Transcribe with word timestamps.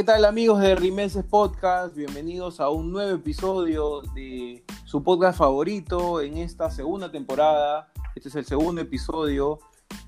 ¿qué 0.00 0.04
tal 0.04 0.24
amigos 0.24 0.62
de 0.62 0.74
Rimeses 0.74 1.24
Podcast? 1.24 1.94
Bienvenidos 1.94 2.58
a 2.58 2.70
un 2.70 2.90
nuevo 2.90 3.14
episodio 3.14 4.00
de 4.14 4.64
su 4.86 5.02
podcast 5.02 5.38
favorito 5.38 6.22
en 6.22 6.38
esta 6.38 6.70
segunda 6.70 7.12
temporada. 7.12 7.92
Este 8.14 8.30
es 8.30 8.34
el 8.34 8.46
segundo 8.46 8.80
episodio 8.80 9.58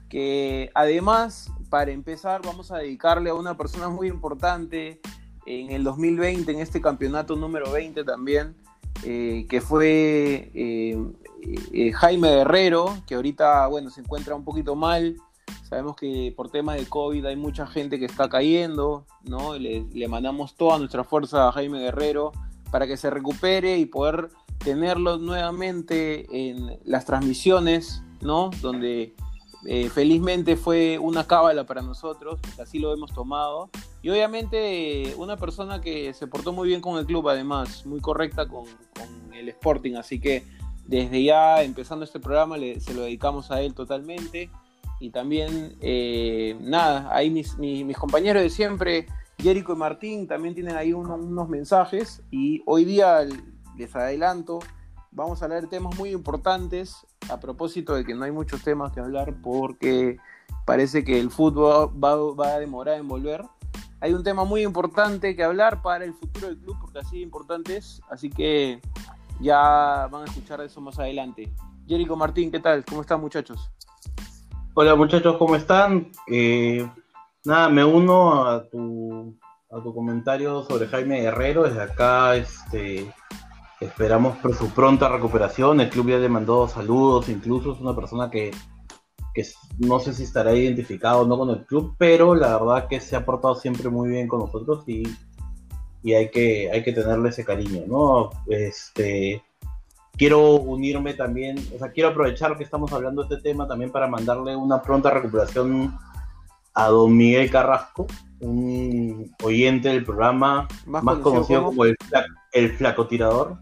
que 0.08 0.70
además, 0.74 1.52
para 1.68 1.90
empezar, 1.90 2.40
vamos 2.42 2.70
a 2.70 2.78
dedicarle 2.78 3.28
a 3.28 3.34
una 3.34 3.58
persona 3.58 3.90
muy 3.90 4.08
importante 4.08 5.02
en 5.44 5.70
el 5.70 5.84
2020, 5.84 6.50
en 6.50 6.60
este 6.60 6.80
campeonato 6.80 7.36
número 7.36 7.70
20 7.70 8.02
también, 8.04 8.56
eh, 9.04 9.44
que 9.46 9.60
fue 9.60 10.50
eh, 10.54 10.96
eh, 11.70 11.92
Jaime 11.92 12.30
Guerrero, 12.30 12.96
que 13.06 13.16
ahorita, 13.16 13.66
bueno, 13.66 13.90
se 13.90 14.00
encuentra 14.00 14.34
un 14.34 14.44
poquito 14.44 14.74
mal. 14.74 15.18
Sabemos 15.72 15.96
que 15.96 16.34
por 16.36 16.50
temas 16.50 16.76
de 16.76 16.84
COVID 16.84 17.24
hay 17.24 17.36
mucha 17.36 17.66
gente 17.66 17.98
que 17.98 18.04
está 18.04 18.28
cayendo, 18.28 19.06
¿no? 19.22 19.56
Le, 19.56 19.86
le 19.90 20.06
mandamos 20.06 20.54
toda 20.54 20.78
nuestra 20.78 21.02
fuerza 21.02 21.48
a 21.48 21.52
Jaime 21.52 21.80
Guerrero 21.80 22.32
para 22.70 22.86
que 22.86 22.98
se 22.98 23.08
recupere 23.08 23.78
y 23.78 23.86
poder 23.86 24.28
tenerlo 24.58 25.16
nuevamente 25.16 26.26
en 26.50 26.78
las 26.84 27.06
transmisiones, 27.06 28.02
¿no? 28.20 28.50
Donde 28.60 29.14
eh, 29.64 29.88
felizmente 29.88 30.56
fue 30.56 30.98
una 30.98 31.26
cábala 31.26 31.64
para 31.64 31.80
nosotros, 31.80 32.38
así 32.60 32.78
lo 32.78 32.92
hemos 32.92 33.10
tomado. 33.14 33.70
Y 34.02 34.10
obviamente 34.10 35.14
una 35.16 35.38
persona 35.38 35.80
que 35.80 36.12
se 36.12 36.26
portó 36.26 36.52
muy 36.52 36.68
bien 36.68 36.82
con 36.82 36.98
el 36.98 37.06
club, 37.06 37.30
además, 37.30 37.86
muy 37.86 38.00
correcta 38.00 38.46
con, 38.46 38.66
con 38.94 39.32
el 39.32 39.48
Sporting, 39.48 39.94
así 39.94 40.20
que 40.20 40.44
desde 40.84 41.22
ya 41.22 41.62
empezando 41.62 42.04
este 42.04 42.20
programa 42.20 42.58
le, 42.58 42.78
se 42.78 42.92
lo 42.92 43.04
dedicamos 43.04 43.50
a 43.50 43.62
él 43.62 43.72
totalmente. 43.72 44.50
Y 45.02 45.10
también, 45.10 45.76
eh, 45.80 46.56
nada, 46.60 47.12
ahí 47.12 47.28
mis, 47.28 47.58
mis, 47.58 47.84
mis, 47.84 47.98
compañeros 47.98 48.40
de 48.40 48.50
siempre, 48.50 49.06
Jerico 49.36 49.72
y 49.72 49.76
Martín, 49.76 50.28
también 50.28 50.54
tienen 50.54 50.76
ahí 50.76 50.92
uno, 50.92 51.16
unos 51.16 51.48
mensajes. 51.48 52.22
Y 52.30 52.62
hoy 52.66 52.84
día 52.84 53.26
les 53.76 53.96
adelanto, 53.96 54.60
vamos 55.10 55.42
a 55.42 55.46
hablar 55.46 55.62
de 55.62 55.66
temas 55.66 55.98
muy 55.98 56.10
importantes 56.10 57.04
a 57.28 57.40
propósito 57.40 57.96
de 57.96 58.04
que 58.04 58.14
no 58.14 58.22
hay 58.26 58.30
muchos 58.30 58.62
temas 58.62 58.92
que 58.92 59.00
hablar 59.00 59.34
porque 59.42 60.18
parece 60.66 61.02
que 61.02 61.18
el 61.18 61.32
fútbol 61.32 61.90
va, 62.02 62.14
va, 62.34 62.54
a 62.54 62.60
demorar 62.60 63.00
en 63.00 63.08
volver. 63.08 63.44
Hay 63.98 64.14
un 64.14 64.22
tema 64.22 64.44
muy 64.44 64.62
importante 64.62 65.34
que 65.34 65.42
hablar 65.42 65.82
para 65.82 66.04
el 66.04 66.14
futuro 66.14 66.46
del 66.46 66.58
club 66.58 66.76
porque 66.80 67.00
así 67.00 67.16
de 67.16 67.22
importante 67.22 67.76
es, 67.76 68.00
así 68.08 68.30
que 68.30 68.80
ya 69.40 70.06
van 70.12 70.22
a 70.22 70.24
escuchar 70.26 70.60
eso 70.60 70.80
más 70.80 70.96
adelante. 71.00 71.52
Jerico 71.88 72.14
Martín, 72.14 72.52
¿qué 72.52 72.60
tal? 72.60 72.84
¿Cómo 72.84 73.00
están 73.00 73.20
muchachos? 73.20 73.72
Hola 74.74 74.94
muchachos, 74.94 75.36
¿cómo 75.36 75.54
están? 75.54 76.10
Eh, 76.28 76.88
nada, 77.44 77.68
me 77.68 77.84
uno 77.84 78.44
a 78.44 78.68
tu, 78.68 79.36
a 79.70 79.82
tu 79.82 79.94
comentario 79.94 80.62
sobre 80.64 80.88
Jaime 80.88 81.20
Guerrero. 81.20 81.64
Desde 81.64 81.82
acá, 81.82 82.36
este, 82.36 83.12
Esperamos 83.82 84.36
por 84.38 84.54
su 84.54 84.70
pronta 84.70 85.08
recuperación. 85.08 85.80
El 85.80 85.90
club 85.90 86.10
ya 86.10 86.18
le 86.18 86.28
mandó 86.28 86.68
saludos, 86.68 87.28
incluso 87.28 87.72
es 87.72 87.80
una 87.80 87.96
persona 87.96 88.30
que, 88.30 88.52
que 89.34 89.44
no 89.80 89.98
sé 89.98 90.14
si 90.14 90.22
estará 90.22 90.54
identificado 90.54 91.22
o 91.22 91.26
no 91.26 91.36
con 91.36 91.50
el 91.50 91.66
club, 91.66 91.96
pero 91.98 92.36
la 92.36 92.56
verdad 92.58 92.86
que 92.88 93.00
se 93.00 93.16
ha 93.16 93.24
portado 93.24 93.56
siempre 93.56 93.90
muy 93.90 94.08
bien 94.08 94.28
con 94.28 94.38
nosotros 94.38 94.84
y, 94.86 95.02
y 96.04 96.14
hay, 96.14 96.30
que, 96.30 96.70
hay 96.72 96.84
que 96.84 96.92
tenerle 96.92 97.30
ese 97.30 97.44
cariño, 97.44 97.82
¿no? 97.88 98.30
Este, 98.46 99.42
quiero 100.16 100.54
unirme 100.54 101.14
también, 101.14 101.58
o 101.74 101.78
sea, 101.78 101.90
quiero 101.90 102.10
aprovechar 102.10 102.56
que 102.56 102.64
estamos 102.64 102.92
hablando 102.92 103.24
de 103.24 103.34
este 103.34 103.50
tema 103.50 103.66
también 103.66 103.90
para 103.90 104.06
mandarle 104.06 104.54
una 104.56 104.82
pronta 104.82 105.10
recuperación 105.10 105.96
a 106.74 106.88
don 106.88 107.16
Miguel 107.16 107.50
Carrasco, 107.50 108.06
un 108.40 109.34
oyente 109.42 109.88
del 109.88 110.04
programa 110.04 110.68
más, 110.86 111.02
más 111.02 111.18
conocido 111.18 111.64
como 111.64 111.84
el 111.84 111.96
flaco, 112.08 112.28
el 112.52 112.72
flaco 112.72 113.06
tirador, 113.06 113.58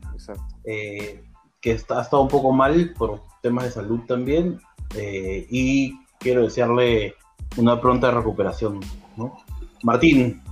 eh, 0.65 1.25
que 1.61 1.73
está, 1.73 1.99
ha 1.99 2.03
estado 2.03 2.23
un 2.23 2.29
poco 2.29 2.53
mal 2.53 2.95
por 2.97 3.23
temas 3.43 3.65
de 3.65 3.71
salud 3.71 4.01
también, 4.07 4.61
eh, 4.95 5.47
y 5.51 5.99
quiero 6.19 6.43
desearle 6.43 7.15
una 7.57 7.81
pronta 7.81 8.11
recuperación. 8.11 8.81
¿no? 9.17 9.37
Martín. 9.83 10.43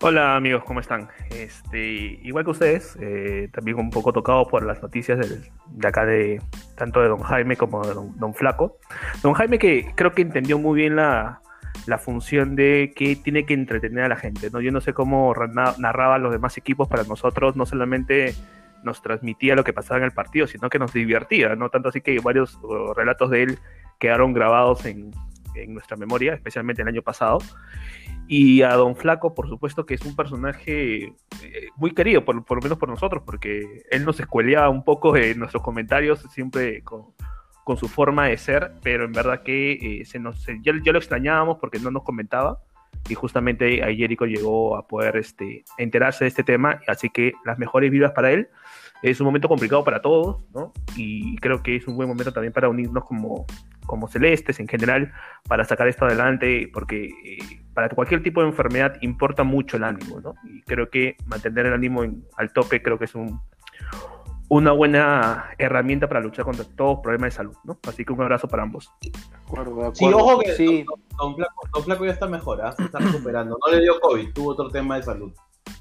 Hola 0.00 0.36
amigos, 0.36 0.64
¿cómo 0.64 0.80
están? 0.80 1.08
Este, 1.30 2.18
igual 2.22 2.44
que 2.44 2.50
ustedes, 2.50 2.96
eh, 3.00 3.48
también 3.52 3.78
un 3.78 3.90
poco 3.90 4.12
tocado 4.12 4.46
por 4.46 4.64
las 4.64 4.82
noticias 4.82 5.18
de, 5.18 5.50
de 5.68 5.88
acá 5.88 6.04
de 6.04 6.42
tanto 6.76 7.00
de 7.00 7.08
don 7.08 7.20
Jaime 7.20 7.56
como 7.56 7.86
de 7.86 7.94
don, 7.94 8.34
Flaco. 8.34 8.78
Don 9.22 9.34
Jaime 9.34 9.58
que 9.58 9.92
creo 9.94 10.12
que 10.12 10.22
entendió 10.22 10.58
muy 10.58 10.80
bien 10.80 10.96
la, 10.96 11.40
la 11.86 11.98
función 11.98 12.56
de 12.56 12.92
que 12.94 13.16
tiene 13.16 13.46
que 13.46 13.54
entretener 13.54 14.04
a 14.04 14.08
la 14.08 14.16
gente, 14.16 14.50
¿no? 14.50 14.60
Yo 14.60 14.72
no 14.72 14.80
sé 14.80 14.92
cómo 14.92 15.34
narraba 15.78 16.18
los 16.18 16.32
demás 16.32 16.56
equipos 16.56 16.88
para 16.88 17.04
nosotros, 17.04 17.56
no 17.56 17.66
solamente 17.66 18.34
nos 18.82 19.02
transmitía 19.02 19.54
lo 19.54 19.64
que 19.64 19.72
pasaba 19.72 19.98
en 19.98 20.04
el 20.04 20.12
partido, 20.12 20.46
sino 20.46 20.70
que 20.70 20.78
nos 20.78 20.92
divertía, 20.92 21.54
¿no? 21.56 21.68
Tanto 21.68 21.88
así 21.88 22.00
que 22.00 22.18
varios 22.20 22.58
relatos 22.96 23.30
de 23.30 23.42
él 23.42 23.58
quedaron 23.98 24.32
grabados 24.32 24.84
en, 24.86 25.10
en, 25.54 25.74
nuestra 25.74 25.96
memoria, 25.96 26.34
especialmente 26.34 26.82
el 26.82 26.88
año 26.88 27.02
pasado. 27.02 27.38
Y 28.30 28.60
a 28.60 28.74
Don 28.74 28.94
Flaco, 28.94 29.34
por 29.34 29.48
supuesto, 29.48 29.86
que 29.86 29.94
es 29.94 30.02
un 30.02 30.14
personaje 30.14 31.14
eh, 31.42 31.68
muy 31.76 31.94
querido, 31.94 32.24
por, 32.26 32.44
por, 32.44 32.58
lo 32.58 32.62
menos 32.62 32.78
por 32.78 32.90
nosotros, 32.90 33.22
porque 33.24 33.82
él 33.90 34.04
nos 34.04 34.20
escueleaba 34.20 34.68
un 34.68 34.84
poco 34.84 35.16
en 35.16 35.38
nuestros 35.38 35.62
comentarios, 35.62 36.20
siempre 36.30 36.82
con, 36.82 37.06
con 37.64 37.78
su 37.78 37.88
forma 37.88 38.26
de 38.26 38.36
ser, 38.36 38.72
pero 38.82 39.04
en 39.04 39.12
verdad 39.12 39.42
que 39.42 39.72
eh, 39.72 40.04
se 40.04 40.18
nos, 40.18 40.46
ya, 40.46 40.72
ya, 40.82 40.92
lo 40.92 40.98
extrañábamos 40.98 41.58
porque 41.58 41.78
no 41.78 41.90
nos 41.90 42.02
comentaba 42.02 42.60
y 43.08 43.14
justamente 43.14 43.82
a 43.82 43.86
Jericho 43.86 44.26
llegó 44.26 44.76
a 44.76 44.86
poder 44.86 45.16
este, 45.16 45.64
enterarse 45.76 46.24
de 46.24 46.28
este 46.28 46.42
tema, 46.42 46.80
así 46.86 47.10
que 47.10 47.32
las 47.44 47.58
mejores 47.58 47.90
vibras 47.90 48.12
para 48.12 48.30
él. 48.30 48.48
Es 49.02 49.20
un 49.20 49.26
momento 49.26 49.48
complicado 49.48 49.84
para 49.84 50.02
todos, 50.02 50.44
¿no? 50.52 50.72
Y 50.96 51.36
creo 51.36 51.62
que 51.62 51.76
es 51.76 51.86
un 51.86 51.96
buen 51.96 52.08
momento 52.08 52.32
también 52.32 52.52
para 52.52 52.68
unirnos 52.68 53.04
como, 53.04 53.46
como 53.86 54.08
celestes 54.08 54.58
en 54.60 54.66
general, 54.66 55.12
para 55.46 55.64
sacar 55.64 55.88
esto 55.88 56.04
adelante, 56.04 56.68
porque 56.72 57.10
eh, 57.24 57.60
para 57.78 57.90
cualquier 57.90 58.24
tipo 58.24 58.40
de 58.40 58.48
enfermedad 58.48 58.96
importa 59.02 59.44
mucho 59.44 59.76
el 59.76 59.84
ánimo, 59.84 60.20
¿no? 60.20 60.34
Y 60.42 60.62
creo 60.62 60.90
que 60.90 61.14
mantener 61.26 61.66
el 61.66 61.74
ánimo 61.74 62.02
en, 62.02 62.24
al 62.36 62.52
tope 62.52 62.82
creo 62.82 62.98
que 62.98 63.04
es 63.04 63.14
un, 63.14 63.40
una 64.48 64.72
buena 64.72 65.50
herramienta 65.58 66.08
para 66.08 66.18
luchar 66.18 66.44
contra 66.44 66.64
todos 66.64 66.98
problemas 67.04 67.30
de 67.30 67.36
salud, 67.36 67.54
¿no? 67.62 67.78
Así 67.86 68.04
que 68.04 68.12
un 68.12 68.20
abrazo 68.20 68.48
para 68.48 68.64
ambos. 68.64 68.90
De 69.00 69.12
acuerdo, 69.46 69.76
de 69.76 69.86
acuerdo. 69.86 69.94
Sí, 69.94 70.04
ojo 70.06 70.40
que 70.40 70.54
sí. 70.54 70.84
Don, 70.88 71.00
don, 71.16 71.36
Flaco, 71.36 71.68
don, 71.72 71.84
Flaco, 71.84 72.04
ya 72.04 72.10
está 72.10 72.26
mejor, 72.26 72.58
¿eh? 72.58 72.72
se 72.76 72.82
está 72.82 72.98
recuperando. 72.98 73.56
No 73.64 73.72
le 73.72 73.80
dio 73.80 74.00
COVID, 74.00 74.32
tuvo 74.32 74.50
otro 74.50 74.70
tema 74.70 74.96
de 74.96 75.04
salud, 75.04 75.32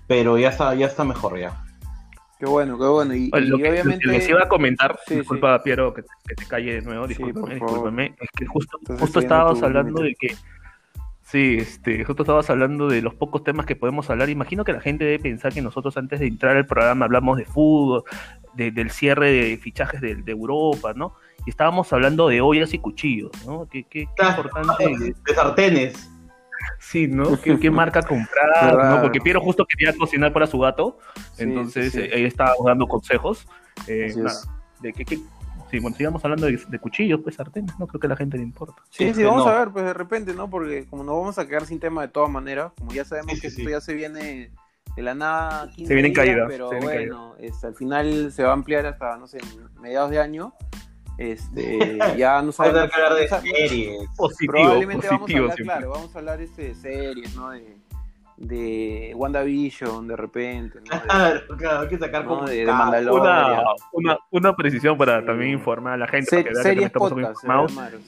pero 0.05 0.37
ya 0.37 0.49
está, 0.49 0.75
ya 0.75 0.85
está 0.85 1.03
mejor 1.03 1.39
ya. 1.39 1.63
Qué 2.37 2.45
bueno, 2.45 2.77
qué 2.77 2.85
bueno. 2.85 3.15
Y, 3.15 3.31
Oye, 3.33 3.47
lo 3.47 3.57
y 3.57 3.61
que, 3.63 3.69
obviamente... 3.71 4.07
les 4.07 4.29
iba 4.29 4.43
a 4.43 4.47
comentar, 4.47 4.99
sí, 5.07 5.15
disculpa, 5.15 5.57
sí. 5.57 5.63
Piero, 5.63 5.95
que, 5.95 6.03
que, 6.27 6.35
te 6.35 6.45
calle 6.45 6.75
de 6.75 6.81
nuevo, 6.83 7.07
discúlpame, 7.07 7.55
discúlpame, 7.55 8.15
es 8.19 8.29
que 8.37 8.45
justo, 8.45 8.77
justo 8.99 9.19
estábamos 9.19 9.63
hablando 9.63 10.03
de 10.03 10.13
que 10.13 10.35
Sí, 11.29 11.57
este, 11.59 12.05
justo 12.05 12.23
estabas 12.23 12.49
hablando 12.49 12.87
de 12.87 13.01
los 13.01 13.13
pocos 13.13 13.43
temas 13.43 13.65
que 13.65 13.75
podemos 13.75 14.09
hablar. 14.09 14.29
Imagino 14.29 14.63
que 14.63 14.71
la 14.71 14.79
gente 14.79 15.03
debe 15.03 15.19
pensar 15.19 15.51
que 15.51 15.61
nosotros 15.61 15.97
antes 15.97 16.21
de 16.21 16.27
entrar 16.27 16.55
al 16.55 16.65
programa 16.65 17.03
hablamos 17.03 17.37
de 17.37 17.43
fútbol, 17.43 18.03
de, 18.53 18.71
del 18.71 18.91
cierre 18.91 19.31
de 19.31 19.57
fichajes 19.57 19.99
de, 19.99 20.15
de, 20.15 20.31
Europa, 20.31 20.93
¿no? 20.95 21.15
Y 21.45 21.49
estábamos 21.49 21.91
hablando 21.91 22.29
de 22.29 22.39
ollas 22.39 22.73
y 22.73 22.79
cuchillos, 22.79 23.31
¿no? 23.45 23.67
Qué, 23.67 23.83
qué, 23.83 24.07
qué 24.15 24.25
importante. 24.25 24.85
De, 24.87 25.35
sartenes. 25.35 26.09
Sí, 26.79 27.09
¿no? 27.09 27.39
¿Qué, 27.41 27.59
qué 27.59 27.71
marca 27.71 28.01
comprar? 28.03 28.95
¿no? 28.95 29.01
Porque 29.01 29.19
Piero 29.19 29.41
justo 29.41 29.65
quería 29.65 29.93
cocinar 29.97 30.31
para 30.31 30.47
su 30.47 30.57
gato, 30.59 30.97
sí, 31.33 31.43
entonces 31.43 31.91
sí, 31.91 32.03
sí. 32.03 32.09
ahí 32.13 32.23
estábamos 32.23 32.65
dando 32.65 32.87
consejos. 32.87 33.45
Eh, 33.85 34.13
nada, 34.15 34.39
de 34.79 34.93
qué, 34.93 35.19
Sí, 35.69 35.79
bueno, 35.79 35.97
sigamos 35.97 36.23
hablando 36.23 36.47
de, 36.47 36.57
de, 36.67 36.79
cuchillos, 36.79 37.19
pues 37.21 37.35
sartenes, 37.35 37.77
no 37.77 37.87
creo 37.87 37.99
que 37.99 38.07
a 38.07 38.09
la 38.11 38.15
gente 38.15 38.37
le 38.37 38.43
importa. 38.43 38.81
Sí, 38.89 39.13
sí, 39.13 39.23
vamos 39.23 39.45
no. 39.45 39.51
a 39.51 39.59
ver, 39.59 39.69
pues 39.69 39.85
de 39.85 39.93
repente, 39.93 40.33
¿no? 40.33 40.49
Porque 40.49 40.85
como 40.85 41.03
nos 41.03 41.17
vamos 41.17 41.37
a 41.39 41.47
quedar 41.47 41.65
sin 41.65 41.79
tema 41.79 42.01
de 42.01 42.07
todas 42.07 42.29
maneras, 42.29 42.71
como 42.77 42.93
ya 42.93 43.03
sabemos 43.03 43.35
sí, 43.35 43.41
que 43.41 43.47
esto 43.47 43.69
ya 43.69 43.81
se 43.81 43.93
viene 43.93 44.51
de 44.95 45.03
la 45.03 45.13
nada. 45.13 45.71
Se 45.75 45.93
viene 45.93 46.09
en 46.09 46.13
caída. 46.13 46.45
Pero 46.47 46.69
se 46.69 46.79
bueno, 46.79 47.35
este, 47.39 47.67
al 47.67 47.75
final 47.75 48.31
se 48.31 48.43
va 48.43 48.49
a 48.49 48.53
ampliar 48.53 48.85
hasta, 48.85 49.17
no 49.17 49.27
sé, 49.27 49.39
mediados 49.79 50.09
de 50.09 50.19
año. 50.19 50.53
Este, 51.17 51.97
ya 52.17 52.41
no 52.41 52.51
sabemos. 52.51 52.81
Vamos 52.81 52.93
a 52.93 53.05
hablar 53.05 53.19
de 53.19 53.51
series. 53.51 54.09
Positivo, 54.15 54.53
probablemente 54.53 55.07
positivo, 55.07 55.17
vamos 55.19 55.29
a 55.29 55.35
hablar, 55.37 55.55
siempre. 55.55 55.63
claro, 55.65 55.89
vamos 55.89 56.15
a 56.15 56.19
hablar 56.19 56.41
este, 56.41 56.61
de 56.69 56.75
series, 56.75 57.35
¿no? 57.35 57.49
De, 57.51 57.77
de 58.37 59.13
WandaVision 59.15 60.07
de 60.07 60.15
repente. 60.15 60.79
¿no? 60.79 61.01
Claro, 61.01 61.41
claro, 61.57 61.79
hay 61.81 61.87
que 61.87 61.97
sacar 61.97 62.23
¿no? 62.23 62.29
como 62.29 62.47
de, 62.47 62.65
de 62.65 62.71
Mandalorian. 62.71 63.25
Una, 63.25 63.63
una, 63.91 64.17
una, 64.31 64.55
precisión 64.55 64.97
para 64.97 65.21
sí. 65.21 65.25
también 65.25 65.51
informar 65.51 65.93
a 65.93 65.97
la 65.97 66.07
gente. 66.07 66.29
Se, 66.29 66.43
que 66.43 66.55
series 66.55 66.91
que 66.91 66.99
podcast, 66.99 67.41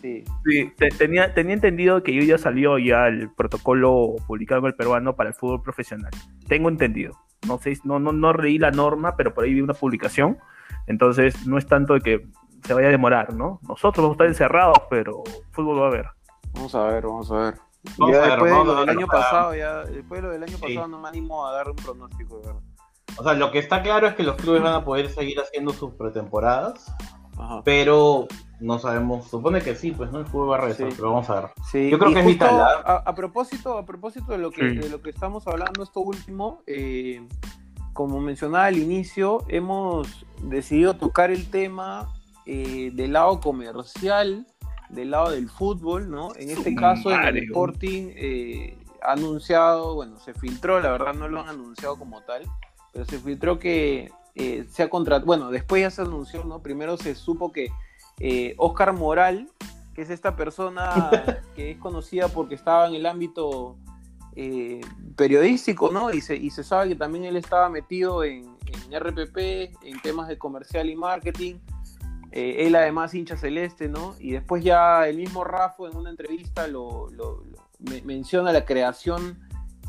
sí. 0.01 0.23
sí 0.45 0.73
te, 0.77 0.89
tenía, 0.89 1.33
tenía 1.33 1.55
entendido 1.55 2.03
que 2.03 2.11
hoy 2.11 2.27
ya 2.27 2.37
salió 2.37 2.77
ya 2.77 3.07
el 3.07 3.29
protocolo 3.31 4.15
publicado 4.27 4.61
en 4.61 4.67
el 4.67 4.75
peruano 4.75 5.15
para 5.15 5.29
el 5.29 5.35
fútbol 5.35 5.63
profesional. 5.63 6.11
Tengo 6.47 6.69
entendido. 6.69 7.13
No 7.47 7.57
sé, 7.57 7.77
no, 7.83 7.99
no, 7.99 8.11
no 8.11 8.33
leí 8.33 8.59
la 8.59 8.71
norma, 8.71 9.15
pero 9.15 9.33
por 9.33 9.45
ahí 9.45 9.53
vi 9.53 9.61
una 9.61 9.73
publicación. 9.73 10.37
Entonces, 10.87 11.47
no 11.47 11.57
es 11.57 11.65
tanto 11.65 11.95
de 11.95 12.01
que 12.01 12.27
se 12.63 12.73
vaya 12.73 12.89
a 12.89 12.91
demorar, 12.91 13.33
¿no? 13.33 13.59
Nosotros 13.67 14.03
vamos 14.03 14.11
a 14.11 14.15
estar 14.15 14.27
encerrados, 14.27 14.77
pero 14.89 15.23
fútbol 15.51 15.79
va 15.79 15.85
a 15.85 15.87
haber. 15.87 16.05
Vamos 16.53 16.75
a 16.75 16.83
ver, 16.85 17.03
vamos 17.05 17.31
a 17.31 17.35
ver. 17.35 17.68
Vamos 17.97 18.15
ya 18.15 18.19
a 18.19 18.21
ver, 18.21 18.29
después 18.31 18.51
de 18.51 18.57
vamos 18.57 18.67
lo 18.67 18.77
a 18.77 18.79
del 18.81 18.89
año 18.89 19.07
para- 19.07 19.19
pasado, 19.21 19.55
ya, 19.55 19.75
después 19.83 20.21
de 20.21 20.27
lo 20.27 20.33
del 20.33 20.43
año 20.43 20.57
Sí. 20.57 20.61
pasado 20.61 20.87
no 20.87 20.99
me 20.99 21.07
animo 21.07 21.45
a 21.47 21.51
dar 21.53 21.69
un 21.69 21.75
pronóstico, 21.75 22.39
de 22.39 22.47
verdad. 22.47 22.61
O 23.17 23.23
sea, 23.23 23.33
lo 23.33 23.51
que 23.51 23.59
está 23.59 23.81
claro 23.81 24.07
es 24.07 24.15
que 24.15 24.23
los 24.23 24.35
clubes 24.35 24.61
van 24.61 24.73
a 24.73 24.83
poder 24.85 25.09
seguir 25.09 25.39
haciendo 25.39 25.71
sus 25.73 25.93
pretemporadas, 25.93 26.93
Ajá. 27.37 27.61
pero 27.63 28.27
no 28.59 28.79
sabemos, 28.79 29.27
supone 29.29 29.61
que 29.61 29.75
sí, 29.75 29.91
pues 29.91 30.11
no 30.11 30.19
el 30.19 30.25
fútbol 30.25 30.51
va 30.51 30.55
a 30.57 30.61
regresar, 30.61 30.89
Sí. 30.89 30.95
pero 30.97 31.11
vamos 31.11 31.29
a 31.29 31.35
ver. 31.35 31.49
Sí, 31.71 31.89
Yo 31.89 31.97
creo 31.97 32.11
y 32.11 32.13
que 32.15 32.19
es 32.19 32.25
vital, 32.25 32.59
¿ah? 32.59 32.81
a, 32.85 33.09
a 33.09 33.15
propósito, 33.15 33.77
a 33.77 33.85
propósito 33.85 34.31
de 34.33 34.37
lo 34.39 34.51
que, 34.51 34.69
Sí. 34.71 34.77
de 34.77 34.89
lo 34.89 35.01
que 35.01 35.09
estamos 35.09 35.47
hablando, 35.47 35.81
esto 35.83 36.01
último, 36.01 36.61
eh, 36.67 37.25
como 37.93 38.19
mencionaba 38.19 38.65
al 38.65 38.77
inicio, 38.77 39.43
hemos 39.47 40.25
decidido 40.43 40.95
tocar 40.97 41.31
el 41.31 41.49
tema 41.49 42.13
eh, 42.45 42.89
del 42.93 43.13
lado 43.13 43.39
comercial, 43.41 44.47
del 44.89 45.11
lado 45.11 45.31
del 45.31 45.49
fútbol, 45.49 46.09
¿no? 46.09 46.29
En 46.35 46.49
este 46.49 46.75
caso, 46.75 47.11
en 47.11 47.21
el 47.23 47.37
Sporting 47.37 48.11
eh, 48.15 48.77
ha 49.01 49.13
anunciado, 49.13 49.95
bueno, 49.95 50.19
se 50.19 50.33
filtró, 50.33 50.79
la 50.79 50.91
verdad 50.91 51.13
no 51.13 51.27
lo 51.27 51.41
han 51.41 51.49
anunciado 51.49 51.97
como 51.97 52.21
tal, 52.21 52.43
pero 52.91 53.05
se 53.05 53.19
filtró 53.19 53.59
que 53.59 54.11
eh, 54.35 54.65
se 54.69 54.83
ha 54.83 54.89
contratado, 54.89 55.25
bueno, 55.25 55.51
después 55.51 55.81
ya 55.81 55.91
se 55.91 56.01
anunció, 56.01 56.43
¿no? 56.43 56.61
Primero 56.61 56.97
se 56.97 57.15
supo 57.15 57.51
que 57.51 57.69
eh, 58.19 58.55
Oscar 58.57 58.93
Moral, 58.93 59.49
que 59.93 60.01
es 60.01 60.09
esta 60.09 60.35
persona 60.35 61.11
que 61.55 61.71
es 61.71 61.77
conocida 61.77 62.27
porque 62.27 62.55
estaba 62.55 62.87
en 62.87 62.95
el 62.95 63.05
ámbito 63.05 63.77
eh, 64.35 64.81
periodístico, 65.15 65.91
¿no? 65.91 66.11
Y 66.11 66.21
se, 66.21 66.35
y 66.35 66.49
se 66.49 66.63
sabe 66.63 66.89
que 66.89 66.95
también 66.95 67.25
él 67.25 67.35
estaba 67.35 67.69
metido 67.69 68.23
en, 68.23 68.55
en 68.65 68.99
RPP, 68.99 69.37
en 69.83 70.01
temas 70.01 70.27
de 70.27 70.37
comercial 70.37 70.89
y 70.89 70.95
marketing. 70.95 71.55
Eh, 72.31 72.67
él 72.67 72.75
además 72.75 73.13
hincha 73.13 73.37
celeste, 73.37 73.87
¿no? 73.89 74.15
Y 74.19 74.31
después 74.31 74.63
ya 74.63 75.07
el 75.07 75.17
mismo 75.17 75.43
Rafa 75.43 75.87
en 75.89 75.97
una 75.97 76.09
entrevista 76.11 76.67
lo, 76.67 77.09
lo- 77.11 77.43
lo- 77.43 77.69
me- 77.79 78.01
menciona 78.03 78.51
la 78.51 78.65
creación 78.65 79.39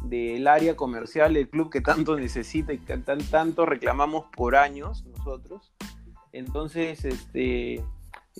del 0.04 0.46
área 0.48 0.74
comercial 0.76 1.34
del 1.34 1.48
club 1.50 1.70
que 1.70 1.80
tanto 1.82 2.16
necesita 2.16 2.72
y 2.72 2.78
que 2.78 2.96
tan- 2.98 3.22
tanto 3.24 3.66
reclamamos 3.66 4.24
por 4.34 4.56
años 4.56 5.04
nosotros. 5.04 5.72
Entonces, 6.32 7.04
este, 7.04 7.84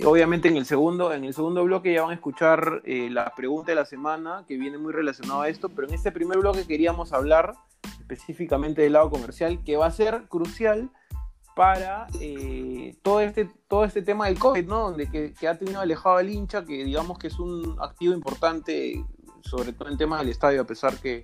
obviamente 0.05 0.49
en 0.49 0.57
el 0.57 0.65
segundo, 0.65 1.13
en 1.13 1.25
el 1.25 1.35
segundo 1.35 1.63
bloque 1.65 1.93
ya 1.93 2.03
van 2.03 2.13
a 2.13 2.15
escuchar 2.15 2.81
eh, 2.85 3.11
la 3.11 3.35
pregunta 3.37 3.73
de 3.73 3.77
la 3.77 3.85
semana 3.85 4.45
que 4.49 4.57
viene 4.57 4.79
muy 4.79 4.93
relacionado 4.93 5.43
a 5.43 5.49
esto, 5.49 5.69
pero 5.69 5.89
en 5.89 5.95
este 5.95 6.11
primer 6.13 6.39
bloque 6.39 6.67
queríamos 6.67 7.13
hablar 7.13 7.53
específicamente 8.01 8.81
del 8.83 8.95
lado 8.95 9.11
comercial 9.11 9.63
que 9.65 9.77
va 9.77 9.87
a 9.87 9.91
ser 9.91 10.25
crucial 10.29 10.91
para 11.57 12.07
eh, 12.21 12.95
todo 13.03 13.21
este 13.21 13.49
todo 13.69 13.85
este 13.85 14.03
tema 14.03 14.27
del 14.27 14.39
COVID, 14.39 14.67
¿no? 14.67 14.91
Donde 14.91 15.11
que, 15.11 15.33
que 15.35 15.49
ha 15.49 15.59
tenido 15.59 15.81
alejado 15.81 16.17
al 16.17 16.31
hincha, 16.31 16.65
que 16.65 16.85
digamos 16.85 17.19
que 17.19 17.27
es 17.29 17.39
un 17.39 17.77
activo 17.81 18.15
importante, 18.15 19.05
sobre 19.43 19.73
todo 19.73 19.89
en 19.91 19.99
temas 19.99 20.21
del 20.21 20.29
estadio, 20.31 20.63
a 20.63 20.65
pesar 20.65 20.97
que 20.99 21.23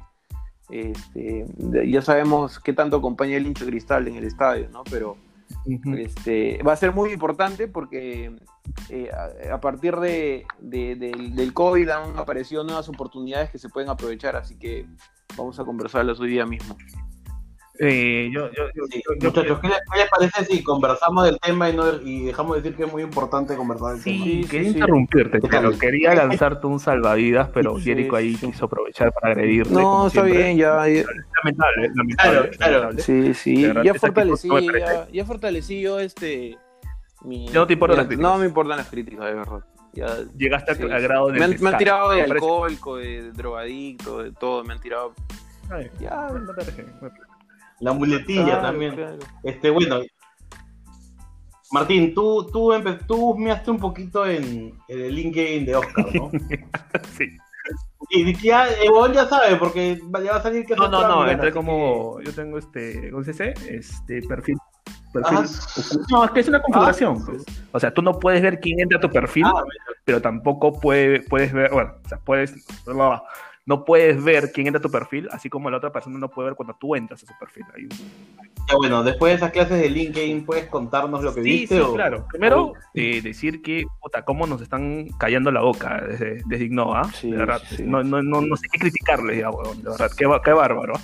este, 0.69 1.47
ya 1.87 2.03
sabemos 2.03 2.59
qué 2.59 2.73
tanto 2.73 2.97
acompaña 2.97 3.37
el 3.37 3.47
hincha 3.47 3.65
cristal 3.65 4.09
en 4.09 4.17
el 4.17 4.25
estadio, 4.25 4.69
¿no? 4.71 4.83
Pero 4.85 5.17
este, 5.97 6.61
va 6.65 6.73
a 6.73 6.77
ser 6.77 6.93
muy 6.93 7.13
importante 7.13 7.69
porque 7.69 8.37
eh, 8.89 9.11
a, 9.51 9.55
a 9.55 9.61
partir 9.61 9.95
de, 9.97 10.45
de- 10.59 10.97
del 10.97 11.53
COVID 11.55 11.89
han 11.89 12.19
aparecido 12.19 12.65
nuevas 12.65 12.89
oportunidades 12.89 13.51
que 13.51 13.59
se 13.59 13.69
pueden 13.69 13.89
aprovechar, 13.91 14.35
así 14.37 14.59
que 14.59 14.87
vamos 15.37 15.59
a 15.61 15.65
conversarlas 15.65 16.19
hoy 16.21 16.31
día 16.31 16.47
mismo. 16.47 16.77
Eh, 17.79 18.31
yo, 18.33 18.51
yo, 18.53 18.65
yo- 18.75 18.85
Sí, 18.91 19.03
yo- 19.07 19.15
yo- 19.19 19.29
muchachos, 19.29 19.59
¿qué 19.61 19.69
les, 19.69 19.79
qué 19.93 19.99
les 19.99 20.09
parece 20.11 20.45
si 20.47 20.63
conversamos 20.63 21.25
del 21.25 21.39
tema 21.41 21.69
y, 21.69 21.77
no, 21.77 21.85
y 22.03 22.25
dejamos 22.25 22.57
de 22.57 22.63
decir 22.63 22.77
que 22.77 22.85
es 22.85 22.93
muy 22.93 23.03
importante 23.03 23.55
conversar 23.57 23.93
del 23.95 24.01
Sí, 24.01 24.13
tema? 24.13 24.25
Sí, 24.25 24.45
quería 24.49 24.69
interrumpirte, 24.71 25.41
¿Qué 25.41 25.49
pero 25.49 25.71
quería 25.79 26.15
lanzarte 26.15 26.67
un 26.67 26.81
salvavidas, 26.81 27.49
pero 27.53 27.77
Sí, 27.77 27.85
Jericho 27.85 28.17
ahí 28.17 28.35
sí. 28.35 28.47
quiso 28.47 28.65
aprovechar 28.67 29.13
para 29.13 29.33
agredirte. 29.33 29.73
No, 29.75 30.07
está 30.07 30.23
siempre. 30.23 30.43
bien, 30.45 30.57
ya, 30.59 30.71
Lamentable, 30.77 31.89
lamentable. 31.95 32.15
Claro, 32.17 32.51
claro. 32.57 32.81
lamentable. 32.81 33.03
sí, 33.03 33.35
sí, 33.35 33.73
ya 33.85 33.95
fortalecí, 33.95 34.49
me 34.51 34.79
ya, 34.81 35.09
ya 35.13 35.25
fortalecí 35.25 35.81
yo 35.81 36.01
este 36.01 36.57
mi, 37.23 37.47
no 37.49 37.67
te 37.67 37.73
importan 37.75 37.99
las 37.99 38.07
críticas. 38.07 38.31
No 38.33 38.39
me 38.39 38.47
importan 38.47 38.77
las 38.79 38.89
críticas, 38.89 39.25
de 39.27 39.35
verdad. 39.35 39.61
Ya, 39.93 40.07
Llegaste 40.37 40.75
sí, 40.75 40.83
al 40.83 41.01
grado 41.03 41.29
de. 41.29 41.39
me, 41.39 41.45
han, 41.47 41.57
me 41.61 41.73
tirado 41.75 42.11
de 42.11 42.17
Me 42.19 42.23
alcohólico, 42.35 42.97
de 42.97 43.33
drogadicto, 43.33 44.23
de 44.23 44.33
todo, 44.33 44.63
me 44.65 44.75
han 44.75 44.81
tirado. 44.81 45.15
Ay, 45.71 45.91
Ya, 45.99 46.29
no 46.31 46.47
te 46.47 46.53
parece. 46.55 46.87
La 47.81 47.93
muletilla 47.93 48.45
claro, 48.45 48.63
también. 48.63 48.95
claro. 48.95 49.19
Este, 49.43 49.71
bueno, 49.71 50.01
Martín, 51.73 52.15
tú, 52.15 52.47
tú, 52.53 52.73
tú 53.07 53.31
husmeaste 53.31 53.71
un 53.71 53.79
poquito 53.79 54.25
en, 54.27 54.73
en 54.89 55.01
el 55.01 55.15
LinkedIn 55.15 55.67
de 55.67 55.77
Oscar, 55.77 56.07
¿no? 56.15 56.31
Sí. 57.19 57.37
y 58.11 58.35
ya, 58.37 58.69
eh, 58.69 58.89
vos 58.89 59.13
ya 59.13 59.27
sabe, 59.27 59.57
porque 59.57 59.99
va- 60.15 60.23
ya 60.23 60.33
va 60.33 60.37
a 60.39 60.43
salir 60.43 60.65
que 60.65 60.77
No, 60.77 60.89
no, 60.89 61.07
no, 61.09 61.29
entré 61.29 61.51
como. 61.53 62.21
Yo 62.21 62.33
tengo 62.33 62.59
este. 62.59 63.11
¿Cómo 63.11 63.25
se 63.25 63.33
dice? 63.33 63.55
Este 63.69 64.23
perfil. 64.23 64.57
Ah. 65.25 65.45
No, 66.11 66.25
es 66.25 66.31
que 66.31 66.41
es 66.41 66.49
una 66.49 66.61
configuración. 66.63 67.25
pues. 67.25 67.43
O 67.73 67.81
sea, 67.81 67.93
tú 67.93 68.03
no 68.03 68.19
puedes 68.21 68.43
ver 68.43 68.61
quién 68.61 68.79
entra 68.81 68.99
a 68.99 69.01
tu 69.01 69.11
perfil, 69.11 69.45
Ah, 69.47 69.63
pero 70.05 70.21
tampoco 70.23 70.79
puede, 70.79 71.23
puedes 71.23 71.53
ver. 71.53 71.71
Bueno, 71.73 71.95
o 72.05 72.09
sea, 72.09 72.19
puedes. 72.19 72.55
No 73.67 73.85
puedes 73.85 74.23
ver 74.23 74.53
quién 74.53 74.69
entra 74.69 74.79
a 74.79 74.83
tu 74.83 74.91
perfil, 74.91 75.29
así 75.33 75.51
como 75.51 75.69
la 75.71 75.79
otra 75.79 75.91
persona 75.93 76.19
no 76.21 76.31
puede 76.31 76.51
ver 76.51 76.57
cuando 76.57 76.75
tú 76.77 76.95
entras 76.95 77.21
a 77.25 77.27
su 77.27 77.33
perfil. 77.39 77.65
Un- 77.77 77.89
ya 78.69 78.77
bueno, 78.77 79.03
después 79.03 79.33
de 79.33 79.37
esas 79.37 79.51
clases 79.51 79.81
de 79.81 79.91
LinkedIn, 79.91 80.45
¿puedes 80.45 80.67
contarnos 80.69 81.23
lo 81.23 81.35
que 81.35 81.43
Sí, 81.43 81.51
viste? 81.51 81.75
sí, 81.77 81.81
o- 81.81 81.95
claro. 81.95 82.27
Primero, 82.29 82.73
eh, 82.95 83.21
decir 83.23 83.63
que, 83.63 83.85
puta, 84.01 84.25
cómo 84.25 84.47
nos 84.47 84.61
están 84.63 85.09
callando 85.19 85.51
la 85.51 85.63
boca 85.63 86.01
desde, 86.09 86.43
desde 86.47 86.65
Innova, 86.67 87.05
Sí, 87.13 87.31
de 87.31 87.39
verdad. 87.39 87.61
sí. 87.69 87.83
No, 87.85 88.03
no, 88.05 88.23
no, 88.23 88.41
no 88.41 88.57
sé 88.57 88.67
qué 88.73 88.79
criticarles, 88.79 89.39
ya, 89.41 89.51
weón, 89.51 89.83
de 89.83 89.91
verdad. 89.91 90.11
Qué, 90.17 90.27
qué 90.45 90.53
bárbaro. 90.53 90.95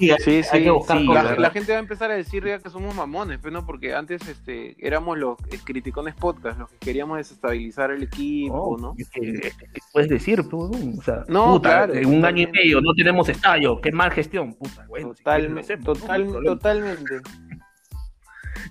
Sí, 0.00 0.10
hay, 0.10 0.18
Sí, 0.20 0.30
hay 0.30 0.42
sí, 0.42 0.64
que 0.64 0.70
buscar 0.70 0.98
sí, 0.98 1.06
cosas. 1.06 1.38
La, 1.38 1.50
gente 1.50 1.72
va 1.72 1.78
a 1.78 1.80
empezar 1.80 2.10
a 2.10 2.14
decir 2.14 2.44
ya 2.44 2.58
que 2.58 2.70
somos 2.70 2.94
mamones, 2.94 3.38
pues, 3.38 3.52
¿no? 3.52 3.64
Porque 3.66 3.94
antes 3.94 4.26
este, 4.28 4.74
éramos 4.84 5.18
los 5.18 5.36
criticones 5.64 6.14
podcast, 6.14 6.58
los 6.58 6.70
que 6.70 6.78
queríamos 6.78 7.18
desestabilizar 7.18 7.90
el 7.90 8.02
equipo, 8.02 8.76
¿no? 8.80 8.94
Es 8.96 9.08
que- 9.10 9.20
¿Qué 9.40 9.80
puedes 9.92 10.08
decir, 10.08 10.42
pues? 10.50 10.70
O 10.98 11.02
sea, 11.02 11.24
No, 11.28 11.52
puta, 11.52 11.68
claro, 11.86 11.94
en 11.94 12.06
un 12.06 12.24
año 12.24 12.42
y 12.42 12.46
medio 12.50 12.80
no 12.80 12.94
tenemos 12.94 13.28
estadio, 13.28 13.80
qué 13.80 13.92
mal 13.92 14.10
gestión, 14.10 14.54
puta, 14.54 14.86
bueno, 14.88 15.14
si 15.14 15.22
quieres 15.22 15.50
lo 15.70 15.92
Total, 15.92 16.26
¿no? 16.26 16.40
No 16.40 16.42
totalmente. 16.42 17.20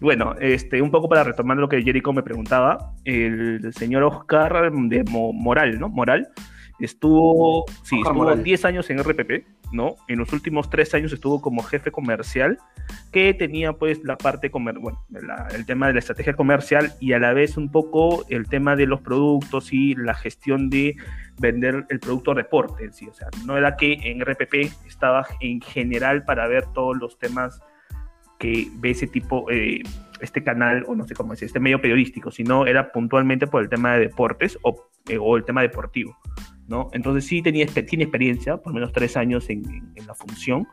Bueno, 0.02 0.36
este, 0.40 0.82
un 0.82 0.92
poco 0.92 1.10
para 1.10 1.24
retomar 1.24 1.58
lo 1.58 1.68
que 1.68 1.82
Jericho 1.82 2.14
me 2.14 2.24
preguntaba, 2.24 2.94
el 3.06 3.72
señor 3.74 4.04
Oscar 4.04 4.72
de 4.72 5.04
Mo- 5.04 5.34
Moral, 5.34 5.80
¿no? 5.80 5.90
Moral, 5.90 6.30
estuvo, 6.80 7.66
sí, 7.84 7.98
Oscar 7.98 8.12
estuvo 8.12 8.14
Moral. 8.14 8.44
10 8.44 8.66
años 8.66 8.90
en 8.90 9.00
RPP, 9.00 9.46
¿no? 9.72 9.96
En 10.08 10.20
los 10.20 10.32
últimos 10.34 10.70
3 10.70 10.94
años 10.96 11.14
estuvo 11.14 11.42
como 11.42 11.62
jefe 11.64 11.92
comercial, 11.92 12.58
que 13.12 13.34
tenía 13.34 13.74
pues 13.74 14.04
la 14.04 14.18
parte, 14.18 14.50
comer 14.52 14.80
bueno, 14.80 15.04
la- 15.10 15.48
el 15.54 15.66
tema 15.66 15.88
de 15.88 15.94
la 15.94 16.00
estrategia 16.00 16.34
comercial 16.36 16.94
y 17.00 17.14
a 17.14 17.20
la 17.20 17.34
vez 17.34 17.58
un 17.58 17.70
poco 17.72 18.26
el 18.30 18.48
tema 18.48 18.76
de 18.76 18.86
los 18.88 19.02
productos 19.02 19.74
y 19.74 19.96
la 19.96 20.14
gestión 20.14 20.70
de 20.70 20.96
vender 21.40 21.86
el 21.90 22.00
producto 22.00 22.34
reporte 22.34 22.84
en 22.86 22.94
sí, 22.94 23.08
o 23.08 23.14
sea, 23.14 23.28
no 23.46 23.58
era 23.58 23.76
que 23.78 23.94
en 23.94 24.22
RPP 24.22 24.72
estaba 24.88 25.26
en 25.40 25.62
general 25.62 26.24
para 26.24 26.48
ver 26.48 26.66
todos 26.74 26.98
los 26.98 27.18
temas 27.18 27.62
que 28.40 28.68
ve 28.76 28.92
ese 28.92 29.08
tipo, 29.08 29.50
eh, 29.52 29.82
este 30.22 30.44
canal, 30.44 30.84
o 30.88 30.96
no 30.96 31.06
sé 31.06 31.14
cómo 31.14 31.32
decir, 31.32 31.46
este 31.46 31.60
medio 31.60 31.82
periodístico, 31.82 32.32
sino 32.32 32.66
era 32.66 32.92
puntualmente 32.92 33.48
por 33.48 33.62
el 33.62 33.70
tema 33.70 33.94
de 33.94 34.00
deportes 34.00 34.58
o, 34.64 34.88
eh, 35.08 35.18
o 35.20 35.38
el 35.38 35.44
tema 35.46 35.62
deportivo, 35.62 36.18
¿no? 36.70 36.90
Entonces 36.94 37.26
sí 37.26 37.42
tenía, 37.42 37.66
tiene 37.66 38.04
experiencia, 38.06 38.58
por 38.58 38.74
menos 38.74 38.94
tres 38.94 39.18
años 39.18 39.50
en, 39.50 39.66
en- 39.70 39.92
en 39.96 40.08
la 40.08 40.14
función, 40.14 40.68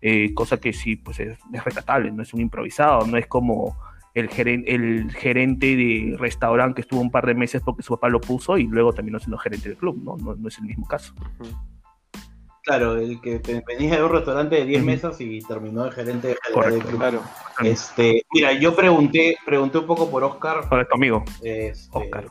eh, 0.00 0.32
cosa 0.32 0.58
que 0.58 0.72
sí, 0.72 0.96
pues 0.96 1.20
es, 1.20 1.38
es 1.52 1.64
rescatable, 1.64 2.10
no 2.10 2.22
es 2.22 2.32
un 2.32 2.40
improvisado, 2.40 3.06
no 3.06 3.18
es 3.18 3.26
como 3.26 3.76
el, 4.14 4.30
geren- 4.30 4.64
el 4.66 5.10
gerente 5.12 5.76
de 5.76 6.16
restaurante 6.18 6.76
que 6.76 6.80
estuvo 6.82 7.00
un 7.00 7.10
par 7.10 7.26
de 7.26 7.34
meses 7.34 7.60
porque 7.64 7.82
su 7.82 7.94
papá 7.94 8.08
lo 8.08 8.20
puso 8.20 8.56
y 8.56 8.64
luego 8.66 8.92
terminó 8.92 9.18
siendo 9.18 9.36
gerente 9.38 9.68
del 9.68 9.76
club, 9.78 10.00
¿no? 10.02 10.16
No, 10.16 10.34
no 10.36 10.48
es 10.48 10.56
el 10.58 10.64
mismo 10.64 10.86
caso. 10.86 11.12
Claro, 12.62 12.96
el 12.98 13.20
que 13.22 13.40
venía 13.66 13.96
de 13.96 14.04
un 14.04 14.12
restaurante 14.12 14.56
de 14.56 14.64
10 14.66 14.80
Ujú. 14.82 14.86
mesas 14.90 15.20
y 15.20 15.40
terminó 15.40 15.84
de 15.84 15.92
gerente 15.92 16.28
de 16.28 16.36
Correcto. 16.52 16.76
del 16.76 16.86
club. 16.86 16.98
Claro. 16.98 17.22
Este, 17.64 18.22
mira, 18.32 18.52
yo 18.52 18.76
pregunté, 18.76 19.36
pregunté 19.46 19.78
un 19.78 19.86
poco 19.86 20.10
por 20.10 20.22
Oscar. 20.24 20.64
Ahora 20.70 20.84
tu 20.86 20.94
amigo, 20.94 21.24
Este, 21.42 21.88
Oscar. 21.98 22.26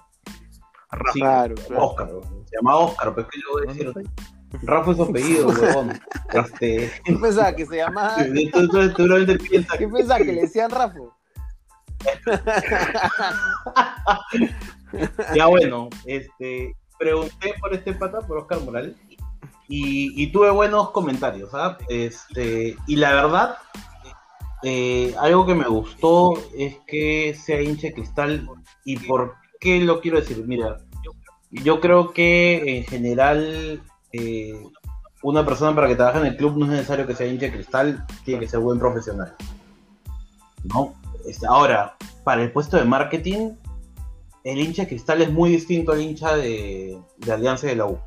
Rafa. 0.92 1.12
Sí, 1.14 1.20
Claro, 1.20 1.56
claro. 1.56 1.86
Oscar, 1.86 2.10
se 2.46 2.56
llama 2.56 2.76
Oscar, 2.78 3.14
pero 3.16 3.28
¿qué 3.28 3.38
le 3.38 3.44
voy 3.52 3.64
a 3.64 3.74
decir? 3.74 3.94
Rafa 4.64 4.92
es 4.92 4.98
su 4.98 5.04
apellido, 5.04 5.48
huevón. 5.62 6.00
Este, 6.34 6.92
¿Qué 7.04 7.14
pensaba 7.14 7.56
que 7.56 7.66
se 7.66 7.78
llamaba? 7.78 8.16
tú, 8.54 8.70
¿Qué 9.78 9.88
pensaba 9.88 10.18
que 10.18 10.34
le 10.34 10.42
decían 10.42 10.72
Rafa? 10.72 11.00
Ya 15.36 15.46
bueno, 15.46 15.90
este, 16.06 16.76
pregunté 16.98 17.54
por 17.62 17.74
este 17.74 17.94
pata, 17.94 18.22
por 18.22 18.40
Oscar 18.40 18.60
Morales, 18.62 18.96
y, 19.68 20.24
y 20.24 20.32
tuve 20.32 20.50
buenos 20.50 20.90
comentarios, 20.90 21.52
¿ah? 21.54 21.78
Este, 21.90 22.76
y 22.88 22.96
la 22.96 23.14
verdad, 23.14 23.58
eh, 24.64 25.14
algo 25.20 25.46
que 25.46 25.54
me 25.54 25.68
gustó 25.68 26.34
es 26.58 26.78
que 26.88 27.36
sea 27.36 27.62
hincha 27.62 27.90
de 27.90 27.94
cristal, 27.94 28.50
y 28.84 28.98
por 28.98 29.36
qué 29.60 29.80
lo 29.82 30.02
quiero 30.02 30.20
decir, 30.20 30.44
mira, 30.48 30.78
yo 31.52 31.80
creo 31.80 32.12
que 32.14 32.78
en 32.78 32.84
general 32.86 33.82
eh, 34.14 34.62
una 35.22 35.46
persona 35.46 35.76
para 35.76 35.88
que 35.88 35.96
trabaje 35.96 36.20
en 36.20 36.26
el 36.28 36.38
club 36.38 36.58
no 36.58 36.66
es 36.66 36.72
necesario 36.72 37.06
que 37.06 37.16
sea 37.16 37.28
hincha 37.28 37.48
de 37.48 37.54
cristal, 37.54 38.06
tiene 38.24 38.42
que 38.42 38.48
ser 38.48 38.60
buen 38.60 38.80
profesional. 38.80 39.36
¿No? 40.64 40.94
Este, 41.26 41.46
ahora, 41.48 41.96
para 42.24 42.44
el 42.44 42.52
puesto 42.52 42.78
de 42.78 42.86
marketing, 42.86 43.52
el 44.44 44.60
hincha 44.60 44.88
cristal 44.88 45.22
es 45.22 45.32
muy 45.32 45.52
distinto 45.52 45.92
al 45.92 46.02
hincha 46.02 46.36
de, 46.36 47.00
de 47.18 47.32
Alianza 47.32 47.68
de 47.68 47.76
la 47.76 47.86
U. 47.86 48.00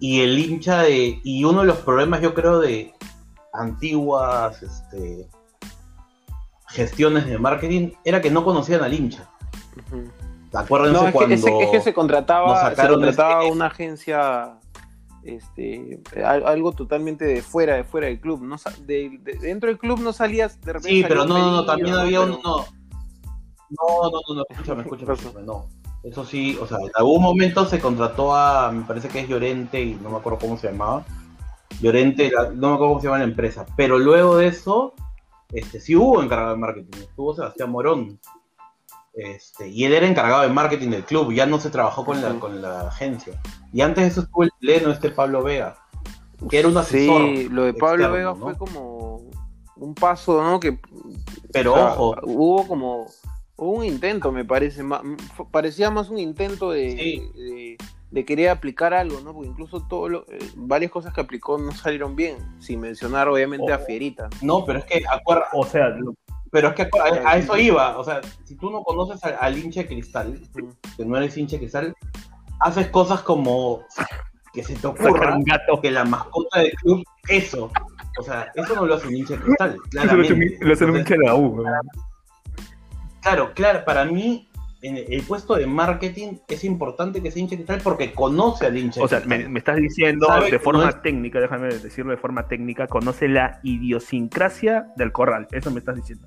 Y 0.00 0.20
el 0.20 0.38
hincha 0.38 0.82
de. 0.82 1.20
Y 1.24 1.44
uno 1.44 1.60
de 1.60 1.66
los 1.66 1.78
problemas, 1.78 2.20
yo 2.20 2.34
creo, 2.34 2.60
de 2.60 2.92
antiguas 3.52 4.62
este, 4.62 5.26
gestiones 6.68 7.26
de 7.26 7.38
marketing 7.38 7.92
era 8.04 8.20
que 8.20 8.30
no 8.30 8.44
conocían 8.44 8.82
al 8.82 8.92
hincha. 8.92 9.30
Ujú. 9.76 10.10
Acuérdense 10.54 10.92
No, 11.00 11.06
es 11.08 11.12
cuando 11.12 11.34
es 11.34 11.44
que- 11.44 11.62
es 11.64 11.70
que 11.70 11.80
se 11.80 11.92
contrataba, 11.94 12.74
se 12.74 12.88
contrataba 12.88 13.40
este- 13.42 13.52
una 13.52 13.66
agencia, 13.66 14.58
este, 15.22 16.00
al- 16.24 16.46
algo 16.46 16.72
totalmente 16.72 17.24
de 17.24 17.42
fuera, 17.42 17.74
de 17.76 17.84
fuera 17.84 18.06
del 18.06 18.20
club. 18.20 18.42
No, 18.42 18.56
de, 18.86 19.18
de- 19.22 19.34
dentro 19.38 19.68
del 19.68 19.78
club 19.78 20.00
no 20.00 20.12
salías 20.12 20.60
de 20.60 20.72
repente. 20.74 20.88
Sí, 20.88 21.04
pero 21.06 21.22
un 21.24 21.28
no, 21.28 21.34
no, 21.38 21.44
no, 21.44 21.50
pedido, 21.50 21.66
también 21.66 21.94
había 21.96 22.20
un. 22.20 22.36
Pero- 22.36 22.42
No, 23.68 24.02
no, 24.04 24.10
no, 24.10 24.20
no, 24.28 24.34
no, 24.36 24.44
escúchame, 24.48 24.82
escúchame, 24.86 25.12
escúchame, 25.14 25.44
no. 25.44 25.66
Eso 26.04 26.24
sí, 26.24 26.56
o 26.60 26.66
sea, 26.68 26.78
en 26.78 26.90
algún 26.94 27.20
momento 27.20 27.64
se 27.66 27.80
contrató 27.80 28.34
a, 28.34 28.70
me 28.70 28.84
parece 28.84 29.08
que 29.08 29.20
es 29.20 29.28
Llorente 29.28 29.82
y 29.82 29.94
no 29.96 30.10
me 30.10 30.16
acuerdo 30.18 30.38
cómo 30.38 30.56
se 30.56 30.70
llamaba. 30.70 31.04
Llorente, 31.80 32.30
la- 32.30 32.44
no 32.50 32.68
me 32.68 32.74
acuerdo 32.74 32.88
cómo 32.92 33.00
se 33.00 33.06
llama 33.08 33.18
la 33.18 33.24
empresa. 33.24 33.66
Pero 33.76 33.98
luego 33.98 34.36
de 34.36 34.46
eso, 34.46 34.94
este, 35.52 35.80
sí 35.80 35.96
hubo 35.96 36.22
encargado 36.22 36.52
de 36.52 36.58
marketing, 36.58 36.98
estuvo 37.00 37.34
Sebastián 37.34 37.70
Morón. 37.70 38.20
Este, 39.16 39.68
y 39.68 39.84
él 39.84 39.94
era 39.94 40.06
encargado 40.06 40.42
de 40.42 40.48
marketing 40.50 40.90
del 40.90 41.04
club, 41.04 41.32
ya 41.32 41.46
no 41.46 41.58
se 41.58 41.70
trabajó 41.70 42.04
con 42.04 42.20
la, 42.20 42.38
con 42.38 42.60
la 42.60 42.88
agencia. 42.88 43.40
Y 43.72 43.80
antes 43.80 44.04
de 44.04 44.08
eso 44.10 44.20
estuvo 44.20 44.42
el 44.44 44.50
chileno, 44.60 44.90
este 44.90 45.08
Pablo 45.10 45.42
Vega, 45.42 45.78
que 46.50 46.58
era 46.58 46.68
un 46.68 46.76
asesor. 46.76 47.22
Sí, 47.22 47.48
lo 47.48 47.64
de 47.64 47.72
Pablo 47.72 48.04
externo, 48.04 48.12
Vega 48.14 48.30
¿no? 48.34 48.36
fue 48.36 48.54
como 48.58 49.30
un 49.76 49.94
paso, 49.94 50.42
¿no? 50.42 50.60
Que, 50.60 50.78
Pero 51.50 51.72
o 51.72 51.76
sea, 51.76 51.86
ojo, 51.92 52.14
hubo 52.24 52.68
como 52.68 53.06
hubo 53.56 53.70
un 53.72 53.84
intento, 53.86 54.30
me 54.32 54.44
parece, 54.44 54.84
parecía 55.50 55.90
más 55.90 56.10
un 56.10 56.18
intento 56.18 56.70
de, 56.72 56.90
Sí. 56.90 57.22
de, 57.34 57.76
de 58.10 58.24
querer 58.26 58.50
aplicar 58.50 58.92
algo, 58.92 59.20
¿no? 59.22 59.32
Porque 59.32 59.48
incluso 59.48 59.80
todo 59.88 60.10
lo- 60.10 60.26
eh, 60.28 60.38
varias 60.56 60.90
cosas 60.90 61.14
que 61.14 61.22
aplicó 61.22 61.56
no 61.56 61.72
salieron 61.72 62.14
bien, 62.16 62.36
sin 62.60 62.80
mencionar 62.80 63.28
obviamente 63.28 63.72
a. 63.72 63.78
Fierita. 63.78 64.28
no, 64.42 64.62
pero 64.66 64.80
es 64.80 64.84
que 64.84 65.02
acuerda, 65.10 65.46
O 65.54 65.64
sea, 65.64 65.88
lo- 65.88 66.14
Pero 66.56 66.68
es 66.68 66.74
que 66.74 66.82
a, 66.84 67.30
a 67.32 67.36
eso 67.36 67.54
iba, 67.58 67.98
o 67.98 68.02
sea, 68.02 68.22
si 68.44 68.54
tú 68.56 68.70
no 68.70 68.82
conoces 68.82 69.22
al, 69.24 69.36
al 69.38 69.58
hincha 69.58 69.82
de 69.82 69.88
cristal, 69.88 70.40
que 70.96 71.04
no 71.04 71.18
eres 71.18 71.36
hincha 71.36 71.56
de 71.56 71.58
cristal, 71.60 71.94
haces 72.60 72.88
cosas 72.88 73.20
como 73.20 73.82
que 74.54 74.62
se 74.64 74.74
te 74.74 74.86
ocurra 74.86 75.36
un 75.36 75.44
gato. 75.44 75.78
que 75.82 75.90
la 75.90 76.06
mascota 76.06 76.60
del 76.60 76.72
club, 76.72 77.04
eso, 77.28 77.70
o 78.18 78.22
sea, 78.22 78.50
eso 78.54 78.74
no 78.74 78.86
lo 78.86 78.94
hace 78.94 79.06
un 79.08 79.16
hincha 79.16 79.34
de 79.36 79.42
cristal, 79.42 79.76
claramente. 79.90 80.58
lo 80.62 80.72
hace 80.72 80.84
un 80.86 80.96
hincha 80.96 81.14
de 81.14 81.24
la 81.26 81.34
U. 81.34 81.62
Claro, 83.20 83.52
claro, 83.52 83.84
para 83.84 84.06
mí 84.06 84.48
en 84.80 84.96
el 84.96 85.22
puesto 85.24 85.56
de 85.56 85.66
marketing 85.66 86.34
es 86.48 86.64
importante 86.64 87.20
que 87.22 87.30
sea 87.30 87.42
hincha 87.42 87.50
de 87.50 87.64
cristal 87.64 87.80
porque 87.82 88.12
conoce 88.14 88.64
al 88.66 88.78
hincha 88.78 89.02
O 89.02 89.08
sea, 89.08 89.20
me, 89.26 89.46
me 89.48 89.58
estás 89.58 89.76
diciendo 89.76 90.26
de 90.50 90.58
forma 90.58 90.88
es- 90.88 91.02
técnica, 91.02 91.38
déjame 91.38 91.68
decirlo 91.68 92.12
de 92.12 92.16
forma 92.18 92.48
técnica, 92.48 92.86
conoce 92.86 93.28
la 93.28 93.60
idiosincrasia 93.62 94.86
del 94.96 95.12
corral. 95.12 95.48
Eso 95.52 95.70
me 95.70 95.80
estás 95.80 95.96
diciendo. 95.96 96.26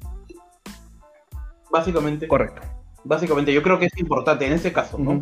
Básicamente, 1.72 2.28
Correcto. 2.28 2.62
básicamente, 3.04 3.54
yo 3.54 3.62
creo 3.64 3.80
que 3.80 3.86
es 3.86 3.98
importante 3.98 4.46
en 4.46 4.54
ese 4.54 4.74
caso, 4.74 4.98
¿no? 4.98 5.22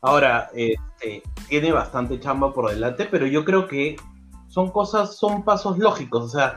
Ahora, 0.00 0.50
este, 0.54 1.22
tiene 1.48 1.72
bastante 1.72 2.20
chamba 2.20 2.52
por 2.52 2.70
delante, 2.70 3.06
pero 3.10 3.26
yo 3.26 3.44
creo 3.44 3.66
que 3.66 3.96
son 4.46 4.70
cosas, 4.70 5.16
son 5.16 5.44
pasos 5.44 5.78
lógicos. 5.78 6.24
O 6.24 6.28
sea, 6.28 6.56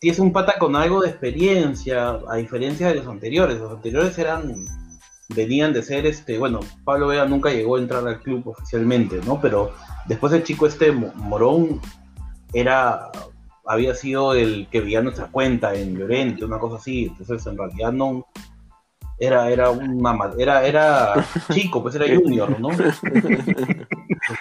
si 0.00 0.08
es 0.08 0.18
un 0.18 0.32
pata 0.32 0.58
con 0.58 0.74
algo 0.74 1.00
de 1.00 1.10
experiencia, 1.10 2.18
a 2.28 2.36
diferencia 2.36 2.88
de 2.88 2.96
los 2.96 3.06
anteriores. 3.06 3.58
Los 3.58 3.72
anteriores 3.72 4.18
eran, 4.18 4.54
venían 5.28 5.72
de 5.72 5.82
ser, 5.82 6.06
este, 6.06 6.38
bueno, 6.38 6.60
Pablo 6.84 7.08
Vega 7.08 7.24
nunca 7.26 7.50
llegó 7.50 7.76
a 7.76 7.80
entrar 7.80 8.06
al 8.06 8.20
club 8.20 8.48
oficialmente, 8.48 9.20
¿no? 9.24 9.40
Pero 9.40 9.72
después 10.06 10.32
el 10.32 10.42
chico 10.42 10.66
este, 10.66 10.90
Mo- 10.92 11.12
Morón, 11.14 11.80
era, 12.52 13.10
había 13.68 13.94
sido 13.94 14.34
el 14.34 14.66
que 14.70 14.80
veía 14.80 15.02
nuestra 15.02 15.26
cuenta 15.26 15.74
en 15.74 15.96
Llorente, 15.96 16.44
una 16.44 16.58
cosa 16.58 16.76
así. 16.76 17.04
Entonces, 17.04 17.46
en 17.46 17.56
realidad 17.58 17.92
no, 17.92 18.26
era, 19.18 19.50
era 19.50 19.70
una 19.70 20.12
ma- 20.12 20.32
era, 20.38 20.66
era 20.66 21.14
chico, 21.52 21.82
pues 21.82 21.94
era 21.94 22.06
junior, 22.16 22.58
¿no? 22.58 22.70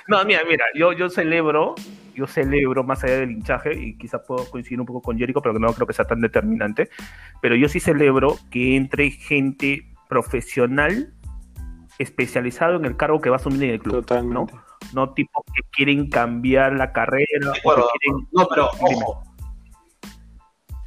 No, 0.07 0.23
mira, 0.25 0.41
mira, 0.47 0.65
yo, 0.75 0.91
yo 0.91 1.09
celebro, 1.09 1.75
yo 2.15 2.27
celebro 2.27 2.83
más 2.83 3.03
allá 3.03 3.19
del 3.19 3.31
hinchaje, 3.31 3.73
y 3.73 3.97
quizás 3.97 4.21
puedo 4.27 4.49
coincidir 4.49 4.79
un 4.79 4.85
poco 4.85 5.01
con 5.01 5.17
Jericho, 5.17 5.41
pero 5.41 5.57
no 5.59 5.71
creo 5.73 5.87
que 5.87 5.93
sea 5.93 6.05
tan 6.05 6.19
determinante, 6.19 6.89
pero 7.41 7.55
yo 7.55 7.69
sí 7.69 7.79
celebro 7.79 8.37
que 8.49 8.75
entre 8.75 9.11
gente 9.11 9.85
profesional 10.09 11.13
especializado 11.99 12.75
en 12.75 12.85
el 12.85 12.95
cargo 12.95 13.21
que 13.21 13.29
va 13.29 13.37
a 13.37 13.39
asumir 13.39 13.63
en 13.63 13.69
el 13.71 13.79
club, 13.79 14.05
Totalmente. 14.05 14.53
¿no? 14.53 14.63
No 14.93 15.13
tipos 15.13 15.43
que 15.53 15.61
quieren 15.71 16.09
cambiar 16.09 16.73
la 16.73 16.93
carrera 16.93 17.25
De 17.39 17.49
o 17.49 17.53
que 17.53 17.59
acuerdo, 17.59 17.89
quieren... 17.99 18.27
No, 18.31 18.47
pero 18.47 18.69
ojo. 18.79 19.23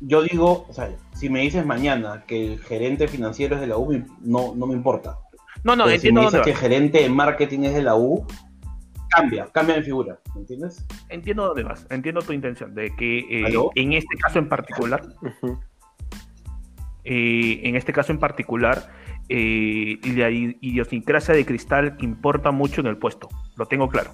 Yo 0.00 0.22
digo, 0.22 0.66
o 0.68 0.72
sea, 0.72 0.90
si 1.12 1.28
me 1.28 1.40
dices 1.40 1.66
mañana 1.66 2.24
que 2.26 2.54
el 2.54 2.58
gerente 2.60 3.06
financiero 3.06 3.56
es 3.56 3.60
de 3.60 3.66
la 3.66 3.76
U, 3.76 3.92
no, 4.20 4.54
no 4.54 4.66
me 4.66 4.74
importa. 4.74 5.18
No, 5.62 5.76
no, 5.76 5.84
Pero 5.84 5.90
si 6.00 6.08
entiendo 6.08 6.20
me 6.20 6.24
dónde 6.24 6.38
dices 6.38 6.44
que 6.44 6.50
el 6.52 6.70
gerente 6.70 7.02
de 7.02 7.10
marketing 7.10 7.60
es 7.64 7.74
de 7.74 7.82
la 7.82 7.96
U, 7.96 8.26
cambia, 9.10 9.46
cambia 9.52 9.76
mi 9.76 9.82
figura, 9.82 10.18
¿me 10.34 10.40
entiendes? 10.40 10.86
Entiendo 11.08 11.46
dónde 11.46 11.64
vas. 11.64 11.86
Entiendo 11.90 12.22
tu 12.22 12.32
intención 12.32 12.74
de 12.74 12.94
que 12.96 13.18
eh, 13.18 13.52
en 13.74 13.92
este 13.92 14.16
caso 14.16 14.38
en 14.38 14.48
particular, 14.48 15.02
eh, 17.04 17.60
en 17.64 17.76
este 17.76 17.92
caso 17.92 18.12
en 18.12 18.18
particular, 18.18 18.90
eh, 19.30 19.98
la 20.14 20.30
i- 20.30 20.58
idiosincrasia 20.60 21.34
de 21.34 21.46
Cristal 21.46 21.96
importa 22.00 22.50
mucho 22.50 22.80
en 22.80 22.88
el 22.88 22.96
puesto. 22.98 23.28
Lo 23.56 23.66
tengo 23.66 23.88
claro. 23.88 24.12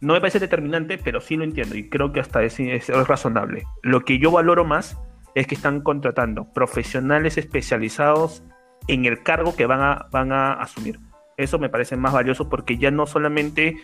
No 0.00 0.12
me 0.14 0.20
parece 0.20 0.38
determinante, 0.38 0.96
pero 0.96 1.20
sí 1.20 1.36
lo 1.36 1.42
entiendo 1.44 1.76
y 1.76 1.88
creo 1.90 2.12
que 2.12 2.20
hasta 2.20 2.42
es, 2.44 2.58
es- 2.60 2.88
es 2.88 3.08
razonable. 3.08 3.64
Lo 3.82 4.04
que 4.04 4.18
yo 4.18 4.30
valoro 4.30 4.64
más 4.64 4.96
es 5.34 5.46
que 5.46 5.54
están 5.56 5.80
contratando 5.82 6.52
profesionales 6.52 7.36
especializados 7.36 8.42
en 8.86 9.04
el 9.04 9.22
cargo 9.22 9.54
que 9.56 9.66
van 9.66 9.80
a, 9.80 10.06
van 10.12 10.32
a 10.32 10.52
asumir. 10.54 10.98
Eso 11.36 11.58
me 11.58 11.68
parece 11.68 11.96
más 11.96 12.12
valioso 12.12 12.48
porque 12.48 12.78
ya 12.78 12.90
no 12.90 13.06
solamente 13.06 13.76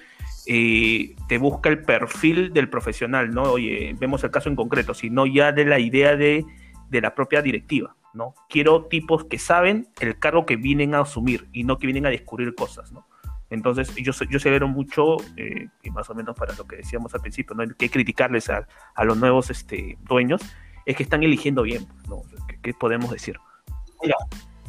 eh, 0.47 1.15
te 1.29 1.39
busca 1.39 1.69
el 1.69 1.83
perfil 1.83 2.53
del 2.53 2.69
profesional, 2.69 3.31
¿no? 3.33 3.43
Oye, 3.45 3.95
vemos 3.99 4.25
el 4.25 4.31
caso 4.31 4.49
en 4.49 4.57
concreto, 4.57 4.95
sino 4.95 5.27
ya 5.27 5.53
de 5.53 5.65
la 5.65 5.79
idea 5.79 6.17
de, 6.17 6.45
de 6.91 7.01
la 7.01 7.15
propia 7.15 7.43
directiva, 7.43 7.97
¿no? 8.15 8.35
Quiero 8.49 8.85
tipos 8.87 9.25
que 9.25 9.39
saben 9.39 9.89
el 10.01 10.19
cargo 10.19 10.47
que 10.47 10.57
vienen 10.57 10.95
a 10.95 11.01
asumir 11.01 11.49
y 11.53 11.65
no 11.65 11.79
que 11.79 11.87
vienen 11.87 12.07
a 12.07 12.11
descubrir 12.11 12.55
cosas, 12.55 12.93
¿no? 12.93 13.07
Entonces, 13.51 13.95
yo, 13.97 14.13
yo 14.31 14.41
celebro 14.41 14.69
mucho, 14.69 15.17
eh, 15.37 15.69
y 15.83 15.91
más 15.91 16.09
o 16.11 16.15
menos 16.15 16.35
para 16.35 16.55
lo 16.55 16.67
que 16.67 16.77
decíamos 16.77 17.15
al 17.15 17.21
principio, 17.21 17.55
¿no? 17.55 17.63
Hay 17.63 17.69
que 17.71 17.91
criticarles 17.91 18.49
a, 18.51 18.67
a 18.95 19.05
los 19.05 19.17
nuevos 19.17 19.51
este, 19.51 19.99
dueños, 20.03 20.41
es 20.87 20.97
que 20.97 21.03
están 21.03 21.23
eligiendo 21.23 21.63
bien, 21.63 21.87
¿no? 22.09 22.23
¿Qué, 22.63 22.73
podemos 22.75 23.11
decir? 23.11 23.39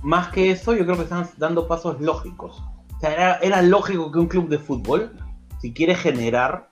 Más 0.03 0.27
que 0.29 0.51
eso, 0.51 0.75
yo 0.75 0.85
creo 0.85 0.97
que 0.97 1.03
están 1.03 1.27
dando 1.37 1.67
pasos 1.67 1.99
lógicos. 2.01 2.61
O 2.95 2.99
sea, 2.99 3.13
era, 3.13 3.35
era 3.37 3.61
lógico 3.61 4.11
que 4.11 4.19
un 4.19 4.27
club 4.27 4.49
de 4.49 4.59
fútbol, 4.59 5.17
si 5.59 5.73
quiere 5.73 5.95
generar, 5.95 6.69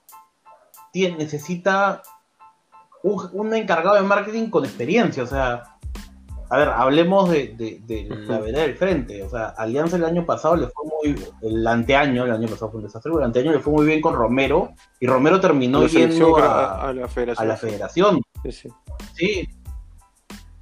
tiene, 0.92 1.18
necesita 1.18 2.04
un, 3.02 3.30
un 3.34 3.56
encargado 3.56 3.96
de 3.96 4.04
marketing 4.04 4.50
con 4.50 4.66
experiencia. 4.66 5.24
O 5.24 5.28
sea, 5.28 5.73
a 6.54 6.58
ver, 6.58 6.70
hablemos 6.70 7.30
de, 7.30 7.48
de- 7.58 7.82
de 7.86 8.16
la 8.28 8.40
vereda 8.40 8.62
del 8.62 8.76
frente. 8.76 9.24
O 9.24 9.30
sea, 9.30 9.48
Alianza 9.58 9.96
el 9.98 10.06
año 10.06 10.26
pasado 10.26 10.56
le 10.56 10.68
fue 10.68 10.86
muy. 10.86 11.20
El 11.42 11.66
anteaño, 11.66 12.26
el 12.26 12.32
año 12.32 12.48
pasado 12.48 12.70
fue 12.72 12.80
un 12.80 12.86
desastre, 12.86 13.10
pero 13.12 13.20
el 13.22 13.26
anteaño 13.26 13.52
le 13.52 13.60
fue 13.60 13.74
muy 13.74 13.86
bien 13.86 14.02
con 14.02 14.14
Romero. 14.14 14.72
Y 15.00 15.08
Romero 15.08 15.40
terminó 15.40 15.86
yendo 15.88 16.38
a, 16.38 16.90
a, 16.90 16.94
la 16.94 17.08
federación. 17.08 17.46
a 17.46 17.48
la 17.48 17.58
federación. 17.58 18.22
Sí, 18.44 18.52
sí. 18.52 18.70
Sí. 19.16 19.50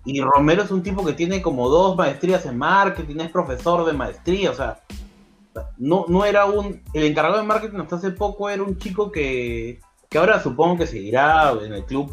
Y 0.05 0.21
Romero 0.21 0.63
es 0.63 0.71
un 0.71 0.81
tipo 0.81 1.05
que 1.05 1.13
tiene 1.13 1.41
como 1.41 1.69
dos 1.69 1.95
maestrías 1.95 2.45
en 2.45 2.57
marketing, 2.57 3.17
es 3.19 3.29
profesor 3.29 3.85
de 3.85 3.93
maestría, 3.93 4.49
o 4.49 4.55
sea, 4.55 4.79
no, 5.77 6.05
no 6.07 6.25
era 6.25 6.45
un... 6.45 6.81
El 6.93 7.03
encargado 7.03 7.37
de 7.37 7.43
marketing 7.43 7.79
hasta 7.81 7.97
hace 7.97 8.11
poco 8.11 8.49
era 8.49 8.63
un 8.63 8.77
chico 8.79 9.11
que, 9.11 9.79
que 10.09 10.17
ahora 10.17 10.41
supongo 10.41 10.77
que 10.77 10.87
seguirá 10.87 11.51
en 11.63 11.73
el 11.73 11.85
club 11.85 12.09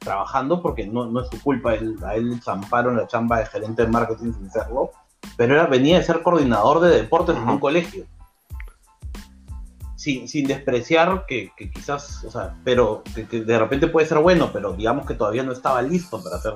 trabajando 0.00 0.62
porque 0.62 0.86
no, 0.86 1.06
no 1.06 1.20
es 1.20 1.28
su 1.28 1.40
culpa, 1.42 1.74
él, 1.74 1.96
a 2.04 2.14
él 2.14 2.30
le 2.30 2.40
zamparon 2.40 2.96
la 2.96 3.06
chamba 3.06 3.38
de 3.38 3.46
gerente 3.46 3.82
de 3.82 3.88
marketing 3.88 4.32
sin 4.32 4.50
serlo, 4.50 4.90
pero 5.36 5.54
era, 5.54 5.66
venía 5.66 5.98
de 5.98 6.04
ser 6.04 6.22
coordinador 6.22 6.80
de 6.80 6.88
deportes 6.90 7.36
en 7.36 7.48
un 7.48 7.58
colegio. 7.58 8.06
Sin, 9.94 10.28
sin 10.28 10.46
despreciar 10.46 11.26
que, 11.26 11.52
que 11.54 11.70
quizás, 11.70 12.24
o 12.24 12.30
sea, 12.30 12.56
pero 12.64 13.02
que, 13.14 13.28
que 13.28 13.42
de 13.42 13.58
repente 13.58 13.86
puede 13.86 14.06
ser 14.06 14.18
bueno, 14.18 14.48
pero 14.50 14.72
digamos 14.72 15.06
que 15.06 15.12
todavía 15.12 15.42
no 15.42 15.52
estaba 15.52 15.82
listo 15.82 16.22
para 16.24 16.38
ser, 16.38 16.54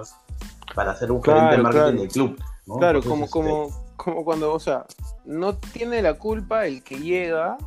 para 0.74 0.96
ser 0.96 1.12
un 1.12 1.22
gerente 1.22 1.56
de 1.56 1.62
marketing 1.62 1.84
claro. 1.84 2.00
del 2.00 2.08
club. 2.08 2.38
¿no? 2.66 2.76
Claro, 2.76 2.98
Entonces, 3.00 3.30
como, 3.30 3.64
este, 3.64 3.74
como, 3.76 3.96
como 3.96 4.24
cuando, 4.24 4.54
o 4.54 4.58
sea, 4.58 4.86
no 5.26 5.58
tiene 5.58 6.00
la 6.00 6.14
culpa 6.14 6.64
el 6.64 6.82
que 6.82 6.98
llega 6.98 7.58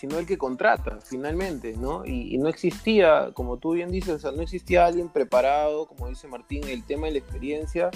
sino 0.00 0.18
el 0.18 0.24
que 0.24 0.38
contrata 0.38 0.98
finalmente, 1.04 1.74
¿no? 1.76 2.06
Y, 2.06 2.38
no 2.38 2.48
existía, 2.48 3.32
como 3.34 3.58
tú 3.58 3.72
bien 3.72 3.90
dices, 3.90 4.24
no 4.24 4.40
existía 4.40 4.86
alguien 4.86 5.10
preparado, 5.10 5.86
como 5.86 6.08
dice 6.08 6.26
Martín, 6.26 6.66
el 6.68 6.86
tema 6.86 7.06
de 7.06 7.12
la 7.12 7.18
experiencia 7.18 7.90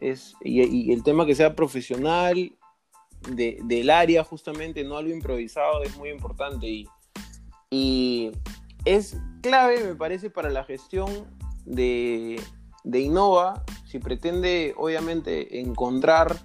es, 0.00 0.34
y, 0.42 0.92
el 0.92 1.02
tema 1.02 1.24
que 1.24 1.34
sea 1.34 1.56
profesional 1.56 2.52
del 3.30 3.88
área 3.88 4.22
justamente, 4.22 4.84
no 4.84 4.98
algo 4.98 5.14
improvisado, 5.14 5.82
es 5.82 5.96
muy 5.96 6.10
importante 6.10 6.66
y, 6.66 6.86
y 7.70 8.32
es 8.84 9.16
clave, 9.40 9.82
me 9.82 9.94
parece, 9.94 10.28
para 10.28 10.50
la 10.50 10.64
gestión 10.64 11.26
de, 11.64 12.38
de 12.84 13.00
Innova, 13.00 13.64
si 13.86 13.98
pretende 13.98 14.74
obviamente 14.76 15.58
encontrar 15.58 16.36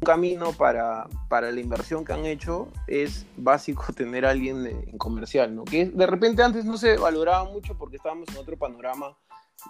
un 0.00 0.06
camino 0.06 0.52
para, 0.52 1.08
para 1.28 1.50
la 1.50 1.60
inversión 1.60 2.04
que 2.04 2.12
han 2.12 2.26
hecho, 2.26 2.68
es 2.86 3.26
básico 3.36 3.92
tener 3.96 4.26
a 4.26 4.30
alguien 4.30 4.66
en 4.66 4.98
comercial, 4.98 5.54
¿no? 5.54 5.64
Que 5.64 5.86
de 5.86 6.06
repente 6.06 6.42
antes 6.42 6.64
no 6.64 6.76
se 6.76 6.96
valoraba 6.96 7.44
mucho 7.44 7.76
porque 7.76 7.96
estábamos 7.96 8.28
en 8.28 8.36
otro 8.36 8.56
panorama 8.56 9.16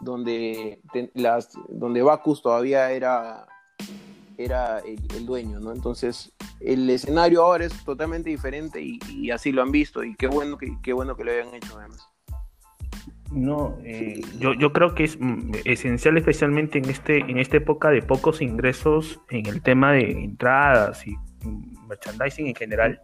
donde, 0.00 0.80
las, 1.14 1.50
donde 1.68 2.02
Bacus 2.02 2.42
todavía 2.42 2.90
era, 2.90 3.47
era 4.37 4.80
el, 4.80 5.26
dueño, 5.26 5.61
¿no? 5.61 5.73
Entonces, 5.73 6.33
el 6.61 6.88
escenario 6.90 7.45
ahora 7.45 7.64
es 7.64 7.85
totalmente 7.85 8.30
diferente 8.30 8.80
y, 8.83 9.30
así 9.30 9.52
lo 9.52 9.62
han 9.62 9.71
visto 9.71 10.02
y 10.02 10.14
qué 10.16 10.26
bueno 10.26 10.59
que, 10.59 10.76
qué 10.83 10.92
bueno 10.92 11.16
que 11.16 11.25
lo 11.25 11.33
hayan 11.33 11.54
hecho 11.54 11.78
además. 11.78 12.06
No, 13.30 13.76
eh, 13.85 14.21
yo, 14.38 14.54
yo 14.54 14.73
creo 14.73 14.95
que 14.95 15.04
es 15.04 15.18
mm, 15.21 15.52
esencial 15.64 16.16
especialmente 16.16 16.78
en 16.78 16.88
este 16.88 17.18
en 17.18 17.38
esta 17.38 17.56
época 17.56 17.90
de 17.90 18.02
pocos 18.02 18.40
ingresos 18.40 19.21
en 19.30 19.47
el 19.47 19.62
tema 19.62 19.92
de 19.92 20.11
entradas 20.12 21.06
y 21.06 21.16
merchandising 21.88 22.47
en 22.47 22.54
general 22.54 23.00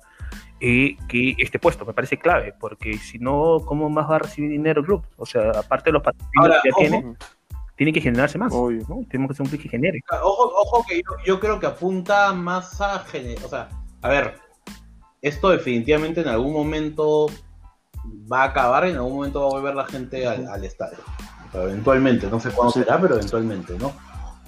eh, 0.61 0.97
que 1.09 1.35
este 1.39 1.59
puesto 1.59 1.85
me 1.85 1.93
parece 1.93 2.19
clave 2.19 2.55
porque 2.59 2.95
si 2.99 3.19
no 3.19 3.59
cómo 3.65 3.91
más 3.91 4.09
va 4.09 4.17
a 4.17 4.19
recibir 4.21 4.51
dinero 4.51 4.81
el 4.81 4.87
club 4.87 5.05
o 5.17 5.27
sea 5.27 5.51
aparte 5.51 5.91
de 5.91 5.95
los 5.95 6.03
patrocinios 6.03 6.63
que 6.63 6.71
ya 6.71 6.77
tiene 6.77 7.17
tiene 7.77 7.93
que 7.93 8.01
generarse 8.01 8.39
más 8.39 8.53
¿no? 8.53 9.05
tenemos 9.11 9.31
que 9.31 9.35
ser 9.35 9.43
un 9.43 9.49
club 9.49 9.63
que 9.63 9.69
genere. 9.69 10.01
Ojo 10.23 10.53
ojo 10.55 10.85
que 10.89 11.03
yo, 11.25 11.41
creo 11.41 11.59
que 11.59 11.67
apunta 11.67 12.33
más 12.33 12.81
a 12.81 13.01
generar 13.01 13.45
o 13.45 13.49
sea 13.49 13.69
a 14.03 14.09
ver 14.09 14.35
esto 15.21 15.51
definitivamente 15.51 16.21
en 16.21 16.29
algún 16.29 16.53
momento 16.53 17.27
va 18.05 18.43
a 18.43 18.47
acabar 18.47 18.87
y 18.87 18.91
en 18.91 18.97
algún 18.97 19.15
momento 19.15 19.41
va 19.41 19.47
a 19.47 19.51
volver 19.51 19.75
la 19.75 19.87
gente 19.87 20.27
al, 20.27 20.65
estadio. 20.65 20.99
eventualmente, 21.53 22.29
no 22.29 22.41
sé 22.41 22.51
cuándo 22.51 22.73
será, 22.73 23.01
pero 23.01 23.15
eventualmente, 23.17 23.79
¿no? 23.79 23.93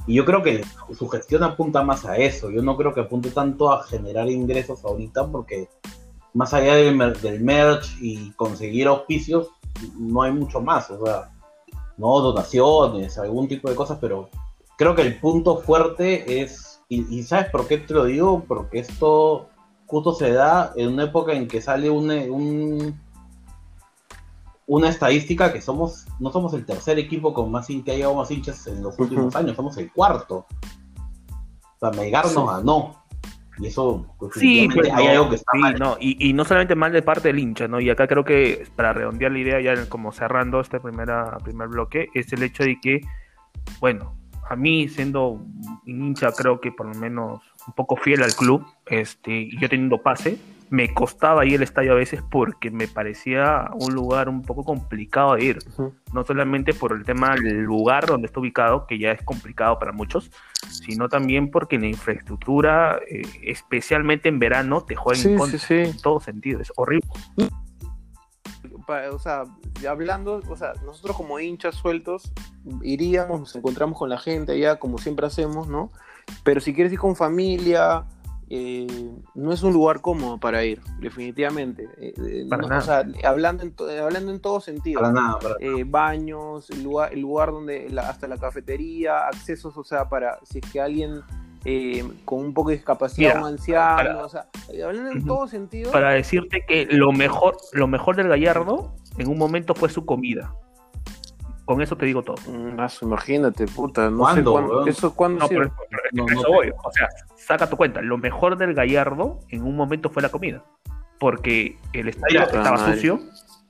Y 0.06 0.14
yo 0.14 0.25
creo 0.25 0.42
que 0.42 0.64
su 0.96 1.08
gestión 1.08 1.42
apunta 1.44 1.82
más 1.82 2.04
a 2.04 2.16
eso. 2.16 2.50
Yo 2.50 2.62
no 2.62 2.76
creo 2.76 2.92
que 2.92 3.00
apunte 3.00 3.30
tanto 3.30 3.73
a 3.73 3.84
generar 3.84 4.28
ingresos 4.28 4.84
ahorita, 4.84 5.26
porque 5.28 5.68
más 6.34 6.52
allá 6.52 6.75
del, 6.75 6.99
del 7.23 7.40
merch 7.40 7.96
y 8.00 8.30
conseguir 8.32 8.87
auspicios, 8.87 9.49
no 9.99 10.23
hay 10.23 10.32
mucho 10.32 10.61
más. 10.61 10.90
O 10.90 11.04
sea, 11.04 11.30
no 11.96 12.20
donaciones, 12.20 13.18
algún 13.18 13.49
tipo 13.49 13.70
de 13.70 13.76
cosas, 13.76 13.99
pero 14.00 14.28
creo 14.76 14.94
que 14.94 15.02
el 15.02 15.18
punto 15.20 15.58
fuerte 15.58 16.42
es. 16.42 16.82
Y, 16.88 17.18
y 17.18 17.23
¿sabes 17.23 17.49
por 17.50 17.66
qué 17.66 17.78
te 17.78 17.94
lo 17.94 18.04
digo? 18.04 18.44
Porque 18.46 18.80
esto 18.80 19.49
justo 19.87 20.12
se 20.12 20.32
da 20.32 20.73
en 20.76 20.88
una 20.88 21.04
época 21.04 21.32
en 21.32 21.49
que 21.49 21.62
sale 21.62 21.88
un, 21.88 22.11
un 22.11 23.00
una 24.66 24.88
estadística 24.88 25.53
que 25.53 25.61
somos, 25.61 26.07
no 26.20 26.33
somos 26.33 26.55
el 26.55 26.64
tercer 26.64 26.98
equipo 26.98 27.35
con 27.35 27.50
más 27.50 27.66
que 27.66 27.90
ha 27.90 27.94
llegado 27.94 28.14
más 28.14 28.31
hinchas 28.31 28.66
en 28.66 28.83
los 28.83 28.98
últimos 28.98 29.35
años, 29.37 29.57
somos 29.57 29.77
el 29.77 29.92
cuarto. 29.92 30.46
O 31.77 31.79
sea, 31.79 31.90
Melgar 31.90 32.27
nos 32.33 32.50
ganó. 32.50 33.05
Y 33.59 33.68
eso, 33.68 34.05
sí, 34.35 34.68
hay 34.92 35.07
algo 35.07 35.31
que 35.31 35.37
está 35.37 35.53
No, 35.79 35.96
y, 36.00 36.33
no 36.33 36.44
solamente 36.44 36.74
mal 36.74 36.92
de 36.92 37.03
parte 37.03 37.29
del 37.29 37.38
hincha, 37.38 37.68
¿no? 37.68 37.81
Y 37.81 37.88
acá 37.88 38.09
creo 38.09 38.24
que 38.24 38.66
para 38.74 38.92
redondear 38.92 39.31
la 39.31 39.38
idea, 39.38 39.61
ya 39.61 39.88
como 39.88 40.11
cerrando 40.11 40.61
este 40.61 40.81
primera, 40.81 41.38
primer 41.44 41.68
bloque, 41.68 42.09
es 42.14 42.33
el 42.33 42.42
hecho 42.42 42.64
de 42.64 42.81
que, 42.81 43.00
bueno, 43.81 44.16
a 44.50 44.57
mí 44.57 44.88
siendo 44.88 45.29
un 45.29 45.81
hincha 45.87 46.33
creo 46.33 46.61
que 46.61 46.72
por 46.72 46.87
lo 46.87 46.94
menos 46.94 47.42
un 47.66 47.74
poco 47.74 47.96
fiel 47.96 48.24
al 48.24 48.35
club, 48.35 48.66
este, 48.87 49.33
y 49.33 49.61
yo 49.61 49.68
teniendo 49.68 50.03
pase, 50.03 50.37
me 50.70 50.92
costaba 50.92 51.44
ir 51.44 51.57
al 51.57 51.62
estadio 51.62 51.92
a 51.92 51.96
veces 51.96 52.22
porque 52.31 52.70
me 52.70 52.88
parecía 52.88 53.70
un 53.74 53.94
lugar 53.94 54.29
un 54.29 54.42
poco 54.42 54.64
complicado 54.64 55.35
de 55.35 55.44
ir. 55.44 55.59
No 56.12 56.24
solamente 56.24 56.74
por 56.74 56.92
el 56.92 57.05
tema 57.05 57.35
del 57.35 57.62
lugar 57.62 58.07
donde 58.07 58.27
está 58.27 58.40
ubicado, 58.40 58.87
que 58.87 58.98
ya 58.98 59.12
es 59.12 59.22
complicado 59.22 59.79
para 59.79 59.92
muchos, 59.92 60.31
sino 60.68 61.09
también 61.09 61.50
porque 61.50 61.79
la 61.79 61.87
infraestructura, 61.87 62.98
eh, 63.09 63.22
especialmente 63.42 64.29
en 64.29 64.38
verano, 64.38 64.83
te 64.83 64.94
juega 64.96 65.20
en 65.20 65.38
contra 65.38 65.59
en 65.68 65.96
todo 65.98 66.20
sentido. 66.20 66.61
Es 66.61 66.72
horrible. 66.77 67.09
O 69.12 69.18
sea, 69.18 69.44
hablando, 69.88 70.42
o 70.48 70.57
sea, 70.57 70.72
nosotros 70.85 71.16
como 71.16 71.40
hinchas 71.40 71.74
sueltos 71.74 72.33
iríamos, 72.83 73.40
nos 73.40 73.57
encontramos 73.57 73.98
con 73.98 74.11
la 74.11 74.18
gente 74.18 74.53
allá, 74.53 74.77
como 74.77 74.98
siempre 74.98 75.27
hacemos, 75.27 75.68
¿no? 75.68 75.90
Pero 76.42 76.61
si 76.61 76.74
quieres 76.74 76.92
ir 76.92 76.98
con 76.98 77.16
familia, 77.16 78.05
eh, 78.50 78.87
no 79.35 79.52
es 79.52 79.62
un 79.62 79.72
lugar 79.72 80.00
cómodo 80.00 80.38
para 80.38 80.64
ir, 80.64 80.80
definitivamente. 81.00 81.88
Eh, 81.96 82.14
eh, 82.18 82.48
hablando, 83.24 83.64
en 83.64 83.74
hablando 84.00 84.33
en 84.33 84.40
todo 84.40 84.61
sentido. 84.61 85.00
baños, 85.87 86.70
el 86.70 86.83
lugar, 86.83 87.12
el 87.12 87.20
lugar 87.20 87.50
donde 87.52 87.92
hasta 87.98 88.28
la 88.28 88.37
cafetería, 88.37 89.26
accesos, 89.26 89.76
o 89.76 89.85
sea, 89.85 90.09
para 90.09 90.38
si 90.44 90.59
es 90.59 90.70
que 90.70 90.80
alguien 90.80 91.22
con 92.26 92.40
un 92.40 92.52
poco 92.52 92.68
de 92.68 92.76
discapacidad, 92.76 93.38
un 93.38 93.46
anciano, 93.46 94.24
o 94.24 94.28
sea, 94.28 94.46
hablando 94.85 95.12
en 95.12 95.24
todo 95.24 95.48
sentido. 95.48 95.90
Para 95.92 96.12
decirte 96.12 96.64
que 96.68 96.87
lo 96.90 97.12
mejor, 97.12 97.57
lo 97.72 97.87
mejor 97.87 98.16
del 98.16 98.28
Gallardo 98.28 98.94
en 99.16 99.28
un 99.28 99.38
momento 99.38 99.74
fue 99.74 99.88
su 99.88 100.04
comida. 100.04 100.54
Con 101.64 101.81
eso 101.81 101.96
te 101.96 102.07
digo 102.07 102.22
todo. 102.22 102.37
Mm, 102.46 102.79
imagínate, 103.03 103.66
puta. 103.66 104.11
No 104.11 104.35
sé 104.35 104.42
cuándo, 104.42 104.87
¿Eso 104.87 105.14
cuándo 105.14 105.48
no, 106.12 106.27
no, 106.27 106.42
voy. 106.48 106.70
O 106.83 106.92
sea, 106.92 107.09
saca 107.37 107.68
tu 107.68 107.77
cuenta. 107.77 108.03
Lo 108.03 108.18
mejor 108.18 108.59
del 108.59 108.74
Gallardo 108.74 109.40
en 109.48 109.62
un 109.62 109.77
momento 109.77 110.11
fue 110.11 110.22
la 110.22 110.29
comida. 110.29 110.62
Porque 111.18 111.79
el 111.92 112.09
estadio 112.09 112.42
estaba 112.42 112.77
sucio, 112.77 113.20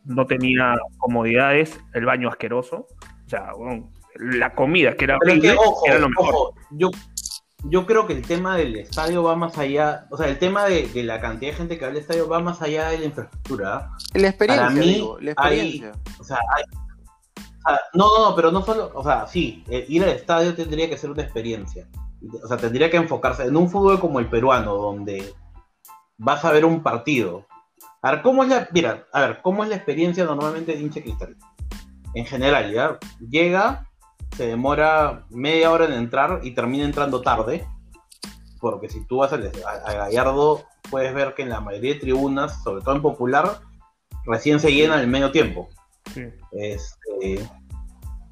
no 0.05 0.27
tenía 0.27 0.75
comodidades, 0.99 1.79
el 1.93 2.05
baño 2.05 2.29
asqueroso. 2.29 2.87
O 3.27 3.29
sea, 3.29 3.53
la 4.17 4.55
comida 4.55 4.97
que 4.97 5.05
era 5.05 5.17
horrible 5.17 5.57
era 5.87 5.99
lo 5.99 6.09
mejor. 6.09 6.55
yo, 6.71 6.91
yo 7.65 7.87
creo 7.87 8.07
que 8.07 8.13
el 8.13 8.23
tema 8.23 8.57
del 8.57 8.77
estadio 8.77 9.23
va 9.23 9.37
más 9.37 9.57
allá, 9.59 10.07
o 10.11 10.17
sea, 10.17 10.29
el 10.29 10.39
tema 10.39 10.67
de, 10.67 10.91
la 11.03 11.21
cantidad 11.21 11.53
de 11.53 11.57
gente 11.57 11.79
que 11.79 11.85
va 11.85 11.91
al 11.91 11.97
estadio 11.97 12.29
va 12.29 12.41
más 12.41 12.61
allá 12.61 12.91
de 12.91 12.99
la 12.99 13.05
infraestructura. 13.07 13.91
La 14.15 14.29
experiencia, 14.29 14.67
Para 14.67 14.81
mí, 14.81 15.09
la 15.21 15.31
experiencia. 15.31 15.93
o 16.19 16.25
sea, 16.25 16.39
hay, 16.55 16.65
no, 17.95 18.19
no, 18.19 18.31
no, 18.31 18.37
pero 18.37 18.51
no 18.51 18.63
solo, 18.63 18.91
o 18.95 19.03
sea, 19.03 19.27
sí, 19.27 19.65
eh, 19.69 19.87
ir 19.89 20.03
al 20.03 20.11
estadio 20.11 20.55
tendría 20.55 20.89
que 20.89 20.99
ser 20.99 21.11
una 21.11 21.23
experiencia. 21.23 21.89
O 22.43 22.49
sea, 22.49 22.57
tendría 22.57 22.91
que 22.91 22.97
enfocarse 22.97 23.45
en 23.45 23.57
un 23.57 23.71
fútbol 23.71 24.01
como 24.01 24.19
el 24.19 24.29
peruano, 24.29 24.75
donde 24.75 25.35
vas 26.19 26.45
a 26.45 26.53
ver 26.53 26.65
un 26.65 26.83
partido. 26.83 27.47
A 28.03 28.13
ver, 28.13 28.23
¿cómo 28.23 28.43
es 28.43 28.51
la, 28.51 28.69
mira, 28.73 29.07
a 29.13 29.21
ver, 29.21 29.43
¿cómo 29.43 29.63
es 29.63 29.71
la 29.71 29.77
experiencia 29.77 30.25
normalmente 30.25 30.73
de 30.73 30.81
hincha 30.81 31.03
cristal? 31.03 31.37
En 32.15 32.27
general, 32.27 32.73
ya, 32.73 32.99
llega, 33.29 33.91
se 34.37 34.47
demora 34.47 35.25
media 35.31 35.71
hora 35.71 35.87
en 35.87 35.95
entrar 35.95 36.41
y 36.43 36.53
termina 36.53 36.85
entrando 36.85 37.23
tarde, 37.23 37.67
porque 38.61 38.89
si 38.89 39.05
tú 39.07 39.19
vas 39.19 39.33
a, 39.33 39.37
a 39.37 39.93
Gallardo, 39.93 40.65
puedes 40.91 41.15
ver 41.15 41.35
que 41.35 41.43
en 41.43 41.51
la 41.51 41.61
mayoría 41.61 41.95
de 41.95 42.01
tribunas, 42.01 42.63
sobre 42.63 42.83
todo 42.83 42.95
en 42.95 43.03
popular, 43.03 43.61
recién 44.27 44.61
se 44.61 44.73
llena 44.73 45.01
el 45.01 45.07
medio 45.07 45.33
tiempo. 45.33 45.69
Este, 47.21 47.51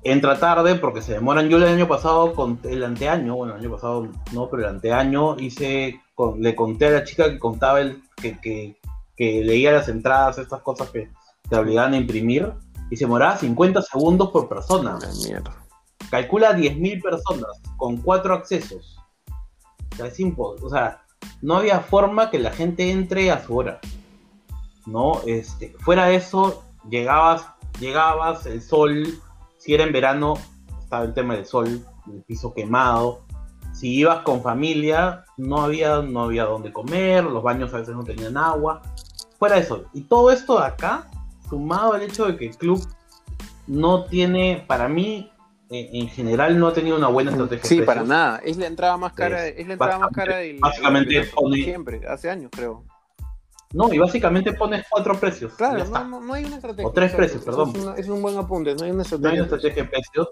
entra 0.05 0.38
tarde 0.38 0.75
porque 0.77 1.03
se 1.03 1.14
demoran. 1.14 1.49
Yo 1.49 1.59
el 1.59 1.64
año 1.64 1.88
pasado, 1.88 2.35
con 2.35 2.59
el 2.64 2.83
anteaño, 2.85 3.37
bueno, 3.37 3.55
el 3.55 3.61
año 3.61 3.71
pasado 3.71 4.09
no, 4.33 4.49
pero 4.49 4.62
el 4.62 4.68
anteaño 4.68 5.37
hice, 5.38 6.01
le 6.38 6.55
conté 6.55 6.87
a 6.87 6.90
la 6.90 7.05
chica 7.05 7.31
que 7.31 7.38
contaba 7.38 7.81
el, 7.81 8.03
que, 8.16 8.77
leía 9.16 9.73
las 9.73 9.88
entradas, 9.88 10.38
estas 10.38 10.62
cosas 10.62 10.90
que 10.90 11.09
te 11.49 11.57
obligaban 11.57 11.95
a 11.95 11.97
imprimir, 11.97 12.53
y 12.90 12.97
se 12.97 13.05
demoraba 13.05 13.37
50 13.37 13.83
segundos 13.83 14.31
por 14.31 14.49
persona. 14.49 14.99
Calcula 16.11 16.53
10.000 16.53 17.03
personas 17.03 17.62
con 17.77 17.97
cuatro 17.99 18.35
accesos. 18.35 18.99
O 19.92 19.97
sea, 19.97 20.07
es 20.07 20.18
O 20.37 20.68
sea, 20.68 21.03
no 21.40 21.57
había 21.57 21.81
forma 21.81 22.31
que 22.31 22.38
la 22.38 22.51
gente 22.51 22.90
entre 22.90 23.31
a 23.31 23.42
su 23.42 23.57
hora. 23.57 23.81
¿No? 24.85 25.23
Este, 25.27 25.75
fuera 25.79 26.07
de 26.07 26.16
eso, 26.16 26.64
llegabas 26.90 27.47
llegabas, 27.80 28.46
el 28.46 28.62
sol, 28.62 29.06
si 29.58 29.74
era 29.74 29.85
en 29.85 29.92
verano, 29.92 30.35
estaba 30.80 31.04
el 31.04 31.14
tema 31.14 31.35
del 31.35 31.46
sol, 31.46 31.85
el 32.12 32.22
piso 32.22 32.52
quemado. 32.54 33.24
Si 33.72 33.94
ibas 33.94 34.20
con 34.20 34.42
familia, 34.42 35.24
no 35.37 35.62
había, 35.62 36.02
no 36.02 36.24
había 36.24 36.44
dónde 36.44 36.72
comer, 36.72 37.24
los 37.24 37.42
baños 37.42 37.72
a 37.72 37.78
veces 37.78 37.94
no 37.94 38.04
tenían 38.04 38.37
agua. 38.37 38.82
Fuera 39.38 39.56
eso. 39.56 39.85
Y 39.94 40.02
todo 40.02 40.30
esto 40.30 40.58
de 40.61 40.66
acá, 40.66 41.08
sumado 41.48 41.94
al 41.94 42.02
hecho 42.02 42.26
de 42.26 42.37
que 42.37 42.48
el 42.48 42.56
club 42.56 42.87
no 43.66 44.04
tiene, 44.04 44.64
para 44.66 44.88
mí, 44.88 45.32
eh, 45.70 45.88
en 45.94 46.08
general 46.08 46.58
no 46.58 46.68
ha 46.68 46.74
tenido 46.74 46.98
una 46.98 47.08
buena 47.08 47.30
estrategia. 47.30 47.64
Sí, 47.64 47.80
para 47.80 48.02
nada. 48.02 48.40
Es 48.44 48.58
la 48.58 48.66
entrada 48.66 48.98
más 48.98 49.14
cara, 49.14 49.46
es, 49.46 49.66
la 49.66 49.72
entrada 49.72 49.98
más 49.98 50.11
cara 50.12 50.37
del, 50.37 50.58
básicamente 50.58 51.30
siempre, 51.64 52.02
hace 52.06 52.28
años 52.28 52.50
creo. 52.54 52.85
No, 53.72 53.92
y 53.92 53.98
básicamente 53.98 54.52
pones 54.52 54.85
cuatro 54.88 55.18
precios. 55.18 55.54
Claro, 55.54 55.85
no, 55.85 56.04
no, 56.04 56.20
no, 56.20 56.35
hay 56.35 56.44
una 56.44 56.56
estrategia. 56.56 56.87
O 56.87 56.92
tres 56.92 57.12
precios, 57.14 57.42
perdón. 57.44 57.72
Es, 57.96 58.00
es, 58.00 58.08
un 58.08 58.20
buen 58.20 58.37
apunte, 58.37 58.74
no 58.74 58.85
hay 58.85 58.90
una 58.90 59.02
estrategia. 59.02 59.28
No 59.28 59.32
hay 59.32 59.40
una 59.40 59.44
estrategia 59.44 59.82
de 59.82 59.88
precios. 59.88 60.28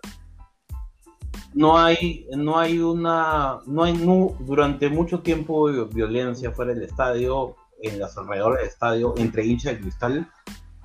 No 1.52 1.78
hay, 1.78 2.26
no 2.36 2.58
hay 2.58 2.78
una, 2.78 3.58
no 3.66 3.82
hay 3.82 3.96
durante 4.40 4.88
mucho 4.88 5.20
tiempo 5.20 5.66
violencia 5.86 6.52
fuera 6.52 6.72
del 6.72 6.82
estadio, 6.82 7.56
en 7.82 7.98
las 7.98 8.16
alrededores 8.16 8.60
del 8.60 8.68
estadio, 8.68 9.14
entre 9.16 9.44
hinchas 9.44 9.74
de 9.74 9.80
cristal, 9.80 10.30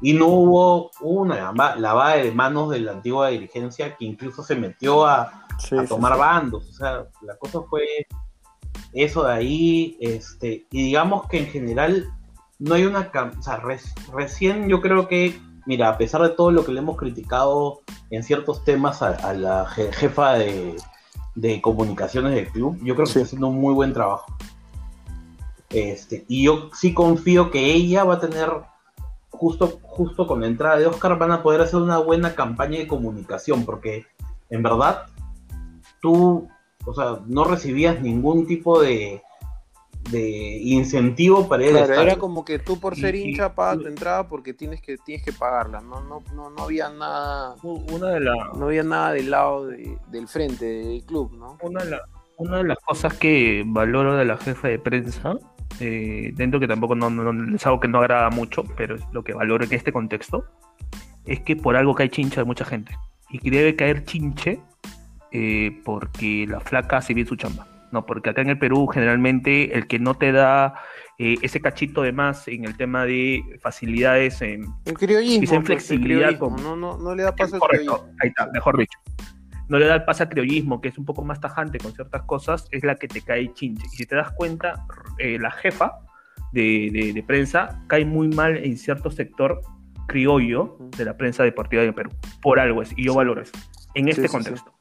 y 0.02 0.14
no 0.14 0.28
hubo 0.28 0.92
una 1.02 1.52
lavada 1.78 2.16
de 2.16 2.32
manos 2.32 2.72
de 2.72 2.80
la 2.80 2.94
antigua 2.94 3.30
dirigencia 3.30 3.96
que 3.96 4.06
incluso 4.06 4.44
se 4.44 4.56
metió 4.56 5.06
a, 5.06 5.22
a 5.24 5.86
tomar 5.88 6.18
bandos. 6.18 6.70
O 6.70 6.74
sea, 6.74 7.08
la 7.22 7.38
cosa 7.38 7.62
fue 7.70 7.86
eso 8.94 9.24
de 9.24 9.34
ahí, 9.34 9.98
este, 10.00 10.66
y 10.72 10.84
digamos 10.84 11.28
que 11.28 11.40
en 11.40 11.48
general 11.48 12.08
no 12.60 12.76
hay 12.76 12.86
una... 12.86 13.12
O 13.38 13.42
sea, 13.42 13.62
recién 14.14 14.70
yo 14.70 14.82
creo 14.82 15.08
que, 15.08 15.40
mira, 15.66 15.90
a 15.90 15.98
pesar 15.98 16.22
de 16.22 16.30
todo 16.30 16.52
lo 16.52 16.66
que 16.66 16.72
le 16.72 16.80
hemos 16.80 16.98
criticado 16.98 17.82
en 18.10 18.24
ciertos 18.24 18.64
temas 18.64 19.02
a, 19.02 19.34
la 19.34 19.66
jefa 19.68 20.34
de, 20.34 20.76
comunicaciones 21.62 22.34
del 22.34 22.48
club, 22.48 22.78
yo 22.84 22.96
creo 22.96 23.06
que 23.06 23.12
está 23.12 23.22
haciendo 23.22 23.48
un 23.48 23.60
muy 23.60 23.74
buen 23.74 23.94
trabajo. 23.94 24.26
Este, 25.70 26.26
y 26.28 26.46
yo 26.46 26.70
sí 26.74 26.94
confío 26.94 27.52
que 27.52 27.74
ella 27.74 28.04
va 28.04 28.16
a 28.16 28.20
tener, 28.20 28.50
justo, 29.30 29.80
justo 29.84 30.28
con 30.28 30.42
la 30.42 30.48
entrada 30.48 30.78
de 30.78 30.88
Oscar, 30.88 31.18
van 31.18 31.32
a 31.32 31.44
poder 31.44 31.62
hacer 31.62 31.80
una 31.80 31.98
buena 31.98 32.36
campaña 32.36 32.80
de 32.80 32.88
comunicación, 32.88 33.66
porque 33.66 34.06
en 34.50 34.64
verdad 34.64 35.08
tú 36.02 36.48
o 36.86 36.94
sea, 36.94 37.20
no 37.26 37.44
recibías 37.44 38.00
ningún 38.02 38.46
tipo 38.46 38.80
de, 38.80 39.24
de 40.10 40.60
incentivo 40.62 41.48
para 41.48 41.66
ir 41.66 41.72
claro, 41.72 41.94
era 42.02 42.16
como 42.18 42.46
que 42.46 42.60
tú 42.60 42.80
por 42.80 42.96
ser 42.96 43.16
hincha 43.16 43.56
pagas 43.56 43.80
tu 43.80 43.88
entrada 43.88 44.28
porque 44.28 44.54
tienes 44.54 44.82
que 44.82 44.98
tienes 44.98 45.26
que 45.26 45.34
pagarla 45.34 45.82
no 45.82 46.02
no 46.02 46.24
no, 46.34 46.50
no 46.50 46.64
había 46.64 46.90
nada 46.90 47.56
una 47.64 48.10
de 48.10 48.20
la... 48.20 48.34
no 48.56 48.66
había 48.66 48.84
nada 48.84 49.14
del 49.14 49.32
lado 49.32 49.68
del 49.68 50.28
frente 50.28 50.66
del 50.66 51.04
club 51.06 51.36
no 51.38 51.58
una 51.62 51.84
de, 51.84 51.98
una 52.38 52.58
de 52.58 52.64
las 52.66 52.78
cosas 52.80 53.14
que 53.16 53.64
valoro 53.66 54.16
de 54.16 54.26
la 54.26 54.38
jefa 54.38 54.68
de 54.68 54.80
prensa 54.80 55.34
eh, 55.80 56.32
dentro 56.36 56.60
que 56.60 56.68
tampoco 56.68 56.96
no, 56.96 57.10
no, 57.10 57.56
es 57.56 57.66
algo 57.66 57.80
que 57.80 57.88
no 57.88 58.00
agrada 58.00 58.30
mucho 58.30 58.64
pero 58.78 58.96
es 58.96 59.02
lo 59.12 59.24
que 59.24 59.34
valoro 59.34 59.66
en 59.66 59.74
este 59.74 59.92
contexto 59.92 60.46
es 61.26 61.40
que 61.42 61.56
por 61.56 61.76
algo 61.76 61.96
cae 61.96 62.10
chincha 62.10 62.42
de 62.42 62.46
mucha 62.46 62.66
gente 62.66 62.96
y 63.30 63.40
que 63.40 63.50
debe 63.50 63.76
caer 63.76 64.06
chinche 64.06 64.60
eh, 65.38 65.82
porque 65.84 66.46
la 66.48 66.62
flaca 66.62 66.98
hace 66.98 67.14
bien 67.14 67.28
su 67.28 67.36
chamba. 67.36 67.68
No, 67.96 68.06
porque 68.06 68.32
acá 68.32 68.42
en 68.42 68.50
el 68.50 68.60
Perú 68.60 68.88
generalmente 68.88 69.74
el 69.74 69.88
que 69.88 70.00
no 70.00 70.16
te 70.16 70.34
da 70.34 70.74
eh, 71.18 71.38
ese 71.42 71.62
cachito 71.62 72.02
de 72.02 72.12
más 72.12 72.46
en 72.50 72.66
el 72.66 72.76
tema 72.76 73.06
de 73.06 73.42
facilidades 73.62 74.42
en, 74.42 74.66
el 74.84 74.96
criollismo, 74.96 75.56
en 75.56 75.66
flexibilidad. 75.66 76.38
no, 76.38 76.76
no, 76.76 76.98
no, 76.98 77.16
le 77.16 77.24
da 77.24 77.34
paso 77.34 77.56
al 77.56 77.62
Correcto, 77.62 78.10
ahí 78.22 78.28
está, 78.28 78.48
mejor 78.52 78.78
dicho. 78.78 79.00
No 79.70 79.80
le 79.80 79.86
da 79.86 79.96
el 79.96 80.04
paso 80.04 80.24
al 80.24 80.30
criollismo, 80.30 80.82
que 80.82 80.90
es 80.90 80.98
un 80.98 81.06
poco 81.06 81.24
más 81.24 81.40
tajante 81.40 81.78
con 81.78 81.94
ciertas 81.94 82.24
cosas, 82.24 82.68
es 82.72 82.84
la 82.84 82.96
que 82.96 83.08
te 83.08 83.22
cae 83.22 83.54
chinche. 83.54 83.88
Y 83.94 83.96
si 83.96 84.06
te 84.06 84.18
das 84.18 84.34
cuenta, 84.34 84.86
eh, 85.18 85.40
la 85.40 85.52
jefa 85.52 85.94
de, 86.52 87.14
de, 87.16 87.24
prensa 87.24 87.82
cae 87.88 88.04
muy 88.04 88.28
mal 88.28 88.58
en 88.58 88.78
cierto 88.78 89.10
sector 89.10 89.62
criollo 90.06 90.78
de 90.98 91.06
la 91.06 91.16
prensa 91.16 91.44
deportiva 91.44 91.82
de 91.84 91.94
Perú. 91.94 92.10
Por 92.42 92.60
algo 92.60 92.82
es, 92.82 92.92
y 92.98 93.06
yo 93.06 93.14
valoro 93.14 93.42
eso, 93.42 93.54
en 93.94 94.10
este 94.10 94.28
contexto 94.28 94.76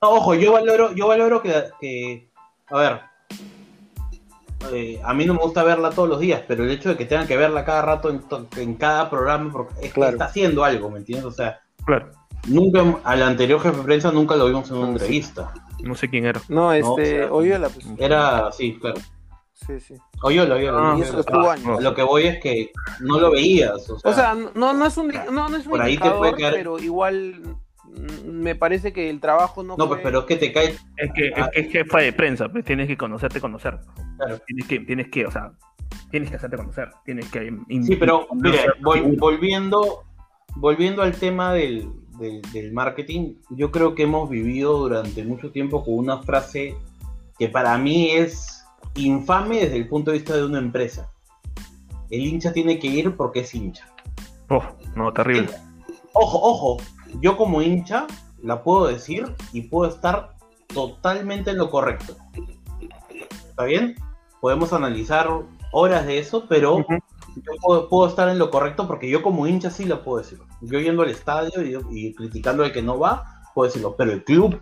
ojo, 0.00 0.34
yo 0.34 0.52
valoro, 0.52 0.94
yo 0.94 1.06
valoro 1.06 1.42
que, 1.42 2.29
a 2.70 2.78
ver, 2.78 3.00
eh, 4.72 5.00
a 5.02 5.14
mí 5.14 5.24
no 5.24 5.34
me 5.34 5.40
gusta 5.40 5.62
verla 5.62 5.90
todos 5.90 6.08
los 6.08 6.20
días, 6.20 6.42
pero 6.46 6.64
el 6.64 6.70
hecho 6.70 6.90
de 6.90 6.96
que 6.96 7.06
tengan 7.06 7.26
que 7.26 7.36
verla 7.36 7.64
cada 7.64 7.82
rato 7.82 8.10
en, 8.56 8.74
cada 8.74 9.08
programa 9.08 9.66
es 9.82 9.92
que 9.92 10.00
está 10.00 10.26
haciendo 10.26 10.64
algo, 10.64 10.90
¿me 10.90 10.98
entiendes? 10.98 11.26
O 11.26 11.30
sea, 11.30 11.60
claro. 11.84 12.10
nunca, 12.46 13.00
al 13.04 13.22
anterior 13.22 13.60
jefe 13.60 13.78
de 13.78 13.82
prensa 13.82 14.12
nunca 14.12 14.36
lo 14.36 14.46
vimos 14.46 14.70
en 14.70 14.76
una 14.76 14.88
entrevista. 14.90 15.52
No 15.82 15.94
sé 15.94 16.10
quién 16.10 16.26
era. 16.26 16.40
No, 16.48 16.72
este, 16.72 17.24
Oyola. 17.24 17.70
Pues. 17.70 17.86
Era, 17.98 18.52
sí, 18.52 18.78
claro. 18.78 19.00
Sí, 19.54 19.80
sí. 19.80 19.94
Oyola, 20.22 20.56
Oyola. 20.56 20.92
Ah, 20.92 21.56
Lo 21.80 21.94
que 21.94 22.02
voy 22.02 22.26
es 22.26 22.40
que 22.40 22.70
no 23.00 23.18
lo 23.18 23.30
veías. 23.30 23.88
O 23.90 24.12
sea, 24.12 24.34
no, 24.34 24.72
no 24.72 24.86
es 24.86 24.96
un, 24.96 25.08
no, 25.08 25.48
no 25.48 25.56
es 25.56 25.64
un 25.64 25.70
por 25.70 25.82
ahí 25.82 25.96
te 25.96 26.10
puede 26.10 26.34
quedar... 26.34 26.52
pero 26.52 26.78
igual 26.78 27.56
me 28.40 28.54
parece 28.54 28.92
que 28.92 29.10
el 29.10 29.20
trabajo 29.20 29.62
no. 29.62 29.76
No, 29.76 29.88
pues, 29.88 30.00
pero 30.02 30.20
es 30.20 30.24
que 30.26 30.36
te 30.36 30.52
cae. 30.52 30.76
Es 30.96 31.12
que, 31.12 31.28
es 31.28 31.48
que 31.52 31.60
es 31.60 31.72
jefa 31.72 32.00
de 32.00 32.12
prensa, 32.12 32.48
pues 32.48 32.64
tienes 32.64 32.86
que 32.88 32.96
conocerte, 32.96 33.40
conocer. 33.40 33.78
Claro. 34.16 34.40
Tienes 34.46 34.66
que, 34.66 34.80
tienes 34.80 35.08
que, 35.08 35.26
o 35.26 35.30
sea, 35.30 35.52
tienes 36.10 36.30
que 36.30 36.36
hacerte 36.36 36.56
conocer. 36.56 36.90
Tienes 37.04 37.30
que. 37.30 37.52
Sí, 37.82 37.96
pero 37.96 38.26
mire, 38.32 38.64
volviendo, 38.80 40.04
volviendo 40.56 41.02
al 41.02 41.14
tema 41.14 41.54
del, 41.54 41.90
del, 42.52 42.72
marketing, 42.72 43.34
yo 43.50 43.70
creo 43.70 43.94
que 43.94 44.02
hemos 44.02 44.28
vivido 44.28 44.78
durante 44.78 45.24
mucho 45.24 45.50
tiempo 45.50 45.84
con 45.84 45.94
una 45.94 46.18
frase 46.22 46.76
que 47.38 47.48
para 47.48 47.76
mí 47.78 48.10
es 48.10 48.64
infame 48.94 49.60
desde 49.60 49.76
el 49.76 49.88
punto 49.88 50.10
de 50.10 50.18
vista 50.18 50.36
de 50.36 50.44
una 50.44 50.58
empresa. 50.58 51.10
El 52.10 52.26
hincha 52.26 52.52
tiene 52.52 52.78
que 52.78 52.88
ir 52.88 53.16
porque 53.16 53.40
es 53.40 53.54
hincha. 53.54 53.88
Oh, 54.48 54.62
no, 54.96 55.12
terrible. 55.12 55.50
Ojo, 56.12 56.40
ojo, 56.42 56.76
yo 57.20 57.36
como 57.36 57.62
hincha 57.62 58.06
la 58.42 58.62
puedo 58.62 58.86
decir 58.86 59.34
y 59.52 59.62
puedo 59.62 59.90
estar 59.90 60.36
totalmente 60.68 61.50
en 61.50 61.58
lo 61.58 61.70
correcto. 61.70 62.16
¿Está 63.48 63.64
bien? 63.64 63.96
Podemos 64.40 64.72
analizar 64.72 65.28
horas 65.72 66.06
de 66.06 66.18
eso, 66.18 66.46
pero 66.48 66.84
yo 67.36 67.88
puedo, 67.88 68.08
estar 68.08 68.28
en 68.28 68.38
lo 68.38 68.50
correcto 68.50 68.86
porque 68.86 69.08
yo 69.08 69.22
como 69.22 69.46
hincha 69.46 69.70
sí 69.70 69.84
lo 69.84 70.02
puedo 70.02 70.18
decir. 70.18 70.38
Yo 70.62 70.80
yendo 70.80 71.02
al 71.02 71.10
estadio 71.10 71.62
y, 71.90 72.14
criticando 72.14 72.64
al 72.64 72.72
que 72.72 72.82
no 72.82 72.98
va, 72.98 73.42
puedo 73.54 73.68
decirlo, 73.68 73.94
pero 73.96 74.12
el 74.12 74.24
club... 74.24 74.60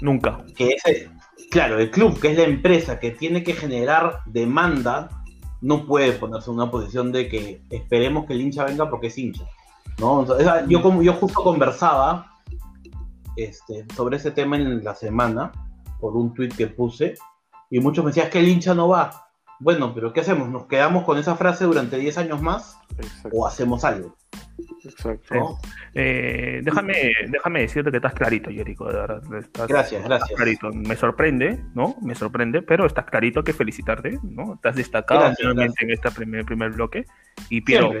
Nunca. 0.00 0.44
Que 0.56 0.76
es 0.84 1.08
claro, 1.50 1.78
el 1.78 1.90
club, 1.90 2.18
que 2.20 2.32
es 2.32 2.38
la 2.38 2.44
empresa 2.44 2.98
que 2.98 3.10
tiene 3.10 3.42
que 3.42 3.52
generar 3.52 4.20
demanda, 4.26 5.22
no 5.60 5.86
puede 5.86 6.12
ponerse 6.12 6.50
en 6.50 6.56
una 6.56 6.70
posición 6.70 7.12
de 7.12 7.28
que 7.28 7.62
esperemos 7.70 8.26
que 8.26 8.32
el 8.32 8.40
hincha 8.40 8.64
venga 8.64 8.88
porque 8.88 9.08
es 9.08 9.18
hincha 9.18 9.44
yo, 10.68 10.82
como, 10.82 11.02
yo 11.02 11.12
justo 11.14 11.42
conversaba 11.42 12.26
este, 13.36 13.86
sobre 13.94 14.16
ese 14.16 14.30
tema 14.30 14.56
en 14.56 14.82
la 14.84 14.94
semana, 14.94 15.52
por 16.00 16.16
un 16.16 16.34
tweet 16.34 16.50
que 16.50 16.66
puse, 16.66 17.14
y 17.70 17.80
muchos 17.80 18.04
me 18.04 18.10
decían 18.10 18.30
que 18.30 18.40
el 18.40 18.48
hincha 18.48 18.74
no 18.74 18.88
va. 18.88 19.29
Bueno, 19.60 19.92
pero 19.94 20.12
¿qué 20.12 20.20
hacemos? 20.20 20.48
¿Nos 20.48 20.66
quedamos 20.66 21.04
con 21.04 21.18
esa 21.18 21.36
frase 21.36 21.64
durante 21.64 21.98
10 21.98 22.16
años 22.16 22.40
más? 22.40 22.78
¿O 23.30 23.46
hacemos 23.46 23.84
algo? 23.84 24.16
Exacto. 24.82 25.58
Eh, 25.92 26.60
déjame, 26.62 27.12
déjame 27.28 27.60
decirte 27.60 27.90
que 27.90 27.98
estás 27.98 28.14
clarito, 28.14 28.50
Jerico, 28.50 28.86
gracias, 28.86 30.02
gracias. 30.04 30.30
clarito. 30.34 30.70
Me 30.72 30.96
sorprende, 30.96 31.62
¿no? 31.74 31.96
Me 32.00 32.14
sorprende, 32.14 32.62
pero 32.62 32.86
estás 32.86 33.04
clarito 33.04 33.44
que 33.44 33.52
felicitarte, 33.52 34.18
¿no? 34.22 34.54
Estás 34.54 34.76
destacado 34.76 35.26
en 35.26 35.90
este 35.90 36.10
primer, 36.10 36.46
primer 36.46 36.70
bloque. 36.70 37.04
Y 37.50 37.60
pido, 37.60 37.92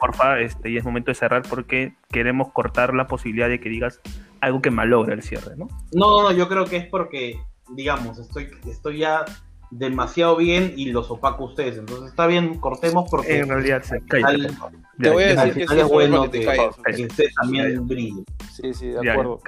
porfa, 0.00 0.40
este, 0.40 0.70
y 0.70 0.76
es 0.76 0.84
momento 0.84 1.12
de 1.12 1.14
cerrar 1.14 1.42
porque 1.48 1.94
queremos 2.10 2.52
cortar 2.52 2.94
la 2.94 3.06
posibilidad 3.06 3.48
de 3.48 3.60
que 3.60 3.68
digas 3.68 4.00
algo 4.40 4.60
que 4.60 4.70
malogra 4.70 5.14
el 5.14 5.22
cierre, 5.22 5.56
¿no? 5.56 5.68
No, 5.92 6.22
no, 6.22 6.32
yo 6.32 6.48
creo 6.48 6.64
que 6.64 6.78
es 6.78 6.86
porque, 6.86 7.40
digamos, 7.70 8.18
estoy, 8.18 8.50
estoy 8.66 8.98
ya 8.98 9.24
demasiado 9.70 10.36
bien 10.36 10.74
y 10.76 10.86
los 10.86 11.10
opaco 11.10 11.44
ustedes. 11.44 11.78
Entonces 11.78 12.10
está 12.10 12.26
bien, 12.26 12.58
cortemos 12.58 13.08
porque 13.10 13.38
en 13.38 13.48
realidad 13.48 13.82
se 13.82 14.00
te 14.00 15.10
voy 15.10 15.24
a 15.24 15.44
decir 15.44 15.66
que 15.66 15.80
es 15.80 15.88
bueno 15.88 16.30
que, 16.30 16.40
que, 16.40 17.06
usted 17.06 17.26
también 17.40 17.86
brille. 17.86 18.24
Sí, 18.52 18.72
sí, 18.72 18.88
de 18.88 19.10
acuerdo. 19.10 19.40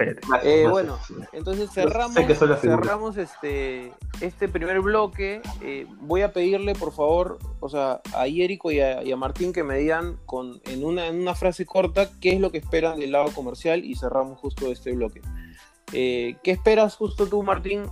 Eh, 0.43 0.67
bueno, 0.69 0.99
entonces 1.33 1.71
cerramos, 1.71 2.15
cerramos 2.61 3.17
este, 3.17 3.93
este 4.21 4.49
primer 4.49 4.81
bloque. 4.81 5.41
Eh, 5.63 5.87
voy 6.01 6.23
a 6.23 6.33
pedirle, 6.33 6.75
por 6.75 6.93
favor, 6.93 7.39
o 7.61 7.69
sea, 7.69 8.01
a 8.15 8.29
Iérico 8.29 8.71
y 8.71 8.81
a, 8.81 9.03
Martín 9.17 9.53
que 9.53 9.65
me 9.65 9.79
digan 9.79 10.17
con, 10.27 10.61
en, 10.67 10.85
una, 10.85 11.07
en 11.07 11.21
una 11.21 11.35
frase 11.35 11.67
corta 11.67 12.11
qué 12.21 12.35
es 12.35 12.41
lo 12.41 12.53
que 12.53 12.59
esperan 12.59 13.01
del 13.01 13.13
lado 13.13 13.33
comercial 13.33 13.85
y 13.85 13.95
cerramos 13.95 14.39
justo 14.39 14.71
este 14.71 14.93
bloque. 14.93 15.23
Eh, 15.93 16.37
¿Qué 16.43 16.51
esperas 16.51 16.95
justo 16.95 17.27
tú, 17.27 17.43
Martín, 17.43 17.85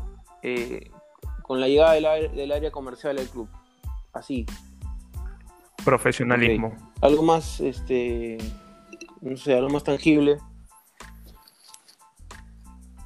con 1.47 1.61
la 1.61 1.69
llegada 1.69 1.93
del, 1.93 2.53
área 2.53 2.73
comercial 2.73 3.17
del 3.17 3.29
club? 3.29 3.49
Así, 4.13 4.45
Profesionalismo. 5.85 6.77
Algo 7.01 7.23
más, 7.23 7.61
este, 7.61 8.39
no 9.21 9.37
sé, 9.37 9.55
algo 9.55 9.69
más 9.69 9.85
tangible. 9.85 10.39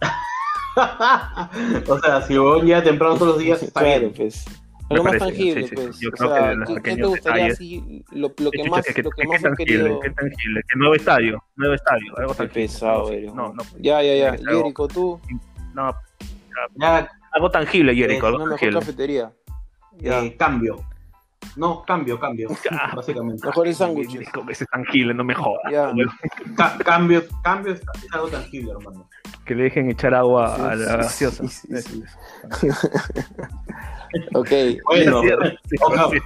o 1.87 1.99
sea, 1.99 2.23
si 2.23 2.39
vos 2.39 2.65
ya 2.65 2.83
temprano 2.83 3.17
todos 3.17 3.35
los 3.35 3.39
días, 3.39 3.63
está 3.63 3.83
bien. 3.83 4.15
Pues. 4.17 4.47
Algo 4.89 5.05
más 5.05 5.19
tangible, 5.19 5.69
pues. 5.75 6.01
Yo 6.01 6.11
creo 6.13 6.33
que 6.33 6.73
¿qué, 6.75 6.83
¿qué 6.83 6.97
te 6.97 7.07
gustaría 7.07 7.47
así? 7.49 8.03
Lo, 8.13 8.33
lo 8.39 8.51
que 8.51 8.65
más, 8.71 8.87
lo 8.97 9.11
que 9.11 9.27
más 9.27 9.43
tangible, 9.43 9.75
querido... 9.75 10.01
¿Qué 10.01 10.11
tangible? 10.11 10.63
Que 10.67 10.79
nuevo 10.79 10.95
estadio, 10.95 11.45
nuevo 11.57 11.75
estadio. 11.75 12.17
Algo 12.17 12.35
qué 12.35 12.47
pesado, 12.47 13.11
no, 13.35 13.53
no, 13.53 13.63
Ya, 13.81 14.03
ya, 14.03 14.15
ya. 14.15 14.39
Jerico, 14.39 14.89
tú. 14.89 15.21
No, 15.75 15.95
ya, 16.81 17.11
algo 17.33 17.51
tangible, 17.51 17.95
Jerico. 17.95 18.29
Una 18.29 18.45
mejor 18.47 18.73
cafetería. 18.75 19.33
Eh, 20.03 20.37
cambio 20.39 20.77
No, 21.57 21.83
cambio, 21.85 22.19
cambio, 22.19 22.49
básicamente. 22.95 23.45
Mejores 23.47 23.77
sándwiches. 23.77 24.29
Ese 24.49 24.67
tangible, 24.67 25.13
no 25.15 25.25
me 25.25 25.35
jodas. 25.35 25.71
Ya. 25.73 25.93
Ca- 26.57 26.79
cambio, 26.79 27.23
cambio 27.43 27.73
es, 27.75 27.81
es 27.81 28.13
algo 28.13 28.29
tangible, 28.29 28.71
hermano. 28.73 29.09
Que 29.45 29.55
le 29.55 29.65
dejen 29.65 29.91
echar 29.91 30.15
agua 30.15 30.55
Sí, 30.57 30.63
a 30.63 30.75
la 30.77 31.03
sí, 31.03 31.25
gaseosa. 31.25 31.49
sí, 31.49 31.83
sí. 31.83 32.05
Ok, 34.35 34.49
Bueno, 34.87 35.23
Sí, 35.69 35.77
o, 35.83 35.97
no, 35.97 36.11
sí. 36.11 36.19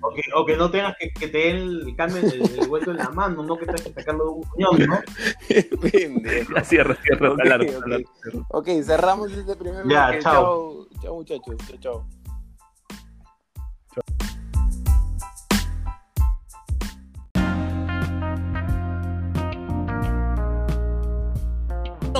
O 0.00 0.10
que, 0.14 0.22
o, 0.34 0.46
que, 0.46 0.56
no 0.56 0.70
tengas 0.70 0.94
que, 0.98 1.10
que 1.10 1.28
te 1.28 1.38
den 1.38 1.56
el 1.86 1.96
cambio 1.96 2.18
el, 2.18 2.42
el 2.60 2.68
vuelto 2.68 2.90
en 2.92 2.98
la 2.98 3.10
mano, 3.10 3.42
no 3.42 3.56
que 3.56 3.66
tengas 3.66 3.82
que 3.82 3.92
sacarlo 3.92 4.24
de 4.24 4.30
un 4.30 4.42
puñón, 4.42 4.86
¿no? 4.88 5.00
Ya 6.54 6.64
cierra, 6.64 6.96
cierra, 7.02 7.32
Ok, 7.32 7.40
alarma, 7.40 7.72
ok. 7.78 7.84
alarma, 7.84 8.06
cierra. 8.22 8.46
Ok, 8.50 8.68
cerramos 8.84 9.32
este 9.32 9.56
primer 9.56 9.86
Ya, 9.88 10.06
bloque. 10.06 10.22
chao. 10.22 10.86
Chao, 10.92 11.02
chao 11.02 11.14
muchachos. 11.16 11.56
Chao, 11.68 11.78
chao. 11.80 12.06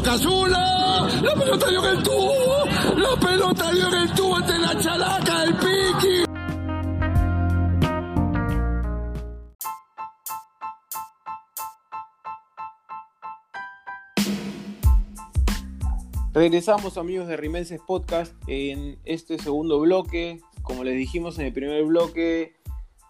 Cazula, 0.05 1.07
la 1.23 1.35
pelota 1.35 1.69
dio 1.69 1.85
en 1.85 1.97
el 1.99 2.03
tubo, 2.03 2.33
la 2.97 3.21
pelota 3.21 3.71
dio 3.73 3.89
en 3.89 3.95
el 3.95 4.13
tubo 4.15 4.37
ante 4.37 4.59
la 4.59 4.79
chalaca 4.79 5.41
del 5.41 5.55
Piqui. 5.57 6.28
Regresamos 16.39 16.99
amigos 16.99 17.27
de 17.27 17.37
Rimenses 17.37 17.81
Podcast 17.85 18.33
en 18.47 18.97
este 19.05 19.41
segundo 19.41 19.81
bloque. 19.81 20.41
Como 20.63 20.85
les 20.85 20.95
dijimos 20.95 21.37
en 21.41 21.47
el 21.47 21.53
primer 21.53 21.85
bloque, 21.85 22.55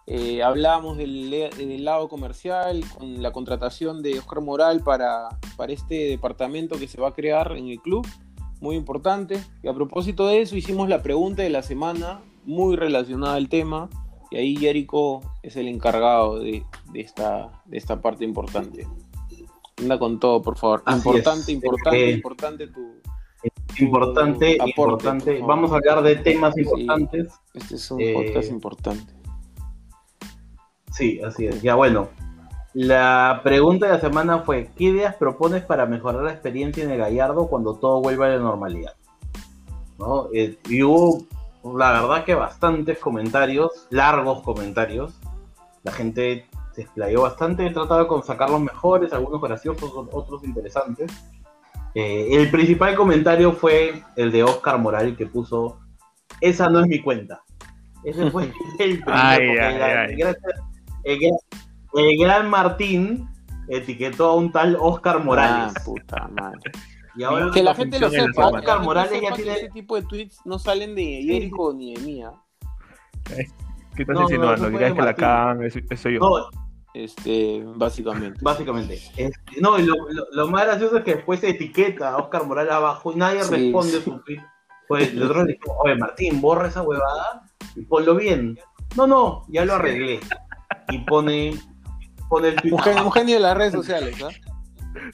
eh, 0.07 0.41
hablamos 0.41 0.97
del, 0.97 1.85
lado 1.85 2.09
comercial 2.09 2.83
con 2.97 3.21
la 3.21 3.31
contratación 3.31 4.01
de 4.01 4.17
Oscar 4.17 4.41
Moral 4.41 4.81
para, 4.81 5.29
para 5.57 5.71
este 5.71 6.07
departamento 6.07 6.79
que 6.79 6.87
se 6.87 6.99
va 6.99 7.09
a 7.09 7.13
crear 7.13 7.55
en 7.55 7.67
el 7.67 7.79
club. 7.79 8.07
Muy 8.61 8.75
importante. 8.75 9.39
Y 9.61 9.67
a 9.67 9.75
propósito 9.75 10.25
de 10.25 10.41
eso, 10.41 10.55
hicimos 10.55 10.89
la 10.89 11.03
pregunta 11.03 11.43
de 11.43 11.51
la 11.51 11.61
semana, 11.61 12.21
muy 12.45 12.77
relacionada 12.77 13.35
al 13.35 13.47
tema. 13.47 13.91
Y 14.31 14.37
ahí 14.37 14.55
Jerico 14.55 15.21
es 15.43 15.55
el 15.55 15.67
encargado 15.67 16.39
de, 16.39 16.63
de 16.91 17.01
esta, 17.01 17.61
de 17.65 17.77
esta 17.77 18.01
parte 18.01 18.25
importante. 18.25 18.87
Anda 19.77 19.99
con 19.99 20.19
todo, 20.19 20.41
por 20.41 20.57
favor. 20.57 20.81
Así 20.85 20.97
importante, 20.97 21.41
es. 21.41 21.49
importante, 21.49 22.09
Eh, 22.09 22.11
importante 22.11 22.67
tu, 22.67 22.99
Importante, 23.79 24.55
Aporte, 24.59 24.69
importante. 24.69 25.41
Vamos 25.41 25.71
a 25.71 25.75
hablar 25.75 26.01
de 26.03 26.17
temas 26.17 26.53
Sí. 26.55 26.61
importantes. 26.61 27.33
Este 27.53 27.75
es 27.75 27.91
un 27.91 28.01
Eh, 28.01 28.13
podcast 28.13 28.49
importante. 28.49 29.13
Sí, 30.91 31.21
así 31.21 31.45
es. 31.45 31.61
Ya 31.61 31.75
bueno. 31.75 32.09
La 32.73 33.41
pregunta 33.43 33.87
de 33.87 33.93
la 33.93 33.99
semana 33.99 34.39
fue, 34.39 34.69
¿qué 34.75 34.85
ideas 34.85 35.15
propones 35.15 35.63
para 35.63 35.85
mejorar 35.85 36.23
la 36.23 36.31
experiencia 36.31 36.83
en 36.83 36.91
el 36.91 36.97
Gallardo 36.99 37.47
cuando 37.47 37.75
todo 37.75 38.01
vuelva 38.01 38.27
a 38.27 38.29
la 38.29 38.37
normalidad? 38.39 38.93
¿No? 39.97 40.27
Eh, 40.33 40.57
y 40.69 40.83
hubo, 40.83 41.23
la 41.77 41.91
verdad 41.93 42.25
que 42.25 42.35
bastantes 42.35 42.99
comentarios, 42.99 43.87
largos 43.89 44.43
comentarios. 44.43 45.13
La 45.83 45.91
gente 45.91 46.45
se 46.73 46.81
explayó 46.83 47.21
bastante, 47.23 47.65
he 47.65 47.71
tratado 47.71 48.07
con 48.07 48.23
sacar 48.23 48.49
los 48.49 48.61
mejores, 48.61 49.13
algunos 49.13 49.41
graciosos, 49.41 49.91
otros 50.11 50.43
interesantes. 50.43 51.11
Eh, 51.95 52.27
el 52.31 52.49
principal 52.51 52.95
comentario 52.95 53.51
fue 53.53 54.03
el 54.15 54.31
de 54.31 54.43
Oscar 54.43 54.77
Moral 54.79 55.15
que 55.17 55.25
puso, 55.25 55.79
esa 56.41 56.69
no 56.69 56.79
es 56.81 56.87
mi 56.87 57.01
cuenta. 57.01 57.41
Ese 58.03 58.29
fue 58.31 58.51
el. 58.79 59.03
Ay, 59.07 59.47
ay, 59.57 59.75
ay. 59.81 60.15
gracias- 60.15 60.61
el, 61.03 61.19
gran- 61.19 61.39
el 61.95 62.17
gran 62.19 62.49
Martín 62.49 63.27
etiquetó 63.67 64.29
a 64.29 64.35
un 64.35 64.51
tal 64.51 64.77
Oscar 64.79 65.23
Morales. 65.23 65.73
Ah, 65.75 65.81
puta 65.83 66.27
madre. 66.29 66.71
y 67.15 67.23
ahora 67.23 67.49
Que 67.53 67.63
la 67.63 67.73
gente 67.75 67.99
lo 67.99 68.09
sepa. 68.09 68.31
semana. 68.33 68.33
que 68.33 68.41
la 68.41 68.47
Oscar 68.59 68.73
gente 68.75 68.85
Morales 68.85 69.21
ya 69.21 69.33
tiene- 69.33 69.53
Ese 69.53 69.69
tipo 69.69 69.95
de 69.95 70.03
tweets 70.03 70.39
no 70.45 70.59
salen 70.59 70.95
de 70.95 71.03
Jericho 71.23 71.73
ni 71.75 71.95
de 71.95 72.01
mía. 72.01 72.31
¿Qué 73.25 74.03
estás 74.03 74.13
No, 74.13 74.21
no, 74.21 74.21
insinuando? 74.21 74.67
eso 74.79 74.95
que 74.95 75.01
la 75.01 75.13
cagan, 75.13 75.63
eso, 75.63 75.79
eso 75.89 76.09
yo. 76.09 76.19
No, 76.19 76.35
Este, 77.03 77.63
básicamente. 77.65 78.39
básicamente. 78.41 78.95
Este, 79.17 79.61
no, 79.61 79.77
y 79.79 79.83
lo, 79.83 79.93
lo- 80.09 80.25
lo 80.31 80.47
más 80.47 80.65
gracioso 80.65 80.97
es 80.97 81.03
que 81.03 81.15
después 81.15 81.39
se 81.39 81.49
etiqueta 81.49 82.09
a 82.09 82.17
Oscar 82.17 82.45
Morales 82.45 82.71
abajo 82.73 83.11
y 83.11 83.15
nadie 83.15 83.43
Sí, 83.43 83.51
responde 83.55 83.91
sí. 83.97 84.01
su 84.03 84.19
tweet. 84.23 84.39
Pues 84.87 85.09
el 85.11 85.21
otro 85.23 85.43
le 85.45 85.53
dijo, 85.53 85.77
oye 85.83 85.95
Martín, 85.95 86.41
borra 86.41 86.67
esa 86.67 86.81
huevada 86.81 87.43
y 87.75 87.81
ponlo 87.81 88.15
bien. 88.15 88.57
No, 88.95 89.05
no, 89.05 89.43
ya 89.49 89.63
lo 89.65 89.75
arreglé. 89.75 90.19
Y 90.89 90.97
pone, 90.99 91.53
pone 92.27 92.47
el 92.49 92.55
tweet. 92.55 92.71
Un 92.73 93.11
genio, 93.11 93.35
de 93.35 93.41
las 93.41 93.55
redes 93.57 93.73
sociales, 93.73 94.15
¿ah? 94.23 94.29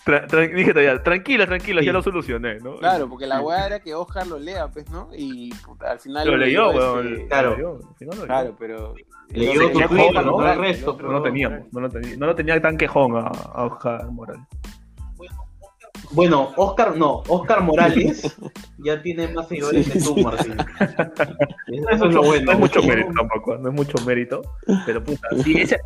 Tra- 0.06 0.26
tra- 0.28 0.54
dije 0.54 0.72
todavía, 0.72 1.04
tranquila, 1.04 1.46
tranquila, 1.46 1.82
Sí. 1.82 1.88
ya 1.88 1.94
lo 1.94 2.02
solucioné, 2.02 2.60
¿no? 2.60 2.78
Claro, 2.78 3.10
porque 3.10 3.28
la 3.28 3.42
weá 3.42 3.66
era 3.68 3.80
que 3.82 3.94
Oscar 3.94 4.26
lo 4.26 4.40
lea, 4.40 4.68
pues, 4.70 4.90
¿no? 4.90 5.10
Y 5.14 5.54
puta, 5.66 5.92
al 5.92 6.00
final. 6.00 6.28
Lo 6.28 6.38
leyó, 6.38 6.70
weón. 6.70 7.28
claro. 7.28 7.50
Lo 7.52 7.56
leyó, 7.56 7.80
lo 8.00 8.12
leyó. 8.14 8.26
Claro, 8.26 8.56
pero. 8.58 8.94
Leyó 9.30 9.72
tu 9.72 9.80
tweet, 9.82 10.12
¿no? 10.14 10.22
no 10.22 11.12
lo, 11.12 11.22
tenía, 11.22 11.50
no 12.18 12.26
lo 12.28 12.36
tenía 12.36 12.62
tan 12.62 12.78
quejón 12.78 13.18
a, 13.18 13.28
a 13.28 13.66
Oscar 13.66 14.10
Morales. 14.12 14.44
Bueno, 16.12 16.52
Oscar, 16.56 16.96
no, 16.98 17.24
Oscar 17.28 17.62
Morales 17.64 18.38
ya 18.78 19.02
tiene 19.02 19.28
más 19.30 19.48
seguidores 19.48 19.86
Sí, 19.86 19.92
que 19.92 20.00
tú, 20.00 20.14
sí. 20.16 20.24
Martín. 20.24 20.56
Eso 21.92 22.06
es 22.06 22.14
lo 22.14 22.24
bueno. 22.24 22.46
No 22.46 22.52
es 22.54 22.60
mucho 22.60 22.84
mérito 22.84 23.12
tampoco, 23.16 23.58
no 23.58 23.70
es 23.70 23.76
mucho 23.76 24.06
mérito, 24.06 24.42
pero 24.86 25.04
puta, 25.04 25.28
sí, 25.44 25.62
esa, 25.62 25.78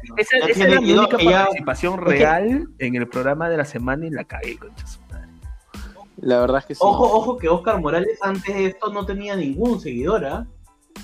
mi 0.82 0.94
no, 0.94 1.02
única 1.04 1.18
ya- 1.18 1.44
participación 1.46 1.94
es 1.96 2.00
real 2.00 2.68
en 2.80 2.96
el 2.96 3.08
programa 3.08 3.50
de 3.50 3.58
la 3.58 3.66
semana 3.66 4.06
y 4.06 4.10
la 4.10 4.24
cagué, 4.24 4.58
concha 4.58 4.86
su 4.86 5.00
madre. 5.10 5.28
La 6.18 6.40
verdad 6.42 6.60
es 6.60 6.66
que 6.66 6.76
sí. 6.76 6.82
Ojo, 6.84 7.04
ojo 7.06 7.38
que 7.38 7.48
Oscar 7.50 7.80
Morales 7.80 8.20
antes 8.22 8.54
de 8.54 8.66
esto 8.68 8.92
no 8.92 9.06
tenía 9.06 9.36
ningún 9.36 9.80
seguidor, 9.80 10.26
¿ah? 10.26 10.46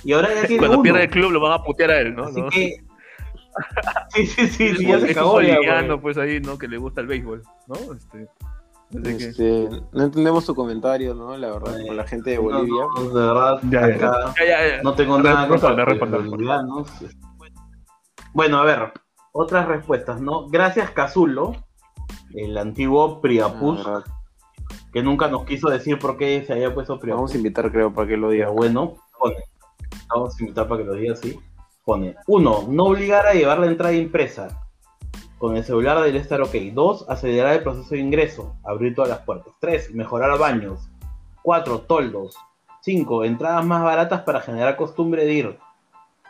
Y 0.03 0.11
ahora 0.13 0.27
ya 0.33 0.41
tiene 0.45 0.57
Cuando 0.59 0.77
uno. 0.77 0.83
pierde 0.83 1.03
el 1.03 1.09
club 1.09 1.31
lo 1.31 1.39
van 1.39 1.53
a 1.53 1.63
putear 1.63 1.91
a 1.91 1.99
él, 1.99 2.15
¿no? 2.15 2.25
Así 2.25 2.41
¿No? 2.41 2.49
que... 2.49 2.75
Sí, 4.13 4.27
sí, 4.27 4.47
sí, 4.47 4.65
Es 4.67 4.77
sí, 4.79 4.85
ya 4.85 4.99
se 4.99 5.11
es 5.11 5.17
güey. 5.17 5.97
pues 6.01 6.17
ahí, 6.17 6.41
¿no? 6.41 6.57
Que 6.57 6.67
le 6.67 6.77
gusta 6.77 6.99
el 6.99 7.07
béisbol, 7.07 7.41
¿no? 7.67 7.75
Este, 7.93 8.27
que- 9.03 9.09
Este, 9.11 9.69
no 9.91 10.03
entendemos 10.03 10.45
tu 10.45 10.55
comentario, 10.55 11.13
¿no? 11.13 11.35
La 11.37 11.51
verdad, 11.51 11.79
Eh, 11.79 11.87
con 11.87 11.97
la 11.97 12.05
gente 12.07 12.29
de 12.31 12.35
No, 12.37 12.43
Bolivia. 12.43 12.83
no, 12.95 13.03
de 13.09 13.13
verdad, 13.27 13.59
Ya, 13.69 13.87
ya, 13.89 13.95
acá 13.95 14.33
ya, 14.39 14.45
ya, 14.45 14.75
ya. 14.77 14.81
no 14.83 14.93
tengo 14.93 15.17
nada 15.19 15.47
responde. 15.47 16.17
bolivianos. 16.29 16.87
Bueno, 18.33 18.57
a 18.59 18.63
ver, 18.65 18.91
otras 19.31 19.67
respuestas, 19.67 20.19
¿no? 20.21 20.47
Gracias 20.49 20.91
Cazulo, 20.91 21.53
el 22.33 22.57
antiguo 22.57 23.21
Priapus, 23.21 23.77
verdad. 23.85 24.03
que 24.91 25.01
nunca 25.03 25.27
nos 25.27 25.45
quiso 25.45 25.69
decir 25.69 25.97
por 25.99 26.17
qué 26.17 26.43
se 26.45 26.53
había 26.53 26.73
puesto 26.73 26.99
Priapus. 26.99 27.17
Vamos 27.19 27.33
a 27.33 27.37
invitar, 27.37 27.71
creo, 27.71 27.93
para 27.93 28.07
que 28.07 28.17
lo 28.17 28.29
diga. 28.29 28.49
Bueno, 28.49 28.95
pone. 29.17 29.35
Vamos 30.09 30.35
a 30.39 30.43
invitar 30.43 30.67
para 30.67 30.81
que 30.81 30.87
lo 30.87 30.93
diga 30.93 31.13
así. 31.13 31.39
Pone. 31.85 32.15
Uno, 32.27 32.65
no 32.67 32.85
obligar 32.85 33.25
a 33.27 33.33
llevar 33.33 33.59
la 33.59 33.67
entrada 33.67 33.93
impresa. 33.93 34.64
Con 35.45 35.55
el 35.55 35.63
celular 35.63 36.01
debe 36.01 36.17
estar 36.17 36.41
ok. 36.41 36.55
Dos, 36.73 37.05
acelerar 37.07 37.53
el 37.53 37.61
proceso 37.61 37.89
de 37.93 37.99
ingreso. 37.99 38.55
Abrir 38.63 38.95
todas 38.95 39.11
las 39.11 39.19
puertas. 39.19 39.53
Tres, 39.59 39.93
mejorar 39.93 40.39
baños. 40.39 40.89
Cuatro, 41.43 41.81
toldos. 41.81 42.35
Cinco, 42.81 43.23
entradas 43.23 43.63
más 43.63 43.83
baratas 43.83 44.21
para 44.21 44.41
generar 44.41 44.75
costumbre 44.75 45.23
de 45.23 45.33
ir. 45.33 45.59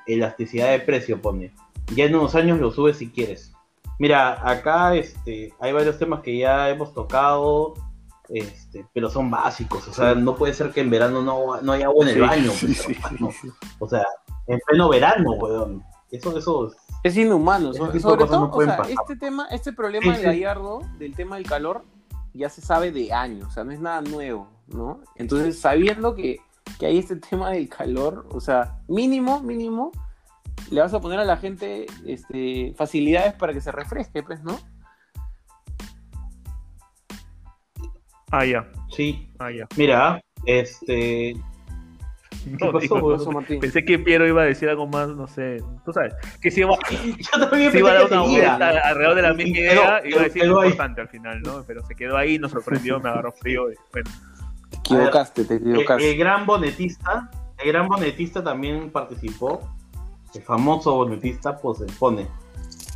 Elasticidad 0.06 0.70
de 0.72 0.82
precio, 0.82 1.22
pone. 1.22 1.54
Ya 1.96 2.04
en 2.04 2.16
unos 2.18 2.36
años 2.36 2.60
lo 2.60 2.72
subes 2.72 2.98
si 2.98 3.10
quieres. 3.10 3.54
Mira, 4.00 4.38
acá 4.46 4.94
este, 4.96 5.54
hay 5.62 5.72
varios 5.72 5.98
temas 5.98 6.20
que 6.20 6.38
ya 6.38 6.70
hemos 6.70 6.94
tocado, 6.94 7.76
este, 8.28 8.86
pero 8.94 9.10
son 9.10 9.32
básicos. 9.32 9.88
O 9.88 9.94
sea, 9.94 10.14
no 10.14 10.36
puede 10.36 10.54
ser 10.54 10.72
que 10.72 10.82
en 10.82 10.90
verano 10.90 11.22
no, 11.22 11.62
no 11.62 11.72
haya 11.72 11.86
agua 11.86 12.04
en 12.04 12.10
el 12.10 12.16
Sí, 12.16 12.20
baño. 12.20 12.52
sí, 12.52 12.66
pues, 13.22 13.36
sí. 13.38 13.48
O 13.80 13.88
sea, 13.88 14.06
en 14.48 14.60
pleno 14.68 14.90
verano, 14.90 15.32
weón. 15.36 15.86
Eso, 16.16 16.38
eso. 16.38 16.72
Es 17.04 17.16
inhumano. 17.18 17.72
De 17.72 17.78
sobre 17.78 18.00
cosas 18.02 18.18
todo, 18.18 18.48
no 18.48 18.52
o 18.52 18.64
sea, 18.64 18.82
este 18.90 19.16
tema, 19.16 19.48
este 19.52 19.74
problema 19.74 20.06
Sí, 20.06 20.10
de 20.12 20.18
sí. 20.18 20.24
Gallardo, 20.24 20.82
del 20.98 21.16
tema 21.16 21.36
del 21.36 21.46
calor, 21.46 21.84
ya 22.34 22.50
se 22.50 22.62
sabe 22.62 22.92
de 22.92 23.14
años, 23.14 23.48
o 23.48 23.52
sea, 23.52 23.64
no 23.64 23.72
es 23.72 23.80
nada 23.80 24.02
nuevo, 24.02 24.48
¿no? 24.68 25.02
Entonces, 25.16 25.60
sabiendo 25.60 26.16
que, 26.16 26.40
que 26.80 26.88
hay 26.88 26.98
este 26.98 27.16
tema 27.18 27.52
del 27.52 27.70
calor, 27.70 28.28
o 28.32 28.42
sea, 28.42 28.80
mínimo, 28.88 29.40
mínimo, 29.42 29.92
le 30.72 30.82
vas 30.82 30.94
a 30.94 31.00
poner 31.00 31.20
a 31.20 31.26
la 31.26 31.38
gente 31.38 31.86
este, 32.06 32.74
facilidades 32.76 33.34
para 33.34 33.54
que 33.54 33.62
se 33.62 33.72
refresque, 33.72 34.24
pues, 34.24 34.44
¿no? 34.44 34.58
Ah, 38.32 38.46
ya, 38.46 38.70
Sí. 38.90 39.30
ah, 39.40 39.52
ya. 39.52 39.68
Mira, 39.78 40.22
este. 40.46 41.36
No, 42.60 42.68
pasó, 42.72 42.80
dijo, 42.80 42.96
weón? 42.98 43.20
Eso, 43.22 43.32
Martín. 43.32 43.60
Pensé 43.60 43.84
que 43.84 43.98
Piero 44.00 44.28
iba 44.28 44.44
a 44.44 44.46
decir 44.46 44.70
algo 44.70 44.86
más, 44.88 45.10
no 45.10 45.28
sé, 45.28 45.58
tú 45.84 45.92
sabes, 45.94 46.14
que 46.42 46.52
si 46.52 46.62
iba, 46.62 46.76
Yo 46.92 47.50
también 47.50 47.72
se 47.72 47.80
iba 47.80 47.92
a 47.92 47.94
dar 47.96 48.06
una 48.06 48.22
vuelta 48.22 48.58
¿no? 48.74 48.80
alrededor 48.84 49.16
de 49.16 49.22
la 49.24 49.34
misma 49.34 49.58
idea 49.58 50.02
y 50.06 50.10
iba 50.10 50.22
a 50.22 50.24
decir 50.26 50.44
ahí. 50.44 50.50
importante 50.50 51.02
al 51.02 51.08
final, 51.10 51.42
¿no? 51.42 51.64
Pero 51.66 51.84
se 51.86 51.96
quedó 51.96 52.18
ahí, 52.18 52.38
nos 52.40 52.52
sorprendió, 52.52 53.00
me 53.00 53.10
agarró 53.10 53.32
frío. 53.32 53.72
y, 53.72 53.76
bueno, 53.92 54.10
Te 54.70 54.78
equivocaste, 54.78 55.46
te 55.46 55.56
El, 55.56 55.62
equivocaste. 55.72 56.12
el 56.12 56.18
gran 56.18 56.46
bonetista, 56.46 57.32
el 57.58 57.72
gran 57.72 57.88
bonetista 57.88 58.44
también 58.44 58.92
participó 58.92 59.62
el 60.36 60.42
famoso 60.42 60.94
bonetista, 60.96 61.58
pues 61.58 61.80
pone 61.98 62.28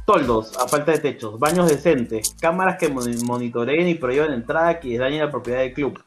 toldos 0.05 0.57
a 0.57 0.67
falta 0.67 0.91
de 0.91 0.99
techos, 0.99 1.39
baños 1.39 1.69
decentes, 1.69 2.35
cámaras 2.41 2.77
que 2.77 2.89
mon- 2.89 3.23
monitoreen 3.25 3.87
y 3.87 3.95
prohíban 3.95 4.33
entrada 4.33 4.79
que 4.79 4.97
dañen 4.97 5.21
la 5.21 5.31
propiedad 5.31 5.59
del 5.59 5.71
club, 5.73 6.03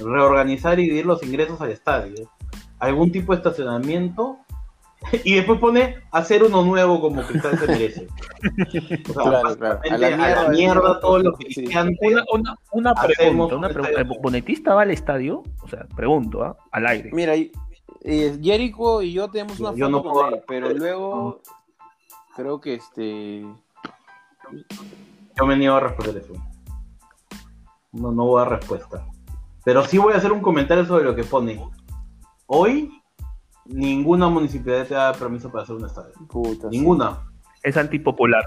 reorganizar 0.00 0.78
y 0.78 0.84
dividir 0.84 1.06
los 1.06 1.22
ingresos 1.22 1.60
al 1.60 1.70
estadio, 1.70 2.30
algún 2.78 3.10
tipo 3.12 3.32
de 3.32 3.38
estacionamiento 3.38 4.38
y 5.24 5.34
después 5.34 5.60
pone 5.60 5.96
hacer 6.10 6.42
uno 6.42 6.62
nuevo 6.64 7.00
como 7.00 7.22
Cristal 7.22 7.58
se 7.58 7.66
merece. 7.66 8.06
O 9.08 9.12
sea, 9.12 9.22
Claro, 9.22 9.56
claro. 9.56 9.80
a 9.90 9.98
la 9.98 10.48
mierda, 10.48 11.00
todo 11.00 11.18
lo 11.18 11.32
que 11.36 11.52
Sí. 11.52 11.62
hice 11.64 11.78
antes. 11.78 11.98
Una, 12.12 12.24
una, 12.32 12.56
una 12.72 12.94
pregunta, 12.94 13.56
una 13.56 13.66
un 13.68 13.72
pregunta. 13.74 14.00
estadio. 14.00 14.12
¿El 14.14 14.20
bonetista 14.22 14.74
va 14.74 14.82
al 14.82 14.90
estadio? 14.90 15.42
O 15.62 15.68
sea, 15.68 15.86
pregunto, 15.94 16.42
¿ah? 16.42 16.56
Al 16.72 16.86
aire. 16.86 17.10
Mira, 17.12 17.36
y- 17.36 17.52
eh, 18.02 18.38
Jericho 18.42 19.02
y 19.02 19.12
yo 19.12 19.28
tenemos 19.30 19.58
una 19.60 19.70
Yo 19.74 19.86
foto 19.86 19.90
no 19.90 20.02
con 20.02 20.12
puedo- 20.12 20.28
él, 20.34 20.42
pero 20.46 20.70
luego 20.72 21.40
creo 22.34 22.60
que 22.60 22.74
este 22.74 23.44
Yo 25.38 25.46
me 25.46 25.56
niego 25.56 25.76
a 25.76 25.80
responder 25.80 26.16
eso. 26.22 26.32
No, 27.92 28.12
no 28.12 28.24
voy 28.26 28.40
a 28.40 28.44
dar 28.48 28.58
respuesta. 28.60 29.06
Pero 29.64 29.84
sí 29.84 29.98
voy 29.98 30.12
a 30.14 30.16
hacer 30.16 30.32
un 30.32 30.40
comentario 30.40 30.84
sobre 30.86 31.04
lo 31.04 31.14
que 31.14 31.24
pone. 31.24 31.60
Hoy, 32.46 32.90
ninguna 33.64 34.28
municipalidad 34.28 34.86
te 34.86 34.94
da 34.94 35.12
permiso 35.12 35.50
para 35.50 35.64
hacer 35.64 35.76
un 35.76 35.84
estadio. 35.84 36.12
puta, 36.28 36.70
sí. 36.70 36.76
Ninguna. 36.78 37.20
Es 37.62 37.76
antipopular. 37.76 38.44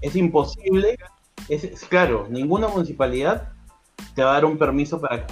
Es 0.00 0.14
imposible. 0.16 0.96
Es, 1.48 1.64
es- 1.64 1.84
claro, 1.84 2.26
ninguna 2.28 2.68
municipalidad 2.68 3.52
te 4.14 4.22
va 4.22 4.30
a 4.30 4.34
dar 4.34 4.44
un 4.44 4.58
permiso 4.58 5.00
para, 5.00 5.26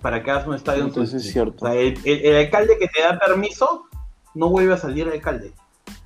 para 0.00 0.22
que 0.22 0.30
hagas 0.30 0.46
un 0.46 0.54
estadio 0.54 0.82
en 0.84 0.88
tu 0.92 1.00
Entonces 1.00 1.14
es 1.14 1.22
distrito. 1.24 1.50
cierto. 1.50 1.64
O 1.64 1.68
sea, 1.68 1.80
el, 1.80 1.98
el- 2.04 2.26
el 2.26 2.36
alcalde 2.44 2.76
que 2.78 2.88
te 2.88 3.02
da 3.02 3.18
permiso 3.18 3.84
no 4.34 4.48
vuelve 4.48 4.74
a 4.74 4.76
salir 4.78 5.08
alcalde. 5.08 5.52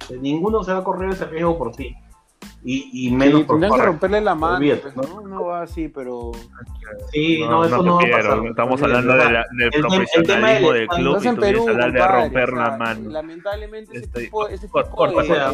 O 0.02 0.06
sea, 0.06 0.16
ninguno 0.18 0.62
se 0.64 0.72
va 0.72 0.78
a 0.80 0.84
correr 0.84 1.10
ese 1.10 1.24
riesgo 1.26 1.56
por 1.56 1.72
ti. 1.72 1.94
Y, 2.64 3.06
y 3.08 3.12
menos 3.12 3.40
Sí, 3.40 3.44
por 3.46 3.60
que 3.60 3.68
romperle 3.86 4.20
la 4.20 4.34
mano, 4.34 4.56
Olvídate, 4.56 4.90
pues, 4.90 5.08
¿no? 5.08 5.20
No 5.20 5.44
va 5.44 5.62
así, 5.62 5.88
pero 5.88 6.32
Sí, 7.12 7.40
no, 7.48 7.64
eso 7.64 7.82
no, 7.82 7.94
va 7.94 8.00
a 8.00 8.04
quiero, 8.04 8.16
pasar. 8.30 8.46
Estamos 8.46 8.82
hablando 8.82 9.12
de 9.12 9.18
la- 9.18 9.46
del 9.52 9.60
el 9.60 9.74
el 9.74 9.82
del 10.72 10.88
club 10.88 11.18
y 11.22 11.28
en 11.28 11.36
Perú, 11.36 11.68
hablar 11.68 11.92
de 11.92 12.06
romper 12.08 12.50
o 12.50 12.56
sea, 12.56 12.68
la 12.70 12.76
mano. 12.76 13.10
Lamentablemente 13.10 13.96
ese 13.96 14.06
tipo, 14.08 14.48
ese 14.48 14.66
tipo 14.66 14.78
de, 14.82 14.84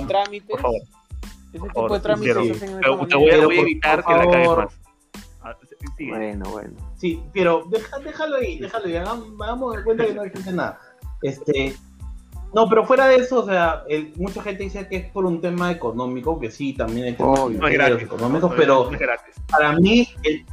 de 0.01 0.07
trámites, 0.07 0.49
Por 0.51 0.61
favor. 0.61 0.81
ese 0.81 1.53
tipo 1.53 1.73
Por 1.73 1.83
de 1.83 1.89
favor, 1.89 2.01
trámites 2.01 2.37
sí, 2.37 2.45
se 2.47 2.53
hacen 2.65 2.81
te 2.81 2.89
voy, 3.17 3.31
a- 3.31 3.45
Por 3.45 3.53
evitar 3.55 4.05
que 4.05 4.13
la 4.13 4.31
cagues 4.31 4.49
más. 4.57 4.69
Ah. 5.43 5.57
Bueno, 6.09 6.51
bueno. 6.51 6.71
Sí, 6.97 7.23
pero 7.35 7.65
deja- 7.71 7.99
déjalo 7.99 8.37
ahí, 8.37 8.59
déjalo 8.59 8.87
ahí. 8.87 8.97
Hagamos, 8.97 9.29
hagamos 9.43 9.77
de 9.77 9.85
cuenta 9.85 10.07
que 10.07 10.15
no 10.15 10.23
existe 10.25 10.53
nada. 10.53 10.81
Este, 11.21 11.77
no, 12.55 12.69
pero 12.69 12.85
fuera 12.85 13.07
de 13.09 13.17
eso, 13.17 13.41
o 13.41 13.45
sea, 13.47 13.83
el- 13.89 14.13
mucha 14.17 14.43
gente 14.43 14.63
dice 14.65 14.87
que 14.89 14.97
es 14.97 15.11
por 15.11 15.25
un 15.25 15.41
tema 15.41 15.71
económico, 15.71 16.39
que 16.39 16.51
sí, 16.51 16.73
también 16.75 17.07
hay 17.07 17.13
temas 17.15 17.41
Obvio. 17.41 17.59
No 17.61 17.69
es 17.69 17.75
gratis. 17.75 18.03
económicos, 18.03 18.51
no, 18.51 18.57
pero 18.57 18.85
no 18.87 18.93
es 18.93 18.99
gratis. 19.01 19.35
para 19.51 19.73
mí, 19.79 20.09
el- 20.23 20.45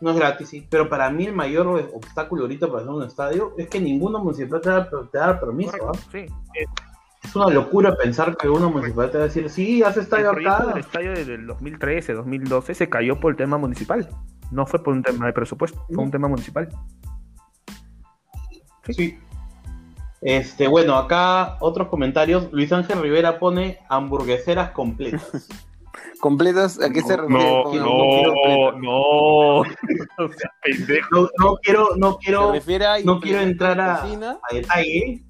no 0.00 0.10
es 0.10 0.16
gratis, 0.16 0.48
sí, 0.50 0.66
pero 0.68 0.88
para 0.88 1.08
mí 1.10 1.24
el 1.26 1.32
mayor 1.34 1.66
obstáculo 1.94 2.42
ahorita 2.42 2.66
para 2.66 2.80
hacer 2.80 2.90
un 2.90 3.02
estadio 3.02 3.54
es 3.56 3.66
que 3.68 3.80
ninguna 3.80 4.18
municipalidad 4.18 4.88
te 4.88 4.96
da, 4.96 5.08
te 5.10 5.18
da 5.18 5.40
permiso. 5.40 5.72
Correcto, 5.78 5.92
¿ah? 5.94 6.08
sí. 6.12 6.26
Es 7.24 7.34
una 7.34 7.48
locura 7.48 7.96
pensar 7.96 8.36
que 8.36 8.48
una 8.48 8.68
municipalidad 8.68 9.10
te 9.12 9.18
va 9.18 9.24
a 9.24 9.26
decir, 9.26 9.50
sí, 9.50 9.82
haz 9.82 9.96
El 9.96 10.02
estadio 10.04 10.32
del 10.32 10.46
acá. 10.46 10.78
estadio 10.78 11.12
del 11.12 11.46
2013, 11.46 12.12
2012 12.12 12.74
se 12.74 12.88
cayó 12.88 13.18
por 13.18 13.32
el 13.32 13.36
tema 13.36 13.58
municipal. 13.58 14.08
No 14.52 14.64
fue 14.66 14.80
por 14.82 14.94
un 14.94 15.02
tema 15.02 15.26
de 15.26 15.32
presupuesto, 15.32 15.84
fue 15.92 16.04
un 16.04 16.10
tema 16.12 16.28
municipal. 16.28 16.68
Sí. 18.90 19.18
Este, 20.26 20.66
bueno, 20.66 20.96
acá 20.96 21.56
otros 21.60 21.86
comentarios. 21.86 22.50
Luis 22.50 22.72
Ángel 22.72 23.00
Rivera 23.00 23.38
pone 23.38 23.78
hamburgueseras 23.88 24.72
completas. 24.72 25.46
¿Completas? 26.20 26.82
¿A 26.82 26.90
qué 26.90 27.00
se 27.02 27.16
refiere? 27.16 27.44
No, 27.44 27.72
no, 27.72 28.72
no. 28.72 29.60
O 30.18 30.28
sea, 30.32 30.50
pendejo. 30.64 31.08
No, 31.12 31.28
no 31.38 31.56
quiero, 31.62 31.90
no 31.96 32.18
quiero, 32.18 32.48
¿Se 32.48 32.52
refiere 32.54 32.86
a 32.86 32.98
no 33.04 33.20
quiero 33.20 33.40
entrar 33.40 33.80
a, 33.80 34.02
a 34.02 34.06
detalle. 34.52 35.22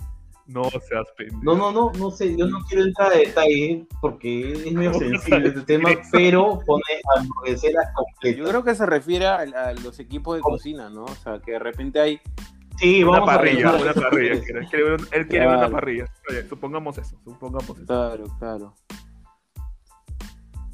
No 0.46 0.64
seas 0.70 1.06
pendejo. 1.18 1.42
No, 1.42 1.54
no, 1.56 1.72
no, 1.72 1.92
no 1.98 2.10
sé, 2.10 2.34
yo 2.34 2.46
no 2.46 2.60
quiero 2.66 2.84
entrar 2.84 3.12
a 3.12 3.16
detalle 3.16 3.84
porque 4.00 4.52
es 4.52 4.72
medio 4.72 4.94
sensible 4.98 5.48
este 5.48 5.60
tema, 5.60 5.90
pero 6.10 6.60
pone 6.64 6.82
hamburgueseras 7.18 7.84
Yo 7.88 7.94
completas. 7.94 8.48
creo 8.48 8.64
que 8.64 8.74
se 8.74 8.86
refiere 8.86 9.26
a, 9.26 9.40
a 9.40 9.72
los 9.74 9.98
equipos 9.98 10.36
de 10.36 10.40
cocina, 10.40 10.88
¿no? 10.88 11.04
O 11.04 11.14
sea, 11.16 11.38
que 11.40 11.52
de 11.52 11.58
repente 11.58 12.00
hay... 12.00 12.18
Sí, 12.78 13.02
Una 13.02 13.12
vamos 13.20 13.28
a 13.30 13.36
parrilla, 13.36 13.70
revisar 13.72 13.94
una 13.96 14.02
parrilla. 14.08 14.32
Él 14.32 14.42
quiere 14.68 14.84
ver, 14.84 15.00
él 15.12 15.28
quiere 15.28 15.46
ver 15.46 15.56
una 15.56 15.70
parrilla. 15.70 16.04
Oye, 16.30 16.48
supongamos 16.48 16.98
eso, 16.98 17.16
supongamos 17.24 17.70
eso. 17.70 17.86
Claro, 17.86 18.24
claro. 18.38 18.74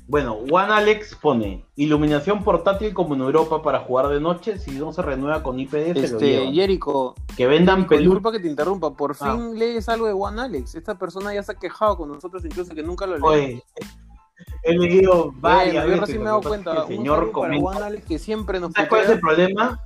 Bueno, 0.09 0.37
Juan 0.49 0.71
Alex 0.71 1.15
pone 1.15 1.65
iluminación 1.77 2.43
portátil 2.45 2.93
como 2.93 3.15
en 3.15 3.21
Europa 3.23 3.63
para 3.63 3.79
jugar 3.81 4.09
de 4.09 4.21
noche. 4.21 4.59
Si 4.59 4.73
no 4.73 4.93
se 4.93 5.01
renueva 5.01 5.43
con 5.43 5.59
IPD, 5.59 5.71
se 5.73 5.95
lo 5.95 6.01
Este, 6.01 6.27
llevan. 6.27 6.53
Jericho, 6.55 7.15
Que 7.37 7.47
vendan 7.47 7.87
peluches. 7.87 8.01
disculpa 8.11 8.33
que 8.33 8.41
te 8.41 8.49
interrumpa, 8.49 8.95
por 8.95 9.17
Ah. 9.21 9.33
fin 9.37 9.59
lees 9.59 9.89
algo 9.89 10.07
de 10.07 10.13
Juan 10.13 10.39
Alex. 10.39 10.75
Esta 10.75 10.99
persona 10.99 11.33
ya 11.33 11.43
se 11.43 11.53
ha 11.53 11.55
quejado 11.55 11.97
con 11.97 12.09
nosotros, 12.11 12.45
incluso 12.45 12.75
que 12.75 12.83
nunca 12.83 13.07
lo 13.07 13.15
leí. 13.15 13.23
Oye, 13.25 13.63
he 14.65 14.77
leído 14.77 15.33
varias 15.37 15.73
Bueno, 15.73 15.81
yo 15.83 15.87
veces. 15.87 16.01
recién 16.01 16.19
me 16.19 16.25
he 16.25 16.29
dado 16.29 16.43
cuenta. 16.43 16.73
El 16.83 16.87
señor 16.89 17.17
saludo 17.19 17.33
para 17.33 17.33
comenta. 17.33 17.63
Juan 17.63 17.83
Alex 17.85 18.05
que 18.07 18.19
siempre 18.19 18.61
nos 18.61 18.73
¿Sabes 18.73 18.89
cuál 18.91 19.03
es 19.05 19.11
el 19.11 19.21
problema? 19.21 19.81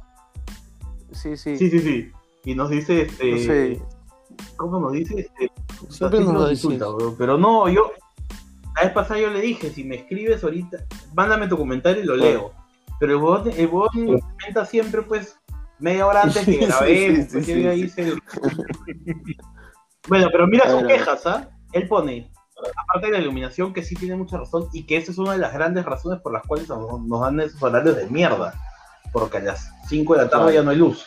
Sí, 1.16 1.36
sí. 1.36 1.56
Sí, 1.56 1.70
sí, 1.70 1.80
sí. 1.80 2.12
Y 2.44 2.54
nos 2.54 2.70
dice, 2.70 3.02
este, 3.02 3.30
No 3.32 3.38
sé. 3.38 3.82
¿cómo 4.56 4.78
nos 4.80 4.92
dice? 4.92 5.20
Este, 5.20 5.50
Siempre 5.88 6.20
nos 6.20 6.34
lo 6.34 6.50
insulta, 6.50 6.86
bro. 6.88 7.14
Pero 7.18 7.36
no, 7.38 7.68
yo, 7.68 7.90
la 8.76 8.82
vez 8.84 8.92
pasada 8.92 9.18
yo 9.20 9.30
le 9.30 9.40
dije, 9.40 9.70
si 9.70 9.82
me 9.84 9.96
escribes 9.96 10.44
ahorita, 10.44 10.78
mándame 11.14 11.48
tu 11.48 11.56
comentario 11.56 12.02
y 12.02 12.06
lo 12.06 12.16
leo. 12.16 12.52
Pero 13.00 13.12
el 13.12 13.18
huevón, 13.22 13.50
el 13.56 13.66
huevón 13.66 13.88
comenta 14.38 14.64
siempre, 14.64 15.02
pues, 15.02 15.38
media 15.78 16.06
hora 16.06 16.22
antes 16.22 16.44
que 16.44 16.56
grabemos, 16.66 17.24
sí, 17.26 17.28
pues, 17.32 17.46
sí. 17.46 17.52
hice 17.52 18.02
el- 18.08 18.22
Bueno, 20.08 20.28
pero 20.30 20.46
mira 20.46 20.70
sus 20.70 20.86
quejas, 20.86 21.26
¿ah? 21.26 21.50
Él 21.72 21.88
pone, 21.88 22.30
aparte 22.88 23.06
de 23.08 23.12
la 23.12 23.18
iluminación, 23.18 23.72
que 23.72 23.82
sí 23.82 23.94
tiene 23.96 24.16
mucha 24.16 24.38
razón, 24.38 24.68
y 24.72 24.84
que 24.84 24.96
esa 24.96 25.10
es 25.12 25.18
una 25.18 25.32
de 25.32 25.38
las 25.38 25.52
grandes 25.52 25.84
razones 25.84 26.20
por 26.22 26.32
las 26.32 26.42
cuales 26.46 26.68
nos, 26.68 27.02
nos 27.02 27.20
dan 27.20 27.40
esos 27.40 27.62
horarios 27.62 27.96
de 27.96 28.06
mierda. 28.08 28.54
Porque 29.12 29.38
a 29.38 29.40
las 29.40 29.70
5 29.88 30.14
de 30.14 30.22
la 30.24 30.28
tarde 30.30 30.54
ya 30.54 30.62
no 30.62 30.70
hay 30.70 30.76
luz. 30.78 31.06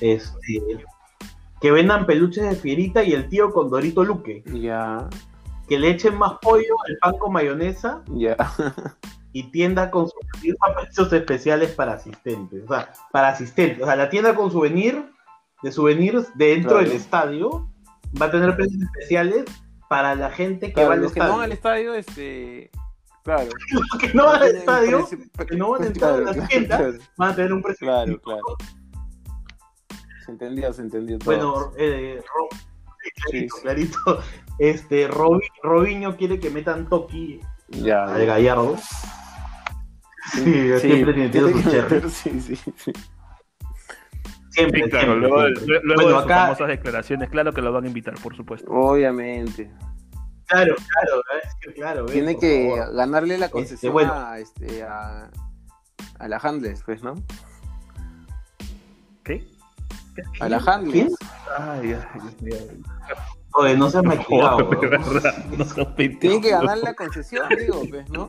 Este, 0.00 0.62
que 1.60 1.70
vendan 1.72 2.06
peluches 2.06 2.48
de 2.48 2.54
fierita 2.56 3.02
y 3.02 3.12
el 3.12 3.28
tío 3.28 3.52
con 3.52 3.68
Dorito 3.70 4.04
Luque. 4.04 4.42
Ya, 4.46 5.08
Que 5.68 5.78
le 5.78 5.90
echen 5.90 6.16
más 6.16 6.34
pollo, 6.40 6.74
el 6.86 6.98
pan 6.98 7.14
con 7.18 7.32
mayonesa 7.32 8.02
ya. 8.08 8.36
y 9.32 9.50
tienda 9.50 9.90
con 9.90 10.08
souvenirs 10.08 10.56
a 10.60 10.74
precios 10.80 11.12
especiales 11.12 11.70
para 11.72 11.94
asistentes. 11.94 12.62
O 12.64 12.68
sea, 12.68 12.92
para 13.12 13.28
asistentes. 13.28 13.82
O 13.82 13.86
sea, 13.86 13.96
la 13.96 14.08
tienda 14.08 14.34
con 14.34 14.50
souvenir, 14.50 15.10
de 15.62 15.72
souvenirs 15.72 16.28
dentro 16.36 16.70
Claro. 16.78 16.86
del 16.86 16.96
estadio 16.96 17.68
va 18.20 18.26
a 18.26 18.30
tener 18.30 18.54
precios 18.56 18.80
especiales 18.82 19.44
para 19.88 20.14
la 20.14 20.30
gente 20.30 20.68
que 20.68 20.74
Claro, 20.74 20.88
va 20.90 20.94
al 20.94 21.00
los 21.02 21.12
que 21.12 21.18
estadio. 21.18 21.34
van 21.36 21.44
al 21.44 21.52
estadio, 21.52 21.94
este. 21.94 22.70
Claro. 23.28 23.50
Los 23.72 24.00
que 24.00 24.14
no 24.14 24.24
van 24.24 24.42
al 24.42 24.56
estadio 24.56 25.06
precio- 25.06 25.46
que 25.46 25.56
no 25.56 25.70
van 25.70 25.82
a 25.82 25.86
entrar 25.86 26.14
a 26.14 26.20
las 26.20 26.32
claro, 26.34 26.48
tiendas, 26.48 26.78
claro, 26.80 26.98
van 27.18 27.30
a 27.30 27.34
tener 27.36 27.52
un 27.52 27.62
precio. 27.62 27.86
Claro, 27.86 28.20
claro. 28.22 28.42
Se 30.24 30.32
entendió, 30.32 30.72
se 30.72 30.80
entendió 30.82 31.18
todo. 31.18 31.26
Bueno, 31.34 31.72
eh, 31.76 32.22
Ro- 32.22 32.48
sí, 33.02 33.10
clarito, 33.12 33.28
Sí, 33.30 33.48
sí. 33.54 33.62
clarito. 33.62 34.22
Este, 34.58 35.08
Robi- 35.10 35.50
Robinho 35.62 36.16
quiere 36.16 36.40
que 36.40 36.48
metan 36.48 36.88
Toki 36.88 37.40
ya. 37.68 38.04
al 38.04 38.24
Gallardo. 38.24 38.76
Sí, 40.32 40.42
siempre 40.80 41.12
tiene, 41.14 41.28
tiene 41.28 41.52
su 41.52 41.70
cherry. 41.70 42.08
Sí, 42.10 42.40
sí, 42.40 42.56
sí. 42.56 42.92
Siempre, 44.50 44.84
Sí, 44.84 44.90
claro, 44.90 45.06
siempre, 45.12 45.28
luego, 45.28 45.42
siempre. 45.42 45.80
luego 45.84 45.94
Bueno, 46.02 46.08
de 46.08 46.14
sus 46.14 46.24
acá- 46.24 46.42
famosas 46.44 46.68
declaraciones, 46.68 47.28
claro 47.28 47.52
que 47.52 47.60
lo 47.62 47.72
van 47.72 47.84
a 47.84 47.88
invitar, 47.88 48.14
por 48.22 48.34
supuesto. 48.34 48.70
Obviamente. 48.70 49.70
Claro, 50.48 50.74
claro, 50.76 51.22
es 51.44 51.54
que 51.60 51.72
claro. 51.74 52.06
Tiene 52.06 52.38
que 52.38 52.70
favor. 52.76 52.94
ganarle 52.96 53.38
la 53.38 53.48
concesión 53.50 53.92
bueno. 53.92 54.12
a, 54.14 54.38
este, 54.38 54.82
a, 54.82 55.30
a 56.18 56.28
la 56.28 56.36
Handles, 56.42 56.82
pues, 56.84 57.02
¿no? 57.02 57.14
¿Qué? 59.24 59.46
A 60.40 60.48
la 60.48 60.58
¿Quién? 60.58 60.68
Handles. 60.74 61.14
Ay, 61.58 61.92
ay, 61.92 62.20
Dios 62.20 62.42
mío. 62.42 62.56
Oye, 63.54 63.76
no 63.76 63.90
seas 63.90 64.04
malcriado, 64.04 64.56
Joder, 64.66 64.80
de 64.80 64.96
weón. 64.98 65.14
verdad, 65.14 65.44
no 65.46 65.64
seas 65.64 65.86
pendejo. 65.88 66.20
Tiene 66.20 66.40
que 66.40 66.50
ganar 66.50 66.78
la 66.78 66.94
concesión, 66.94 67.46
digo, 67.58 67.82
pues, 67.90 68.08
¿no? 68.10 68.26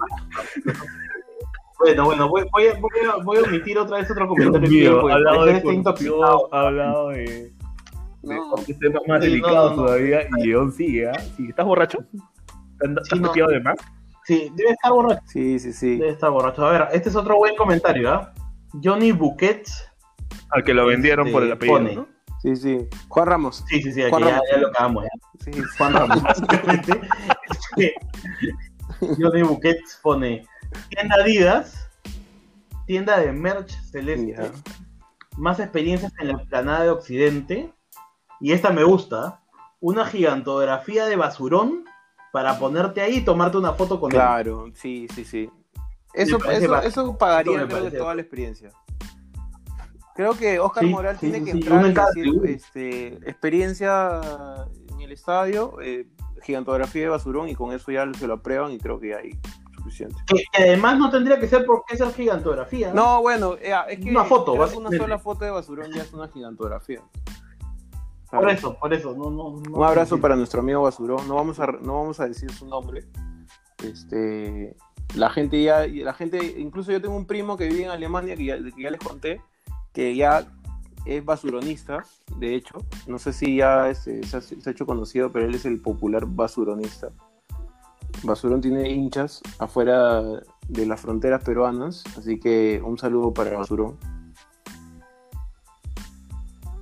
Bueno, 1.79 2.03
bueno, 2.05 2.27
voy, 2.27 2.45
voy, 2.51 2.67
a, 2.67 2.73
voy, 2.79 2.91
a, 3.09 3.23
voy 3.23 3.37
a 3.37 3.41
omitir 3.43 3.77
otra 3.77 3.97
vez 3.99 4.11
otro 4.11 4.25
Dios 4.25 4.35
comentario. 4.37 4.69
mío, 4.69 4.95
que, 4.95 5.01
pues, 5.01 5.13
ha 5.13 5.15
hablado 5.15 5.45
de 5.45 5.51
está 5.57 5.73
intoxicado. 5.73 6.19
corrupción, 6.19 6.49
ha 6.51 6.67
hablado 6.67 7.09
de, 7.09 7.53
No, 8.21 8.55
de 8.67 8.73
temas 8.73 9.01
más 9.07 9.23
Sí, 9.23 9.29
delicados 9.29 9.71
no, 9.71 9.77
no. 9.77 9.85
todavía 9.85 10.21
y 10.37 10.47
León 10.47 10.71
sigue, 10.71 11.09
¿ah? 11.09 11.19
Sí, 11.37 11.47
¿Estás 11.49 11.65
borracho? 11.65 11.99
¿Te 12.79 12.87
has 12.87 13.07
Sí, 13.07 13.19
no. 13.19 13.27
toqueado 13.27 13.51
de 13.51 13.59
más? 13.61 13.75
Sí, 14.25 14.51
debe 14.55 14.71
estar 14.71 14.91
borracho. 14.91 15.21
sí, 15.27 15.57
sí, 15.59 15.73
sí. 15.73 15.97
Debe 15.97 16.09
estar 16.11 16.29
borracho. 16.29 16.65
A 16.65 16.71
ver, 16.71 16.87
este 16.91 17.09
es 17.09 17.15
otro 17.15 17.37
buen 17.37 17.55
comentario, 17.55 18.11
¿ah? 18.11 18.33
Johnny 18.83 19.11
Bouquet 19.11 19.67
Al 20.51 20.63
que 20.63 20.73
lo 20.73 20.85
vendieron 20.85 21.27
Este, 21.27 21.33
por 21.33 21.43
el 21.43 21.51
apellido, 21.51 21.77
pone. 21.77 21.95
¿no? 21.95 22.07
Sí, 22.41 22.55
sí. 22.55 22.77
Juan 23.07 23.25
Ramos. 23.27 23.63
Sí, 23.67 23.81
sí, 23.81 23.91
sí, 23.91 24.01
Juan 24.09 24.21
que 24.23 24.29
ya, 24.29 24.33
Ramos. 24.35 24.47
ya 24.51 24.57
lo 24.59 24.67
acabamos. 24.67 25.03
ya. 25.05 25.09
Sí. 25.51 25.61
Juan 25.77 25.93
Ramos, 25.93 26.23
básicamente. 26.23 27.01
Este, 27.77 27.93
Johnny 29.19 29.41
Buquets 29.43 29.99
pone 30.03 30.45
tienda 30.89 31.15
Adidas, 31.15 31.89
tienda 32.85 33.17
de 33.19 33.31
merch 33.31 33.71
celeste, 33.91 34.35
Ya. 34.37 34.51
más 35.37 35.59
experiencias 35.59 36.11
en 36.19 36.27
la 36.27 36.33
explanada 36.33 36.83
de 36.83 36.89
Occidente. 36.91 37.73
Y 38.39 38.51
esta 38.53 38.71
me 38.71 38.83
gusta, 38.83 39.41
una 39.79 40.05
gigantografía 40.05 41.05
de 41.05 41.15
basurón 41.15 41.85
para 42.31 42.59
ponerte 42.59 43.01
ahí 43.01 43.17
y 43.17 43.21
tomarte 43.21 43.57
una 43.57 43.73
foto 43.73 43.99
con 43.99 44.11
él. 44.11 44.17
Claro, 44.17 44.67
sí, 44.73 45.07
sí, 45.13 45.25
sí. 45.25 45.49
Eso, 46.13 46.37
eso, 46.49 46.81
eso 46.81 47.17
pagaría 47.17 47.67
creo, 47.67 47.91
toda 47.91 48.15
la 48.15 48.21
experiencia. 48.21 48.71
Creo 50.15 50.33
que 50.33 50.59
Oscar 50.59 50.83
Sí, 50.83 50.89
Moral 50.89 51.17
sí, 51.17 51.31
tiene 51.31 51.45
que 51.45 51.51
sí, 51.51 51.57
entrar 51.59 51.85
en 51.85 51.93
decir 51.93 52.41
este, 52.45 53.07
experiencia 53.29 54.19
en 54.91 55.01
el 55.01 55.11
estadio, 55.11 55.79
eh, 55.81 56.07
gigantografía 56.43 57.03
de 57.03 57.09
basurón 57.09 57.47
y 57.47 57.55
con 57.55 57.71
eso 57.71 57.91
ya 57.91 58.11
se 58.13 58.27
lo 58.27 58.35
aprueban 58.35 58.71
y 58.71 58.79
creo 58.79 58.99
que 58.99 59.15
hay 59.15 59.39
suficiente. 59.77 60.15
Que, 60.27 60.43
además 60.61 60.97
no 60.97 61.09
tendría 61.09 61.39
que 61.39 61.47
ser 61.47 61.65
porque 61.65 61.95
ser 61.95 62.11
gigantografía. 62.13 62.93
No, 62.93 63.21
bueno, 63.21 63.55
eh, 63.61 63.73
es 63.89 63.99
que 63.99 64.09
Una 64.09 64.25
foto, 64.25 64.53
una 64.53 64.89
sola 64.89 65.19
foto 65.19 65.45
de 65.45 65.51
basurón 65.51 65.91
ya 65.91 66.01
es 66.01 66.11
una 66.11 66.27
gigantografía. 66.27 67.01
Por 68.31 68.49
eso, 68.49 68.77
por 68.79 68.93
eso. 68.93 69.15
No, 69.15 69.29
no, 69.31 69.59
no- 69.59 69.77
Un 69.77 69.83
abrazo 69.83 70.19
para 70.21 70.35
nuestro 70.35 70.61
amigo 70.61 70.83
Basurón. 70.83 71.27
No 71.27 71.35
vamos 71.35 71.59
a, 71.59 71.67
no 71.67 71.93
vamos 72.01 72.19
a 72.19 72.27
decir 72.27 72.51
su 72.51 72.67
nombre. 72.67 73.05
Este, 73.83 74.75
la 75.15 75.29
gente 75.29 75.61
ya, 75.63 75.87
la 75.87 76.13
gente, 76.13 76.59
incluso 76.59 76.91
yo 76.91 77.01
tengo 77.01 77.15
un 77.15 77.25
primo 77.25 77.57
que 77.57 77.67
vive 77.67 77.83
en 77.85 77.89
Alemania 77.89 78.35
que 78.35 78.45
ya, 78.45 78.57
que 78.57 78.81
ya 78.83 78.91
les 78.91 78.99
conté, 78.99 79.41
que 79.93 80.15
ya 80.15 80.45
es 81.05 81.23
basuronista, 81.25 82.03
de 82.37 82.55
hecho. 82.55 82.75
No 83.07 83.17
sé 83.17 83.33
si 83.33 83.55
ya 83.57 83.89
este, 83.89 84.21
se, 84.23 84.37
ha, 84.37 84.41
se 84.41 84.55
ha 84.65 84.71
hecho 84.71 84.85
conocido, 84.85 85.31
pero 85.31 85.45
él 85.45 85.55
es 85.55 85.65
el 85.65 85.81
popular 85.81 86.25
basuronista. 86.27 87.09
Basurón 88.23 88.59
tiene 88.61 88.89
hinchas 88.91 89.41
afuera 89.59 90.21
de 90.67 90.85
las 90.85 90.99
fronteras 91.01 91.43
peruanas, 91.43 92.03
así 92.17 92.39
que 92.39 92.81
un 92.83 92.97
saludo 92.97 93.33
para 93.33 93.57
Basurón. 93.57 93.97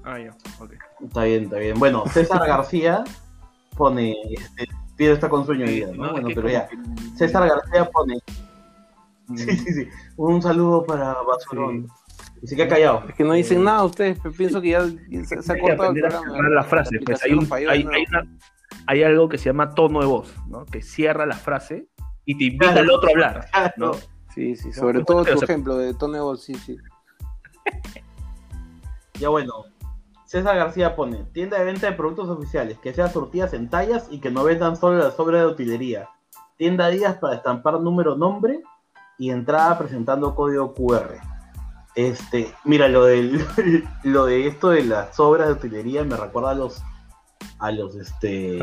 Ah, 0.10 0.18
ya, 0.20 0.32
ok. 0.60 0.74
Está 1.06 1.24
bien, 1.26 1.44
está 1.44 1.58
bien. 1.58 1.78
Bueno, 1.78 2.04
César 2.08 2.40
García 2.48 3.04
pone, 3.76 4.16
este, 4.32 4.68
Piero 4.96 5.14
está 5.14 5.28
con 5.30 5.46
sueño 5.46 5.66
día, 5.66 5.88
¿no? 5.88 6.06
No, 6.08 6.12
Bueno, 6.14 6.30
pero 6.34 6.50
ya. 6.50 6.68
César 7.18 7.48
García 7.48 7.90
pone, 7.92 8.18
Mm, 9.30 9.36
sí, 9.38 9.58
sí, 9.58 9.74
sí, 9.74 9.90
un 10.16 10.42
saludo 10.42 10.86
para 10.86 11.14
Basurón. 11.24 11.88
Y 12.42 12.48
se 12.48 12.56
queda 12.56 12.70
callado. 12.70 13.04
Es 13.10 13.14
que 13.16 13.26
no 13.26 13.34
dicen 13.34 13.62
nada 13.62 13.84
ustedes, 13.84 14.18
pero 14.24 14.34
pienso 14.34 14.62
que 14.62 14.70
ya 14.70 14.86
se, 14.86 15.42
se 15.42 15.52
ha 15.54 15.60
cortado 15.60 15.92
el 15.92 16.00
programa. 16.00 16.32
cerrar 16.32 16.52
la 16.52 16.64
frase. 16.64 16.96
La 16.96 17.02
Pues 17.06 17.24
hay, 17.24 17.34
un- 17.34 17.50
de 17.50 17.56
hay, 17.56 17.68
hay 17.68 17.84
una- 18.08 18.38
hay 18.86 19.04
algo 19.04 19.28
que 19.28 19.38
se 19.38 19.46
llama 19.50 19.76
tono 19.76 20.00
de 20.00 20.06
voz, 20.06 20.34
¿no? 20.48 20.66
Que 20.66 20.82
cierra 20.82 21.26
la 21.26 21.36
frase 21.36 21.90
y 22.24 22.38
te 22.38 22.46
invita 22.46 22.72
Claro. 22.72 22.80
al 22.80 22.90
otro 22.92 23.10
a 23.10 23.12
hablar, 23.12 23.74
¿no? 23.76 23.92
Sí, 24.34 24.56
sí, 24.56 24.72
sobre 24.72 25.04
todo 25.04 25.26
tu 25.26 25.44
ejemplo 25.44 25.76
de 25.78 25.94
Tony 25.94 26.20
Ball, 26.20 26.38
sí, 26.38 26.56
sí. 26.56 26.78
Ya 29.20 29.28
bueno, 29.28 29.52
César 30.28 30.58
García 30.58 30.94
pone, 30.94 31.24
tienda 31.32 31.58
de 31.58 31.64
venta 31.64 31.88
de 31.88 31.94
productos 31.94 32.28
oficiales, 32.28 32.78
que 32.80 32.94
sean 32.94 33.12
surtidas 33.12 33.54
en 33.54 33.70
tallas 33.70 34.08
y 34.12 34.20
que 34.20 34.30
no 34.30 34.44
vendan 34.44 34.76
solo 34.76 34.98
las 34.98 35.18
obras 35.22 35.42
de 35.42 35.48
utilería. 35.48 36.10
Tienda 36.58 36.90
Díaz 36.90 37.18
para 37.18 37.36
estampar 37.36 37.80
número, 37.80 38.18
nombre 38.18 38.62
y 39.18 39.30
entrada 39.30 39.78
presentando 39.78 40.36
código 40.36 40.74
QR. 40.74 41.16
Este, 41.96 42.54
mira, 42.66 42.90
lo 42.90 43.06
del, 43.06 43.46
lo 44.04 44.26
de 44.26 44.48
esto 44.48 44.70
de 44.70 44.84
las 44.84 45.18
obras 45.18 45.48
de 45.48 45.54
utilería 45.54 46.04
me 46.04 46.18
recuerda 46.18 46.52
a 46.52 46.56
los, 46.56 46.84
a 47.60 47.72
los, 47.72 47.96
este, 47.96 48.60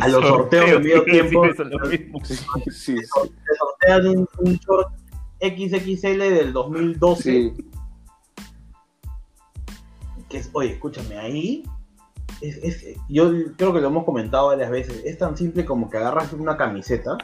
a 0.00 0.08
los 0.08 0.26
sorteos 0.26 0.70
de 0.70 0.78
medio 0.78 1.04
tiempo. 1.04 1.44
Sí, 2.24 2.36
sí, 2.70 2.96
se 2.96 3.54
sortean 3.58 4.06
un, 4.06 4.28
un 4.38 4.54
short 4.54 4.94
XXL 5.42 6.18
del 6.20 6.54
2012. 6.54 7.22
sí. 7.22 7.70
Que 10.30 10.38
es, 10.38 10.48
oye, 10.52 10.72
escúchame, 10.72 11.18
ahí 11.18 11.62
es, 12.40 12.86
yo 13.08 13.30
creo 13.56 13.72
que 13.72 13.80
lo 13.80 13.88
hemos 13.88 14.04
comentado 14.04 14.48
varias 14.48 14.70
veces, 14.70 15.02
es 15.04 15.18
tan 15.18 15.36
simple 15.36 15.64
como 15.64 15.90
que 15.90 15.98
agarras 15.98 16.32
una 16.32 16.56
camiseta 16.56 17.18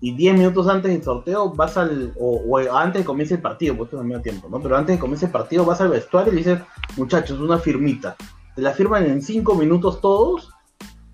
y 0.00 0.14
10 0.14 0.36
minutos 0.36 0.68
antes 0.68 0.92
del 0.92 1.02
sorteo 1.02 1.50
vas 1.54 1.76
al, 1.76 2.12
o, 2.18 2.58
antes 2.58 2.94
de 2.94 3.00
que 3.00 3.06
comience 3.06 3.34
el 3.34 3.40
partido, 3.40 3.74
porque 3.74 3.88
esto 3.88 3.96
es 3.96 4.00
al 4.02 4.06
mismo 4.06 4.22
tiempo, 4.22 4.48
¿no? 4.50 4.60
Pero 4.60 4.76
antes 4.76 4.88
de 4.88 4.96
que 4.96 5.00
comience 5.00 5.26
el 5.26 5.32
partido 5.32 5.64
vas 5.64 5.80
al 5.80 5.88
vestuario 5.88 6.32
y 6.32 6.36
le 6.36 6.42
dices, 6.42 6.60
muchachos, 6.96 7.40
una 7.40 7.58
firmita. 7.58 8.14
Te 8.54 8.62
la 8.62 8.72
firman 8.72 9.06
en 9.06 9.22
5 9.22 9.54
minutos 9.54 10.00
todos 10.00 10.50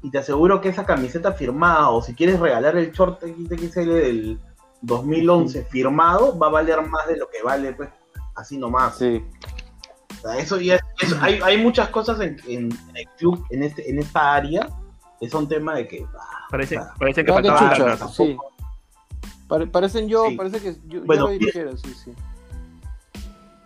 y 0.03 0.11
te 0.11 0.19
aseguro 0.19 0.61
que 0.61 0.71
esa 0.71 0.85
camiseta 0.85 1.33
firmada 1.33 1.91
o 1.91 2.03
si 2.03 2.15
quieres 2.15 2.41
regalar 2.41 2.77
el 2.77 2.91
short 2.91 3.21
XXL 3.23 3.89
del 3.89 4.41
2011 4.83 5.65
firmado 5.67 6.37
va 6.37 6.49
a 6.49 6.51
valer 6.51 6.83
más 6.83 7.07
de 7.07 7.17
lo 7.17 7.29
que 7.29 7.41
vale, 7.43 7.73
pues, 7.75 7.89
así 8.35 8.59
nomás. 8.59 8.99
sí. 8.99 9.23
Sea, 10.23 10.39
eso 10.39 10.61
ya 10.61 10.79
eso- 11.01 11.17
hay, 11.21 11.41
hay 11.43 11.59
muchas 11.63 11.89
cosas 11.89 12.21
en, 12.21 12.37
en- 12.47 12.71
en 12.91 12.97
el 12.97 13.07
club, 13.19 13.45
en 13.51 13.63
este, 13.65 13.91
en 13.91 13.99
esta 13.99 14.35
área, 14.35 14.69
que 15.21 15.29
son 15.29 15.49
tema 15.49 15.75
de 15.75 15.89
que 15.89 16.07
ah, 16.17 16.47
Parece, 16.51 16.79
parece 16.99 17.25
que 17.25 17.31
Ah, 17.31 17.35
faltaba 17.35 17.59
chucha, 17.73 17.97
tampoco. 17.97 18.13
sí. 18.15 18.37
Pare- 19.49 19.67
parecen 19.67 20.09
yo, 20.09 20.27
Sí. 20.29 20.37
parece 20.37 20.61
que 20.61 20.75
yo, 20.87 21.01
yo 21.01 21.05
Bueno, 21.05 21.25
lo 21.25 21.31
dirigiera, 21.31 21.77
sí, 21.77 21.93
sí. 21.95 22.13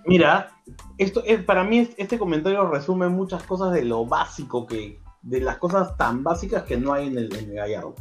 mira, 0.06 0.50
esto 0.98 1.22
es 1.24 1.42
para 1.42 1.64
mí 1.64 1.90
este 1.96 2.18
comentario 2.18 2.66
resume 2.68 3.08
muchas 3.08 3.42
cosas 3.42 3.72
de 3.72 3.84
lo 3.84 4.06
básico 4.06 4.66
que 4.66 5.00
de 5.22 5.40
las 5.40 5.58
cosas 5.58 5.96
tan 5.96 6.22
básicas 6.22 6.62
que 6.62 6.76
no 6.76 6.92
hay 6.92 7.08
en 7.08 7.18
el, 7.18 7.34
en 7.36 7.50
el 7.50 7.56
Gallardo. 7.56 7.94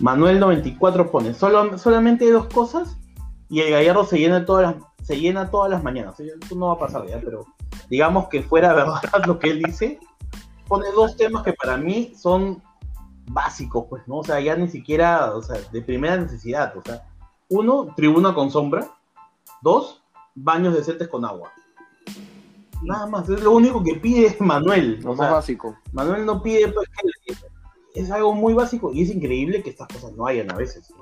Manuel 0.00 0.38
94 0.40 1.10
pone 1.10 1.34
solo, 1.34 1.76
solamente 1.78 2.24
hay 2.24 2.30
dos 2.30 2.46
cosas 2.46 2.96
y 3.48 3.60
el 3.60 3.70
Gallardo 3.72 4.04
se 4.04 4.18
llena 4.18 4.44
todas 4.46 4.74
las 4.74 4.84
se 5.06 5.20
llena 5.20 5.50
todas 5.50 5.70
las 5.70 5.82
mañanas. 5.82 6.18
Esto 6.18 6.54
no 6.54 6.68
va 6.68 6.74
a 6.74 6.78
pasar 6.78 7.06
ya, 7.06 7.20
pero 7.22 7.44
digamos 7.90 8.28
que 8.28 8.42
fuera 8.42 8.72
verdad 8.74 9.00
lo 9.26 9.38
que 9.38 9.50
él 9.50 9.62
dice, 9.62 9.98
pone 10.68 10.86
dos 10.92 11.16
temas 11.16 11.42
que 11.42 11.52
para 11.52 11.76
mí 11.76 12.12
son 12.16 12.62
básicos, 13.26 13.86
pues, 13.88 14.06
¿no? 14.06 14.16
O 14.18 14.24
sea, 14.24 14.40
ya 14.40 14.56
ni 14.56 14.68
siquiera, 14.68 15.34
o 15.34 15.42
sea, 15.42 15.56
de 15.72 15.82
primera 15.82 16.16
necesidad, 16.16 16.76
o 16.76 16.82
sea, 16.84 17.06
uno, 17.48 17.92
tribuna 17.96 18.34
con 18.34 18.50
sombra, 18.50 18.88
dos, 19.62 20.02
baños 20.34 20.74
decentes 20.74 21.08
con 21.08 21.24
agua. 21.24 21.52
Nada 22.82 23.06
más, 23.06 23.28
es 23.28 23.42
lo 23.42 23.52
único 23.52 23.82
que 23.82 23.94
pide 23.94 24.36
Manuel. 24.40 25.00
Lo 25.02 25.12
O 25.12 25.14
más 25.14 25.26
sea, 25.26 25.34
básico. 25.36 25.76
Manuel 25.92 26.26
no 26.26 26.42
pide, 26.42 26.68
pues, 26.68 26.88
que- 27.26 27.34
es 27.94 28.10
algo 28.10 28.34
muy 28.34 28.54
básico 28.54 28.90
y 28.92 29.02
es 29.02 29.10
increíble 29.10 29.62
que 29.62 29.70
estas 29.70 29.86
cosas 29.86 30.12
no 30.14 30.26
hayan 30.26 30.50
a 30.50 30.56
veces. 30.56 30.92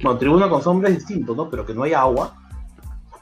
Bueno, 0.00 0.16
tribuna 0.16 0.48
con 0.48 0.62
sombra 0.62 0.88
es 0.88 0.94
distinto, 0.98 1.34
¿no? 1.34 1.50
Pero 1.50 1.66
que 1.66 1.74
no 1.74 1.82
haya 1.82 2.00
agua. 2.02 2.36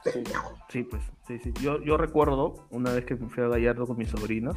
pendejo. 0.05 0.53
Sí, 0.69 0.83
pues, 0.83 1.03
sí, 1.29 1.39
sí. 1.39 1.53
Yo, 1.63 1.83
yo 1.83 1.97
recuerdo 1.97 2.67
una 2.71 2.93
vez 2.93 3.05
que 3.05 3.15
me 3.15 3.29
fui 3.29 3.45
a 3.45 3.49
Gallardo 3.49 3.87
con 3.87 3.97
mis 3.97 4.09
sobrinos 4.09 4.57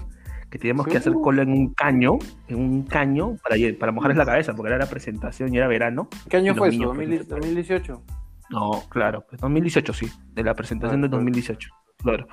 que 0.49 0.59
teníamos 0.59 0.85
que 0.85 0.97
hacer 0.97 1.13
cola 1.13 1.43
en 1.43 1.53
un 1.53 1.73
caño, 1.73 2.19
en 2.49 2.57
un 2.57 2.83
caño 2.83 3.37
para, 3.41 3.55
para 3.79 3.91
mojarles 3.93 4.17
la 4.17 4.25
cabeza, 4.25 4.53
porque 4.53 4.69
era 4.69 4.77
la 4.77 4.89
presentación 4.89 5.53
y 5.53 5.57
era 5.57 5.67
verano. 5.67 6.09
¿Qué 6.29 6.37
año 6.37 6.53
fue 6.53 6.67
eso? 6.67 6.77
niños, 6.93 6.95
pues, 6.95 7.07
¿2000 7.07 8.01
no. 8.49 8.71
¿2018? 8.73 8.89
Claro, 8.89 9.25
pues 9.29 9.39
2018 9.39 9.93
sí, 9.93 10.07
de 10.33 10.43
la 10.43 10.53
presentación 10.53 10.99
Ah, 10.99 11.03
del 11.03 11.09
claro. 11.09 11.23
2018, 11.23 11.69
claro. 12.03 12.27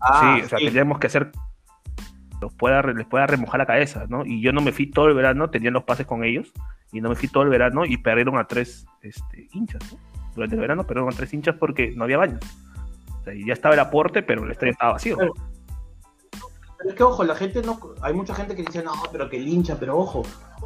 Ah, 0.00 0.36
sí, 0.36 0.44
o 0.44 0.48
sea, 0.50 0.58
sí. 0.58 0.66
teníamos 0.66 0.98
que 0.98 1.06
hacer 1.06 1.32
los 2.42 2.52
pueda, 2.52 2.82
les 2.82 3.06
pueda 3.06 3.26
remojar 3.26 3.58
la 3.58 3.64
cabeza, 3.64 4.04
¿no? 4.10 4.26
Y 4.26 4.42
yo 4.42 4.52
no 4.52 4.60
me 4.60 4.72
fui 4.72 4.90
todo 4.90 5.08
el 5.08 5.14
verano, 5.14 5.48
tenían 5.48 5.72
los 5.72 5.84
pases 5.84 6.06
con 6.06 6.24
ellos, 6.24 6.52
y 6.92 7.00
no 7.00 7.08
me 7.08 7.14
fui 7.14 7.28
todo 7.28 7.42
el 7.42 7.48
verano 7.48 7.86
y 7.86 7.96
perdieron 7.96 8.36
a 8.36 8.46
tres 8.46 8.84
este, 9.00 9.48
hinchas, 9.54 9.80
¿no? 9.90 9.98
Durante 10.34 10.56
el 10.56 10.60
verano 10.60 10.84
perdieron 10.84 11.10
a 11.10 11.16
tres 11.16 11.32
hinchas 11.32 11.56
porque 11.58 11.92
no 11.96 12.04
había 12.04 12.18
baños. 12.18 12.40
O 13.24 13.26
sea, 13.26 13.34
y 13.34 13.46
ya 13.46 13.54
estaba 13.54 13.74
el 13.74 13.80
aporte, 13.80 14.22
pero 14.22 14.44
el 14.44 14.50
estadio 14.50 14.72
estaba 14.72 14.92
vacío. 14.92 15.16
Pero 15.16 15.32
es 16.86 16.94
que 16.94 17.02
ojo, 17.02 17.24
la 17.24 17.34
gente 17.34 17.62
no. 17.62 17.80
Hay 18.02 18.12
mucha 18.12 18.34
gente 18.34 18.54
que 18.54 18.62
dice, 18.62 18.82
no, 18.82 18.92
pero 19.10 19.30
que 19.30 19.40
lincha, 19.40 19.78
pero 19.80 19.96
ojo, 19.96 20.24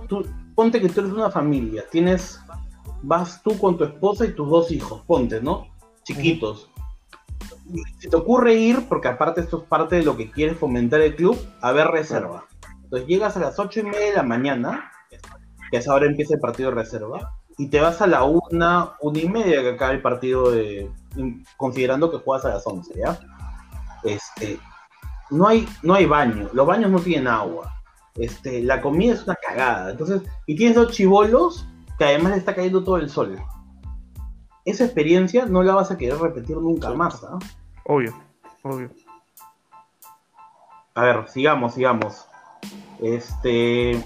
tú 0.09 0.26
ponte 0.56 0.80
que 0.80 0.88
tú 0.88 1.00
eres 1.00 1.12
una 1.12 1.30
familia, 1.30 1.84
tienes. 1.88 2.40
Vas 3.02 3.40
tú 3.44 3.56
con 3.59 3.78
tu 3.78 3.84
esposa 3.84 4.24
y 4.24 4.32
tus 4.32 4.50
dos 4.50 4.72
hijos, 4.72 5.04
ponte, 5.06 5.40
¿no? 5.40 5.68
Chiquitos. 6.02 6.68
Y 7.72 7.80
Si 8.00 8.09
te 8.09 8.16
ocurre 8.16 8.54
ir, 8.54 8.88
porque 8.88 9.06
aparte 9.06 9.42
esto 9.42 9.59
es 9.59 9.64
parte 9.64 9.94
de 9.96 10.02
lo 10.02 10.16
que 10.16 10.32
quiere 10.32 10.54
fomentar 10.54 11.00
el 11.00 11.14
club, 11.14 11.38
a 11.61 11.70
ver 11.70 11.86
reserva. 11.86 12.46
Entonces 12.82 13.06
llegas 13.06 13.36
a 13.36 13.40
las 13.40 13.59
ocho 13.61 13.78
y 13.78 13.84
media 13.84 14.06
de 14.06 14.14
la 14.14 14.24
mañana, 14.24 14.90
que 15.70 15.76
es 15.76 15.86
ahora 15.86 16.06
empieza 16.06 16.34
el 16.34 16.40
partido 16.40 16.70
de 16.70 16.76
reserva, 16.76 17.36
y 17.59 17.68
te 17.68 17.80
vas 17.80 18.00
a 18.00 18.06
la 18.06 18.24
una, 18.24 18.94
una 19.00 19.18
y 19.18 19.28
media 19.28 19.61
que 19.61 19.70
acaba 19.70 19.92
el 19.92 20.00
partido 20.00 20.50
de. 20.50 20.90
Considerando 21.56 22.11
que 22.11 22.18
juegas 22.18 22.44
a 22.44 22.50
las 22.50 22.66
once, 22.66 22.94
¿ya? 22.96 23.18
Este, 24.04 24.59
no 25.30 25.46
hay, 25.46 25.68
no 25.82 25.94
hay 25.94 26.06
baño, 26.06 26.48
los 26.52 26.66
baños 26.66 26.90
no 26.90 27.00
tienen 27.00 27.28
agua, 27.28 27.74
este, 28.14 28.62
la 28.62 28.80
comida 28.80 29.14
es 29.14 29.24
una 29.24 29.36
cagada, 29.36 29.90
entonces, 29.90 30.22
y 30.46 30.56
tienes 30.56 30.76
dos 30.76 30.92
chivolos 30.92 31.66
que 31.98 32.04
además 32.04 32.32
le 32.32 32.38
está 32.38 32.54
cayendo 32.54 32.84
todo 32.84 32.96
el 32.96 33.11
sol. 33.11 33.38
Esa 34.64 34.84
experiencia 34.84 35.46
no 35.46 35.62
la 35.62 35.74
vas 35.74 35.90
a 35.90 35.96
querer 35.96 36.18
repetir 36.18 36.56
nunca 36.56 36.90
más, 36.90 37.24
¿ah? 37.24 37.38
Obvio, 37.84 38.14
obvio. 38.62 38.90
A 40.94 41.02
ver, 41.02 41.28
sigamos, 41.28 41.74
sigamos. 41.74 42.26
Este. 43.00 44.04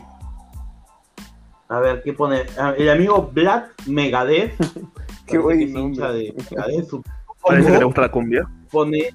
A 1.69 1.81
ver, 1.81 2.03
¿qué 2.03 2.13
pone? 2.13 2.43
Ah, 2.59 2.75
El 2.77 2.91
amigo 2.91 3.31
Black 3.33 3.73
Megadeth. 3.87 4.55
Qué 5.33 5.39
buen 5.39 5.73
nombre. 5.73 5.81
hincha 5.83 6.13
de. 6.13 6.35
Parece 7.45 7.73
que 7.73 7.79
le 7.79 7.85
gusta 7.85 8.01
la 8.03 8.11
cumbia. 8.11 8.49
pone. 8.71 9.09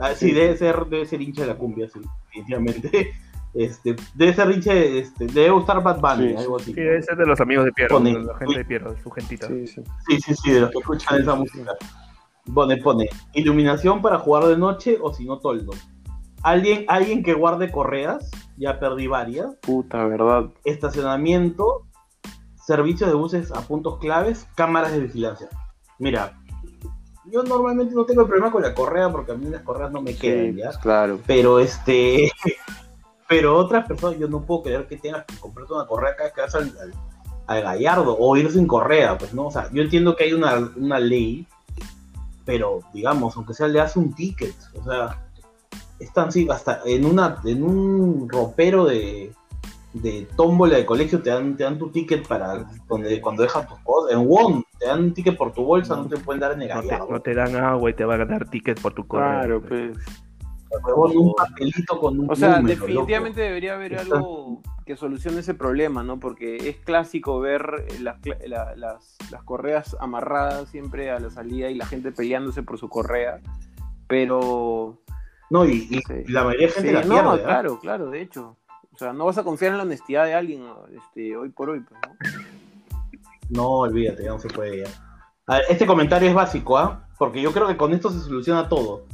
Ah, 0.00 0.14
sí, 0.14 0.30
debe 0.30 0.56
ser, 0.56 0.86
debe 0.86 1.06
ser 1.06 1.20
hincha 1.20 1.42
de 1.42 1.48
la 1.48 1.56
cumbia, 1.56 1.88
sí, 1.88 2.00
definitivamente. 2.26 3.12
Este, 3.54 3.96
debe 4.14 4.34
ser 4.34 4.50
hincha 4.50 4.74
de, 4.74 4.98
este, 4.98 5.26
debe 5.26 5.50
gustar 5.50 5.82
Bad 5.82 6.00
Bunny, 6.00 6.28
Sí, 6.28 6.36
algo 6.36 6.56
así. 6.58 6.74
Sí, 6.74 6.80
ese 6.80 7.12
es 7.12 7.18
de 7.18 7.26
los 7.26 7.40
amigos 7.40 7.64
de 7.64 7.72
Piero, 7.72 7.96
Pone- 7.96 8.12
de 8.12 8.22
la 8.22 8.36
gente 8.36 8.58
de 8.58 8.64
Piero, 8.64 8.94
su 9.02 9.10
gentita. 9.10 9.48
Sí, 9.48 9.66
sí. 9.66 9.82
Sí, 10.06 10.20
sí, 10.20 10.34
sí, 10.34 10.50
de 10.52 10.60
los 10.60 10.70
que 10.70 10.78
escuchan 10.78 11.22
esa 11.22 11.34
música. 11.34 11.72
Pone, 12.54 12.76
pone, 12.76 13.08
iluminación 13.32 14.02
para 14.02 14.18
jugar 14.18 14.44
de 14.44 14.58
noche 14.58 14.98
o 15.00 15.14
si 15.14 15.24
no 15.24 15.38
toldo. 15.38 15.72
Alguien, 16.42 16.84
alguien 16.88 17.22
que 17.22 17.32
guarde 17.32 17.70
correas, 17.72 18.30
ya 18.58 18.78
perdí 18.78 19.06
varias. 19.06 19.56
Puta, 19.62 20.04
verdad. 20.06 20.50
Estacionamiento, 20.64 21.86
servicios 22.68 23.08
de 23.08 23.16
buses 23.16 23.50
a 23.50 23.62
puntos 23.62 23.96
claves, 23.98 24.46
cámaras 24.54 24.92
de 24.92 25.00
vigilancia. 25.00 25.48
Mira, 25.98 26.38
yo 27.24 27.42
normalmente 27.42 27.94
no 27.94 28.04
tengo 28.04 28.26
problema 28.26 28.52
con 28.52 28.60
la 28.60 28.74
correa 28.74 29.10
porque 29.10 29.32
a 29.32 29.36
mí 29.36 29.46
las 29.46 29.62
correas 29.62 29.90
no 29.90 30.02
me 30.02 30.14
quedan, 30.14 30.54
¿ya? 30.54 30.66
pues, 30.66 30.78
claro. 30.78 31.18
Pero 31.26 31.60
este. 31.60 32.30
Pero 33.28 33.56
otras 33.56 33.86
personas, 33.86 34.18
yo 34.18 34.28
no 34.28 34.42
puedo 34.42 34.64
creer 34.64 34.86
que 34.86 34.96
tengas 34.98 35.24
que 35.24 35.36
comprarte 35.36 35.72
una 35.72 35.86
correa 35.86 36.14
cada 36.14 36.24
vez 36.24 36.34
que 36.34 36.40
vas 36.42 36.54
al, 36.54 36.62
al- 36.78 36.94
al 37.46 37.62
gallardo 37.62 38.16
o 38.18 38.36
ir 38.36 38.50
sin 38.50 38.66
correa, 38.66 39.16
pues 39.16 39.32
no. 39.32 39.46
O 39.46 39.50
sea, 39.50 39.70
yo 39.72 39.82
entiendo 39.82 40.14
que 40.14 40.24
hay 40.24 40.34
una, 40.34 40.70
una 40.76 40.98
ley, 40.98 41.46
pero 42.44 42.80
digamos, 42.92 43.34
aunque 43.36 43.54
sea 43.54 43.68
le 43.68 43.80
hace 43.80 43.98
un 43.98 44.14
ticket, 44.14 44.54
o 44.78 44.84
sea, 44.84 45.22
es 45.98 46.12
tan 46.12 46.32
sí, 46.32 46.46
hasta 46.50 46.82
en 46.84 47.06
una, 47.06 47.38
en 47.44 47.62
un 47.62 48.28
ropero 48.28 48.84
de, 48.84 49.32
de 49.94 50.28
tómbola 50.36 50.76
de 50.76 50.84
colegio 50.86 51.22
te 51.22 51.30
dan, 51.30 51.56
te 51.56 51.64
dan 51.64 51.78
tu 51.78 51.90
ticket 51.90 52.26
para 52.28 52.66
donde 52.88 53.20
cuando 53.20 53.42
dejas 53.42 53.66
tus 53.68 53.78
cosas, 53.80 54.12
en 54.16 54.26
WON 54.28 54.64
te 54.78 54.86
dan 54.86 55.02
un 55.04 55.14
ticket 55.14 55.36
por 55.36 55.52
tu 55.52 55.64
bolsa, 55.64 55.96
no 55.96 56.06
te 56.06 56.18
pueden 56.18 56.40
dar 56.40 56.52
en 56.52 56.62
el 56.62 56.68
No 56.68 57.08
no 57.08 57.20
te 57.20 57.34
dan 57.34 57.56
agua 57.56 57.90
y 57.90 57.94
te 57.94 58.04
van 58.04 58.20
a 58.20 58.24
dar 58.26 58.48
tickets 58.50 58.80
por 58.82 58.92
tu 58.94 59.06
correo. 59.06 59.28
Claro, 59.40 59.62
pues. 59.62 59.96
Huevón, 60.84 61.16
un 61.16 61.34
papelito 61.34 61.98
con 61.98 62.20
un 62.20 62.30
O 62.30 62.36
sea, 62.36 62.56
número, 62.58 62.74
definitivamente 62.76 63.40
loco. 63.40 63.48
debería 63.48 63.74
haber 63.74 63.98
algo 63.98 64.60
que 64.84 64.96
solucione 64.96 65.38
ese 65.40 65.54
problema, 65.54 66.02
¿no? 66.02 66.20
Porque 66.20 66.56
es 66.68 66.76
clásico 66.76 67.40
ver 67.40 67.86
las, 68.02 68.20
cla- 68.20 68.46
la- 68.46 68.76
las, 68.76 69.16
las 69.30 69.42
correas 69.44 69.96
amarradas 69.98 70.68
siempre 70.68 71.10
a 71.10 71.18
la 71.20 71.30
salida 71.30 71.70
y 71.70 71.74
la 71.74 71.86
gente 71.86 72.12
peleándose 72.12 72.62
por 72.62 72.78
su 72.78 72.90
correa. 72.90 73.40
Pero. 74.06 74.98
No, 75.48 75.64
y, 75.64 75.88
y 75.90 76.00
Sí. 76.02 76.24
la 76.28 76.44
mayoría 76.44 76.66
de 76.66 76.72
gente 76.74 76.88
Sí, 76.90 76.94
la 76.94 77.00
no, 77.02 77.08
pierde. 77.14 77.30
¿ah? 77.30 77.44
claro, 77.46 77.80
claro, 77.80 78.10
de 78.10 78.20
hecho. 78.20 78.57
O 78.98 79.04
sea, 79.04 79.12
no 79.12 79.26
vas 79.26 79.38
a 79.38 79.44
confiar 79.44 79.70
en 79.70 79.78
la 79.78 79.84
honestidad 79.84 80.24
de 80.24 80.34
alguien 80.34 80.64
este, 80.92 81.36
hoy 81.36 81.50
por 81.50 81.70
hoy, 81.70 81.78
pues, 81.78 82.00
¿no? 82.04 82.16
No, 83.48 83.68
olvídate, 83.78 84.24
ya 84.24 84.30
no 84.30 84.40
se 84.40 84.48
puede 84.48 84.78
ya. 84.82 84.90
A 85.46 85.58
ver, 85.58 85.66
este 85.68 85.86
comentario 85.86 86.28
es 86.28 86.34
básico, 86.34 86.76
¿ah? 86.76 87.06
Porque 87.16 87.40
yo 87.40 87.52
creo 87.52 87.68
que 87.68 87.76
con 87.76 87.92
esto 87.92 88.10
se 88.10 88.18
soluciona 88.18 88.68
todo. 88.68 89.06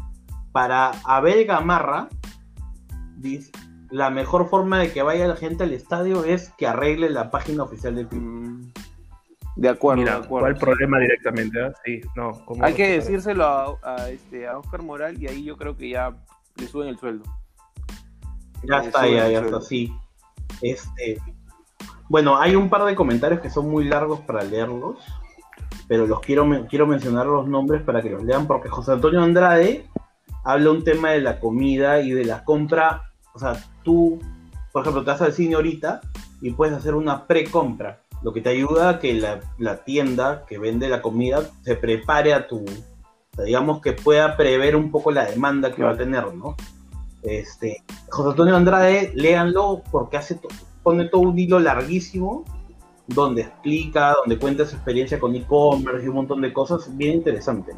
Para 0.53 0.93
Abel 1.05 1.45
Gamarra, 1.45 2.09
dice, 3.19 3.53
la 3.91 4.09
mejor 4.09 4.49
forma 4.49 4.79
de 4.79 4.91
que 4.91 5.03
vaya 5.03 5.29
la 5.29 5.37
gente 5.37 5.65
al 5.65 5.75
estadio 5.75 6.25
es 6.25 6.49
que 6.57 6.67
arregle 6.67 7.11
la 7.11 7.31
página 7.31 7.65
oficial 7.65 7.95
del 7.95 8.09
club. 8.09 8.23
Mm, 8.23 8.73
De 9.57 9.69
acuerdo, 9.69 10.01
Mira, 10.01 10.19
de 10.19 10.25
acuerdo. 10.25 10.47
¿cuál 10.47 10.57
problema 10.57 10.99
directamente? 10.99 11.61
ah? 11.63 11.75
Sí, 11.85 12.01
no. 12.17 12.33
¿cómo 12.47 12.65
Hay 12.65 12.73
que 12.73 12.89
decírselo 12.89 13.45
a, 13.45 13.79
a, 13.83 14.09
este, 14.09 14.47
a 14.47 14.57
Oscar 14.57 14.81
Moral 14.83 15.23
y 15.23 15.29
ahí 15.29 15.45
yo 15.45 15.59
creo 15.59 15.77
que 15.77 15.91
ya 15.91 16.17
le 16.57 16.67
suben 16.69 16.89
el 16.89 16.97
sueldo. 16.97 17.25
Ya 18.69 18.79
Eh, 18.79 18.87
está, 18.87 19.01
sueldo. 19.01 19.47
está, 19.47 19.61
sí. 19.61 19.93
Este, 20.61 21.19
bueno, 22.09 22.39
hay 22.39 22.55
un 22.55 22.69
par 22.69 22.85
de 22.85 22.95
comentarios 22.95 23.41
que 23.41 23.51
son 23.51 23.71
muy 23.71 23.85
largos 23.85 24.21
para 24.21 24.43
leerlos, 24.43 24.99
pero 25.89 26.07
los 26.07 26.21
quiero, 26.21 26.47
quiero 26.69 26.87
mencionar 26.87 27.27
los 27.27 27.49
nombres 27.49 27.83
para 27.83 28.03
que 28.03 28.11
los 28.11 28.23
lean, 28.23 28.47
porque 28.47 28.69
José 28.69 28.93
Antonio 28.93 29.23
Andrade 29.23 29.87
habla 30.45 30.71
un 30.71 30.85
tema 30.85 31.11
de 31.11 31.21
la 31.21 31.41
comida 31.41 32.01
y 32.01 32.11
de 32.11 32.25
la 32.25 32.45
compra. 32.45 33.03
O 33.35 33.39
sea, 33.39 33.57
tú, 33.83 34.21
por 34.73 34.83
ejemplo, 34.83 35.03
te 35.03 35.11
vas 35.11 35.23
al 35.23 35.33
cine 35.33 35.55
ahorita 35.55 36.01
y 36.41 36.51
puedes 36.51 36.75
hacer 36.75 36.95
una 36.95 37.27
pre-compra, 37.27 38.01
lo 38.23 38.33
que 38.33 38.41
te 38.41 38.51
ayuda 38.51 38.89
a 38.91 38.99
que 38.99 39.15
la, 39.15 39.41
la 39.59 39.85
tienda 39.85 40.45
que 40.47 40.59
vende 40.59 40.89
la 40.89 41.03
comida 41.03 41.43
se 41.63 41.75
prepare 41.77 42.35
a 42.35 42.47
tu, 42.47 42.59
o 42.65 43.37
sea, 43.37 43.45
digamos 43.45 43.81
que 43.81 43.93
pueda 43.93 44.37
prever 44.37 44.77
un 44.77 44.91
poco 44.91 45.11
la 45.11 45.25
demanda 45.25 45.73
que 45.73 45.83
va 45.83 45.91
a 45.93 45.97
tener, 45.97 46.33
¿no? 46.35 46.57
Este, 47.25 47.83
José 48.11 48.31
Antonio 48.31 48.55
Andrade, 48.57 49.13
léanlo 49.15 49.83
porque 49.91 50.19
hace 50.19 50.37
to- 50.37 50.49
pone 50.83 51.07
todo 51.09 51.23
un 51.23 51.39
hilo 51.39 51.59
larguísimo 51.59 52.45
donde 53.07 53.43
explica, 53.43 54.15
donde 54.15 54.39
cuenta 54.39 54.67
su 54.67 54.77
experiencia 54.77 55.19
con 55.19 55.35
e-commerce 55.35 56.05
y 56.05 56.09
un 56.09 56.15
montón 56.17 56.41
de 56.43 56.53
cosas 56.53 56.95
bien 56.97 57.15
interesante. 57.15 57.73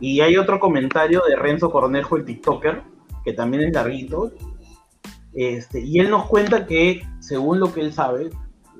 Y 0.00 0.20
hay 0.20 0.36
otro 0.36 0.58
comentario 0.60 1.22
de 1.28 1.36
Renzo 1.36 1.70
Cornejo, 1.70 2.16
el 2.16 2.24
TikToker, 2.24 2.82
que 3.24 3.32
también 3.32 3.64
es 3.64 3.72
larguito. 3.72 4.32
Este, 5.32 5.80
y 5.80 5.98
él 5.98 6.10
nos 6.10 6.26
cuenta 6.26 6.66
que, 6.66 7.02
según 7.20 7.58
lo 7.60 7.72
que 7.72 7.80
él 7.80 7.92
sabe, 7.92 8.30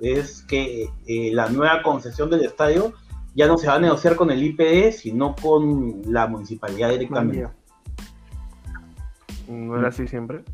es 0.03 0.43
que 0.43 0.89
eh, 1.07 1.31
la 1.33 1.49
nueva 1.49 1.83
concesión 1.83 2.31
del 2.31 2.45
estadio 2.45 2.93
ya 3.35 3.47
no 3.47 3.57
se 3.59 3.67
va 3.69 3.75
a 3.75 3.79
negociar 3.81 4.17
con 4.17 4.31
el 4.31 4.43
IPD, 4.43 4.93
sino 4.93 5.35
con 5.41 6.03
la 6.07 6.27
municipalidad 6.27 6.91
directamente. 6.91 7.39
¿No 9.49 9.79
era 9.79 9.89
así 9.89 10.07
siempre? 10.07 10.45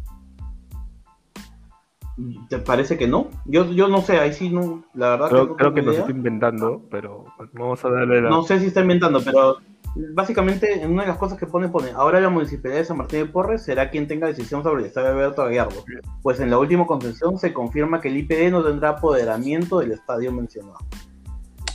¿Te 2.48 2.58
parece 2.58 2.98
que 2.98 3.06
no? 3.06 3.28
Yo, 3.46 3.70
yo 3.72 3.88
no 3.88 4.02
sé, 4.02 4.18
ahí 4.18 4.32
sí 4.32 4.50
no, 4.50 4.84
la 4.94 5.10
verdad 5.10 5.28
Creo, 5.28 5.46
no 5.46 5.56
creo 5.56 5.74
que 5.74 5.82
nos 5.82 5.96
estoy 5.96 6.14
inventando, 6.14 6.82
pero 6.90 7.24
vamos 7.52 7.82
a 7.84 7.90
darle 7.90 8.20
la... 8.20 8.28
No 8.28 8.42
sé 8.42 8.60
si 8.60 8.66
está 8.66 8.82
inventando, 8.82 9.22
pero 9.24 9.56
básicamente 10.14 10.82
en 10.82 10.92
una 10.92 11.02
de 11.02 11.08
las 11.08 11.18
cosas 11.18 11.38
que 11.38 11.46
pone, 11.46 11.68
pone, 11.68 11.90
ahora 11.92 12.20
la 12.20 12.28
municipalidad 12.28 12.80
de 12.80 12.84
San 12.84 12.98
Martín 12.98 13.20
de 13.20 13.26
Porres 13.26 13.62
será 13.62 13.90
quien 13.90 14.06
tenga 14.06 14.26
decisión 14.26 14.62
sobre 14.62 14.82
el 14.82 14.86
estadio 14.88 15.08
Alberto 15.08 15.44
Gallardo. 15.44 15.84
Pues 16.22 16.40
en 16.40 16.50
la 16.50 16.58
última 16.58 16.86
concesión 16.86 17.38
se 17.38 17.52
confirma 17.54 18.00
que 18.00 18.08
el 18.08 18.18
IPD 18.18 18.50
no 18.50 18.62
tendrá 18.62 18.90
apoderamiento 18.90 19.78
del 19.78 19.92
estadio 19.92 20.32
mencionado. 20.32 20.78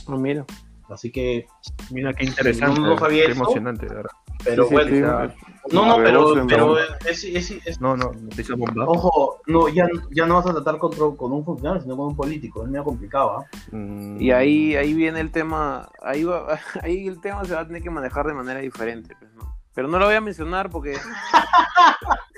Ah, 0.06 0.16
mira. 0.16 0.44
Así 0.88 1.10
que, 1.10 1.46
Mira 1.90 2.12
qué 2.12 2.26
interesante, 2.26 2.80
No, 2.80 2.86
no 2.90 2.98
sabía 2.98 3.26
qué 3.26 3.32
eso. 3.32 3.42
emocionante, 3.42 3.86
de 3.86 3.94
verdad. 3.96 4.10
Pero 4.46 4.64
Sí, 4.68 4.74
bueno, 4.74 4.90
sí. 5.28 5.34
no, 5.72 5.86
no, 5.86 5.96
pero, 6.02 6.46
pero 6.46 6.66
¿no? 6.68 6.78
es, 7.08 7.24
es- 7.24 7.50
es- 7.66 7.80
No, 7.80 7.96
no, 7.96 8.12
noticia 8.12 8.54
bomba. 8.54 8.84
ojo, 8.86 9.40
no, 9.46 9.68
ya, 9.68 9.86
ya 10.10 10.24
no 10.26 10.36
vas 10.36 10.46
a 10.46 10.52
tratar 10.54 10.78
con, 10.78 10.92
con 11.16 11.32
un 11.32 11.44
funcionario, 11.44 11.82
sino 11.82 11.96
con 11.96 12.06
un 12.06 12.16
político, 12.16 12.62
es 12.62 12.68
medio 12.70 12.84
complicado, 12.84 13.38
¿ah? 13.40 13.44
Mm, 13.72 14.20
Y 14.20 14.30
ahí, 14.30 14.76
ahí 14.76 14.94
viene 14.94 15.20
el 15.20 15.30
tema, 15.30 15.88
ahí, 16.02 16.24
va, 16.24 16.58
ahí 16.82 17.06
el 17.06 17.20
tema 17.20 17.44
se 17.44 17.54
va 17.54 17.60
a 17.60 17.66
tener 17.66 17.82
que 17.82 17.90
manejar 17.90 18.26
de 18.26 18.34
manera 18.34 18.60
diferente, 18.60 19.14
pues, 19.18 19.32
¿no? 19.34 19.54
Pero 19.74 19.88
no 19.88 19.98
lo 19.98 20.06
voy 20.06 20.14
a 20.14 20.20
mencionar 20.22 20.70
porque... 20.70 20.96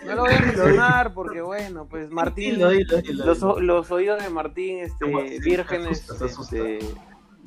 No 0.07 0.15
lo 0.15 0.23
voy 0.23 0.33
a 0.35 0.41
mencionar 0.41 1.13
porque, 1.13 1.41
bueno, 1.43 1.87
pues 1.87 2.11
Martín... 2.11 2.55
Dilo, 2.55 2.71
dilo, 2.71 3.03
dilo, 3.03 3.27
Los, 3.27 3.41
los 3.63 3.91
oídos 3.91 4.23
de 4.23 4.31
Martín, 4.31 4.79
este, 4.79 5.05
vírgenes, 5.41 6.09
asusta, 6.11 6.57
este, 6.57 6.79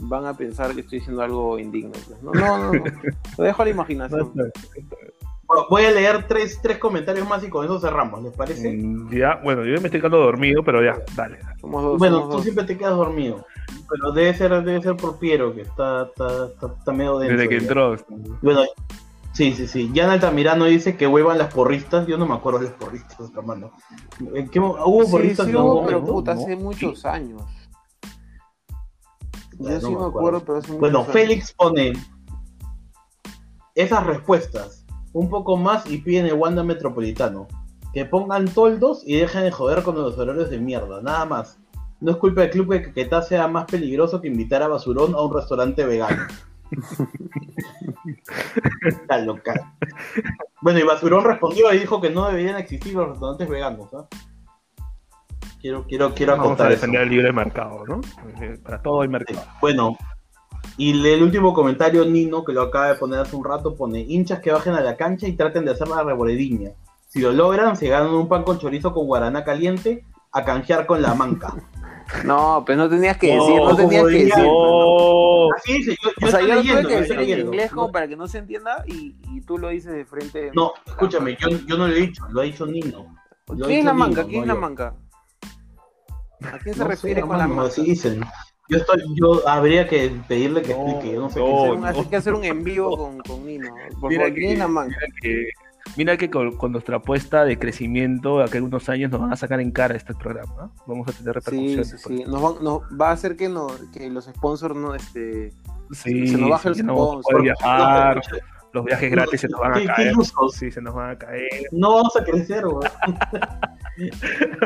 van 0.01 0.25
a 0.25 0.33
pensar 0.35 0.73
que 0.73 0.81
estoy 0.81 0.99
diciendo 0.99 1.21
algo 1.21 1.57
indigno. 1.59 1.91
pues. 1.91 2.21
No, 2.21 2.31
no, 2.33 2.57
no, 2.57 2.71
no. 2.73 2.83
Lo 3.37 3.43
dejo 3.43 3.61
a 3.61 3.65
la 3.65 3.71
imaginación. 3.71 4.31
Bueno, 5.47 5.65
Voy 5.69 5.83
a 5.83 5.91
leer 5.91 6.27
tres, 6.29 6.59
tres 6.61 6.77
comentarios 6.77 7.27
más 7.27 7.43
y 7.43 7.49
con 7.49 7.65
eso 7.65 7.77
cerramos, 7.79 8.23
¿les 8.23 8.33
parece? 8.33 8.71
mm, 8.71 9.09
Ya, 9.13 9.39
bueno, 9.43 9.65
yo 9.65 9.71
me 9.81 9.87
estoy 9.87 9.99
quedando 9.99 10.19
dormido, 10.19 10.63
pero 10.63 10.81
ya, 10.83 10.97
dale. 11.15 11.39
Somos 11.59 11.83
dos. 11.83 11.99
Bueno, 11.99 12.15
somos 12.17 12.29
tú 12.29 12.35
dos. 12.37 12.43
siempre 12.43 12.63
te 12.65 12.77
quedas 12.77 12.95
dormido. 12.95 13.45
Pero 13.89 14.11
debe 14.13 14.33
ser, 14.33 14.63
debe 14.63 14.81
ser 14.81 14.95
por 14.95 15.19
Piero, 15.19 15.53
que 15.53 15.61
está, 15.61 16.03
está, 16.03 16.45
está, 16.45 16.67
está 16.67 16.91
medio 16.93 17.19
denso. 17.19 17.33
Desde 17.35 17.49
que 17.49 17.55
ya. 17.55 17.61
entró. 17.63 17.95
Bueno, 18.41 18.61
sí, 19.33 19.53
sí, 19.53 19.67
sí. 19.67 19.91
Jan 19.93 20.09
Altamirano 20.09 20.63
dice 20.65 20.95
que 20.95 21.05
huevan 21.07 21.37
las 21.37 21.53
porristas. 21.53 22.07
Yo 22.07 22.17
no 22.17 22.25
me 22.25 22.35
acuerdo 22.35 22.59
de 22.59 22.65
las 22.67 22.73
porristas, 22.75 23.17
hermano. 23.35 23.71
¿En 24.33 24.47
qué 24.47 24.59
¿Hubo 24.61 25.03
Sí, 25.03 25.11
porristas? 25.11 25.45
sí 25.47 25.51
algún 25.51 25.69
hubo, 25.71 25.85
pero 25.85 26.05
puta, 26.05 26.33
¿No? 26.35 26.41
hace 26.41 26.55
muchos 26.55 27.03
años. 27.05 27.41
Yo 29.63 29.69
No 29.69 29.79
sí 29.79 29.87
me 29.87 29.93
acuerdo. 29.95 30.07
acuerdo, 30.07 30.39
pero 30.45 30.55
muchos 30.57 30.77
Bueno, 30.79 30.99
años. 30.99 31.11
Félix 31.11 31.53
pone 31.53 31.93
esas 33.75 34.05
respuestas 34.05 34.85
un 35.13 35.29
poco 35.29 35.57
más 35.57 35.89
y 35.89 35.97
piden 35.97 36.25
el 36.27 36.33
Wanda 36.33 36.63
Metropolitano. 36.63 37.47
Que 37.93 38.05
pongan 38.05 38.45
toldos 38.45 39.03
y 39.05 39.17
dejen 39.17 39.43
de 39.43 39.51
joder 39.51 39.83
con 39.83 39.95
los 39.95 40.17
horarios 40.17 40.49
de 40.49 40.59
mierda, 40.59 41.01
nada 41.01 41.25
más. 41.25 41.57
No 41.99 42.11
es 42.11 42.17
culpa 42.17 42.41
del 42.41 42.49
club 42.51 42.71
que 42.71 42.81
Caquetá 42.83 43.21
sea 43.21 43.47
más 43.47 43.65
peligroso 43.65 44.21
que 44.21 44.27
invitar 44.29 44.63
a 44.63 44.67
Basurón 44.69 45.13
a 45.13 45.21
un 45.21 45.33
restaurante 45.33 45.85
vegano. 45.85 46.23
Está 48.85 49.17
loca. 49.19 49.75
Bueno, 50.61 50.79
y 50.79 50.83
Basurón 50.83 51.23
respondió 51.25 51.71
y 51.73 51.79
dijo 51.79 51.99
que 52.01 52.09
no 52.09 52.27
deberían 52.27 52.57
existir 52.57 52.93
los 52.93 53.09
restaurantes 53.09 53.49
veganos. 53.49 53.93
¿ah? 53.93 54.07
Quiero, 55.61 55.85
quiero, 55.87 56.13
quiero 56.13 56.37
Vamos 56.37 56.59
a 56.59 56.63
eso. 56.63 56.69
defender 56.71 57.01
el 57.03 57.09
libre 57.09 57.31
mercado, 57.31 57.83
¿no? 57.87 58.01
Eh, 58.41 58.57
Para 58.63 58.81
todo 58.81 59.01
hay 59.01 59.07
mercado. 59.09 59.43
Bueno, 59.61 59.95
y 60.77 60.91
el 61.07 61.21
último 61.21 61.53
comentario, 61.53 62.03
Nino, 62.05 62.43
que 62.43 62.53
lo 62.53 62.63
acaba 62.63 62.87
de 62.87 62.95
poner 62.95 63.19
hace 63.19 63.35
un 63.35 63.43
rato, 63.45 63.75
pone 63.75 63.99
hinchas 63.99 64.39
que 64.39 64.51
bajen 64.51 64.73
a 64.73 64.81
la 64.81 64.95
cancha 64.97 65.27
y 65.27 65.33
traten 65.33 65.65
de 65.65 65.71
hacer 65.71 65.87
la 65.87 66.03
rebolediña. 66.03 66.71
Si 67.07 67.19
lo 67.19 67.31
logran, 67.31 67.75
se 67.75 67.87
ganan 67.89 68.13
un 68.13 68.27
pan 68.27 68.43
con 68.43 68.57
chorizo 68.57 68.93
con 68.93 69.05
guaraná 69.05 69.43
caliente 69.43 70.03
a 70.31 70.43
canjear 70.45 70.85
con 70.85 71.01
la 71.01 71.13
manca. 71.13 71.53
No, 72.25 72.61
pero 72.65 72.77
no 72.79 72.89
tenías 72.89 73.15
que 73.15 73.27
decir, 73.27 73.55
no 73.55 73.73
tenías 73.73 74.03
que 74.03 74.25
decir. 74.25 74.43
No. 74.43 75.47
Así 75.55 75.73
dice, 75.77 75.95
yo, 76.03 76.09
yo 76.19 76.27
O 76.27 76.29
sea, 76.29 76.39
estoy 76.41 76.49
yo 76.49 76.55
leyendo, 76.61 76.89
que 76.89 76.93
yo 76.95 76.99
decir 76.99 77.01
estoy 77.03 77.15
en 77.15 77.21
leyendo. 77.21 77.45
inglés 77.53 77.71
como 77.71 77.91
para 77.91 78.07
que 78.09 78.15
no 78.17 78.27
se 78.27 78.37
entienda 78.39 78.83
y, 78.85 79.15
y 79.31 79.41
tú 79.41 79.57
lo 79.57 79.69
dices 79.69 79.93
de 79.93 80.03
frente. 80.03 80.51
No, 80.53 80.73
escúchame, 80.85 81.37
yo, 81.39 81.47
yo 81.65 81.77
no 81.77 81.87
lo 81.87 81.93
he 81.93 81.99
dicho, 82.01 82.25
lo 82.29 82.41
ha 82.41 82.43
dicho 82.43 82.65
Nino. 82.65 83.15
¿Quién 83.65 83.79
es 83.79 83.85
la 83.85 83.93
manca? 83.93 84.25
¿Quién 84.25 84.41
es 84.41 84.47
la 84.47 84.55
manca? 84.55 84.93
¿A 86.45 86.57
quién 86.59 86.73
se 86.75 86.79
No 86.79 86.85
sé, 86.85 86.91
refiere 86.91 87.21
con 87.21 87.37
la 87.37 87.47
manca? 87.47 87.63
Así 87.67 87.83
dicen. 87.83 88.21
Yo 88.69 88.77
estoy, 88.77 89.01
yo 89.19 89.47
habría 89.49 89.87
que 89.87 90.11
pedirle 90.27 90.61
que 90.61 90.73
No, 90.73 90.87
explique, 90.87 91.13
yo 91.15 91.21
no 91.21 91.29
sé 91.29 91.39
no, 91.39 91.81
qué 91.81 91.99
Hay 91.99 92.05
que 92.05 92.15
hacer 92.15 92.33
un 92.33 92.43
en 92.45 92.63
vivo 92.63 92.95
con, 92.97 93.19
con 93.19 93.45
Nino. 93.45 93.73
Por 93.99 94.09
Mira 94.09 94.23
favor, 94.23 94.35
¿quién 94.37 94.51
es 94.53 94.59
la 94.59 94.65
que, 94.65 94.71
manca? 94.71 94.95
mira 94.97 95.13
que, 95.21 95.47
mira 95.97 96.17
que 96.17 96.29
con, 96.29 96.55
con 96.55 96.71
nuestra 96.71 96.97
apuesta 96.97 97.43
de 97.43 97.59
crecimiento, 97.59 98.39
acá 98.41 98.59
en 98.59 98.63
unos 98.65 98.87
años 98.87 99.11
nos 99.11 99.19
van 99.19 99.33
a 99.33 99.35
sacar 99.35 99.59
en 99.59 99.71
cara 99.71 99.95
este 99.97 100.13
programa. 100.13 100.53
¿no? 100.57 100.73
Vamos 100.87 101.07
a 101.09 101.11
tener 101.11 101.33
Sí, 101.43 101.51
repercusiones. 101.51 101.89
sí, 101.89 101.95
por 102.01 102.11
sí. 102.17 102.23
Nos 102.25 102.43
va, 102.43 102.61
nos 102.61 102.81
va 103.01 103.09
a 103.09 103.11
hacer 103.11 103.35
que, 103.35 103.49
no, 103.49 103.67
que 103.91 104.09
los 104.09 104.25
sponsors 104.25 104.75
no, 104.75 104.95
este, 104.95 105.51
Sí, 105.91 106.27
Se 106.27 106.37
nos 106.37 106.49
baja 106.51 106.69
el 106.69 106.75
sí, 106.75 106.83
no 106.83 106.93
sponsor. 106.95 107.41
viajar, 107.41 108.15
No, 108.15 108.21
los 108.71 108.85
viajes 108.85 109.11
gratis 109.11 109.41
se 109.41 109.49
nos 109.49 109.59
van 109.59 109.73
¿Qué- 109.73 109.79
a 109.79 109.81
qué 109.81 109.87
caer. 110.03 110.13
Sí, 110.53 110.71
se 110.71 110.81
nos 110.81 110.93
van 110.95 111.09
a 111.09 111.17
caer. 111.17 111.49
No 111.73 111.95
vamos 111.95 112.15
a 112.15 112.23
crecer. 112.23 112.63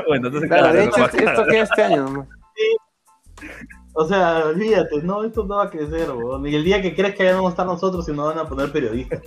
bueno, 0.08 0.28
entonces, 0.28 0.50
Claro, 0.50 0.72
claro, 0.72 0.74
de 0.74 0.86
hecho, 0.86 1.04
a 1.04 1.06
esto, 1.06 1.46
queda 1.46 1.64
este 1.64 1.84
año 1.84 2.04
nomás. 2.04 2.28
O 3.98 4.06
sea, 4.06 4.44
olvídate, 4.48 5.02
no, 5.04 5.24
esto 5.24 5.46
no 5.46 5.56
va 5.56 5.64
a 5.64 5.70
crecer, 5.70 6.12
weón. 6.12 6.46
Y 6.46 6.54
el 6.54 6.66
día 6.66 6.82
que 6.82 6.94
crees 6.94 7.16
que 7.16 7.24
ya 7.24 7.32
no 7.32 7.38
vamos 7.38 7.52
a 7.52 7.54
estar 7.54 7.66
nosotros 7.66 8.08
y 8.10 8.12
nos 8.12 8.28
van 8.28 8.46
a 8.46 8.48
poner 8.50 8.70
periodistas. 8.70 9.22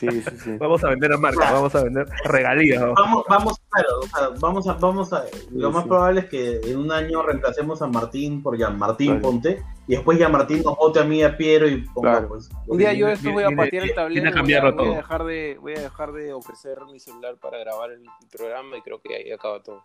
Sí, 0.00 0.08
sí, 0.10 0.36
sí. 0.42 0.56
Vamos 0.58 0.82
a 0.84 0.88
vender 0.88 1.12
a 1.12 1.18
marca, 1.18 1.52
vamos 1.52 1.74
a 1.74 1.84
vender 1.84 2.06
regalías. 2.24 2.80
¿no? 2.80 2.94
Vamos, 2.94 3.24
vamos, 3.28 3.60
claro, 3.68 3.88
o 4.00 4.06
sea, 4.06 4.28
vamos 4.40 4.66
a, 4.66 4.72
vamos 4.72 5.12
a, 5.12 5.24
lo 5.52 5.68
Sí, 5.68 5.74
más 5.74 5.82
sí. 5.82 5.88
probable 5.88 6.20
es 6.20 6.26
que 6.26 6.60
en 6.64 6.78
un 6.78 6.90
año 6.92 7.22
reemplacemos 7.22 7.82
a 7.82 7.86
Martín 7.88 8.42
por 8.42 8.56
Jean 8.56 8.78
Martín. 8.78 9.20
Ponte, 9.20 9.62
y 9.86 9.96
después 9.96 10.18
ya 10.18 10.30
Martín 10.30 10.62
nos 10.64 10.76
vote 10.78 11.00
a 11.00 11.04
mí 11.04 11.18
y 11.18 11.22
a 11.22 11.36
Piero 11.36 11.68
y 11.68 11.82
ponga, 11.82 12.12
Claro. 12.12 12.28
pues, 12.28 12.48
Un 12.66 12.78
día 12.78 12.94
yo 12.94 13.08
esto 13.08 13.30
voy 13.32 13.44
a 13.44 13.50
patear 13.50 13.84
el 13.84 13.94
tablero. 13.94 14.22
Voy 14.22 14.30
a, 14.30 14.34
cambiarlo 14.34 14.74
voy 14.76 14.92
a 14.94 14.96
dejar 14.96 15.24
de, 15.24 15.58
voy 15.60 15.74
a 15.74 15.80
dejar 15.80 16.12
de 16.12 16.32
ofrecer 16.32 16.78
mi 16.90 16.98
celular 16.98 17.36
para 17.36 17.58
grabar 17.58 17.90
el 17.90 18.02
programa 18.32 18.78
y 18.78 18.80
creo 18.80 19.00
que 19.02 19.14
ahí 19.14 19.30
acaba 19.30 19.62
todo. 19.62 19.84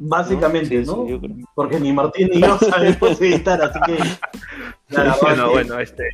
Básicamente, 0.00 0.84
Sí, 0.84 0.90
¿no? 0.90 1.06
sí. 1.06 1.44
Porque 1.54 1.78
ni 1.78 1.92
Martín 1.92 2.28
ni 2.32 2.40
yo 2.40 2.58
sabemos 2.58 3.20
editar, 3.20 3.60
así 3.62 3.78
que... 3.86 3.98
nada, 4.94 5.16
Bueno, 5.20 5.50
bueno, 5.50 5.78
este, 5.78 6.04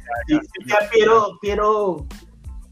ya 0.66 0.78
Piero, 0.92 1.38
Piero 1.40 2.04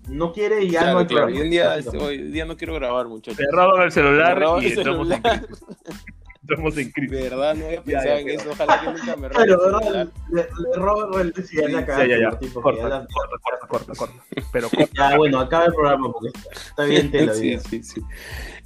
no 0.09 0.33
quiere 0.33 0.65
y 0.65 0.71
ya 0.71 0.81
Claro, 0.81 0.93
no 0.95 0.99
hay 1.01 1.07
claro. 1.07 1.27
programa, 1.27 1.41
Y 1.41 1.45
un 1.47 1.51
día, 1.51 1.77
hoy 2.05 2.19
día 2.31 2.45
no 2.45 2.57
quiero 2.57 2.75
grabar, 2.75 3.07
muchachos. 3.07 3.39
te 3.39 3.47
roban 3.51 3.83
el 3.85 3.93
celular 3.93 4.43
y 4.61 4.67
el 4.67 4.73
en 4.73 4.75
celular. 4.75 5.23
crisis. 5.23 5.65
Entramos 6.43 6.77
en 6.77 6.91
crisis. 6.91 7.11
De 7.11 7.23
verdad, 7.31 7.55
no 7.55 7.65
había 7.65 7.77
Ya, 7.79 7.83
pensado 7.85 8.05
ya, 8.07 8.19
en 8.19 8.27
pero- 8.27 8.41
eso. 8.43 8.51
Ojalá 8.51 8.81
que 8.81 8.87
nunca 8.87 9.17
me 9.17 9.27
el 9.29 9.33
¿verdad? 9.33 9.81
celular. 9.81 10.09
Le, 10.31 10.43
le 10.43 10.77
robo 10.77 11.21
el 11.21 11.35
sí, 11.37 11.57
ya 11.57 11.63
la 11.63 11.81
Ya, 11.81 11.87
cagaste, 11.87 12.09
ya, 12.11 12.19
ya. 12.19 12.29
Martín, 12.29 12.51
porque 12.53 12.63
Corta, 12.81 12.83
ya 12.83 12.89
la- 12.89 13.07
corta, 13.07 13.39
corta, 13.41 13.67
corta, 13.67 13.93
corta. 13.95 14.25
Pero 14.53 14.69
corta. 14.69 14.91
Ya, 15.11 15.17
bueno, 15.17 15.41
acaba 15.41 15.65
el 15.65 15.73
programa 15.73 16.13
porque 16.13 16.29
está, 16.37 16.51
está 16.53 16.85
bien 16.85 17.11
tela. 17.11 17.33
sí, 17.33 17.59
sí, 17.61 17.83
sí. 17.83 18.03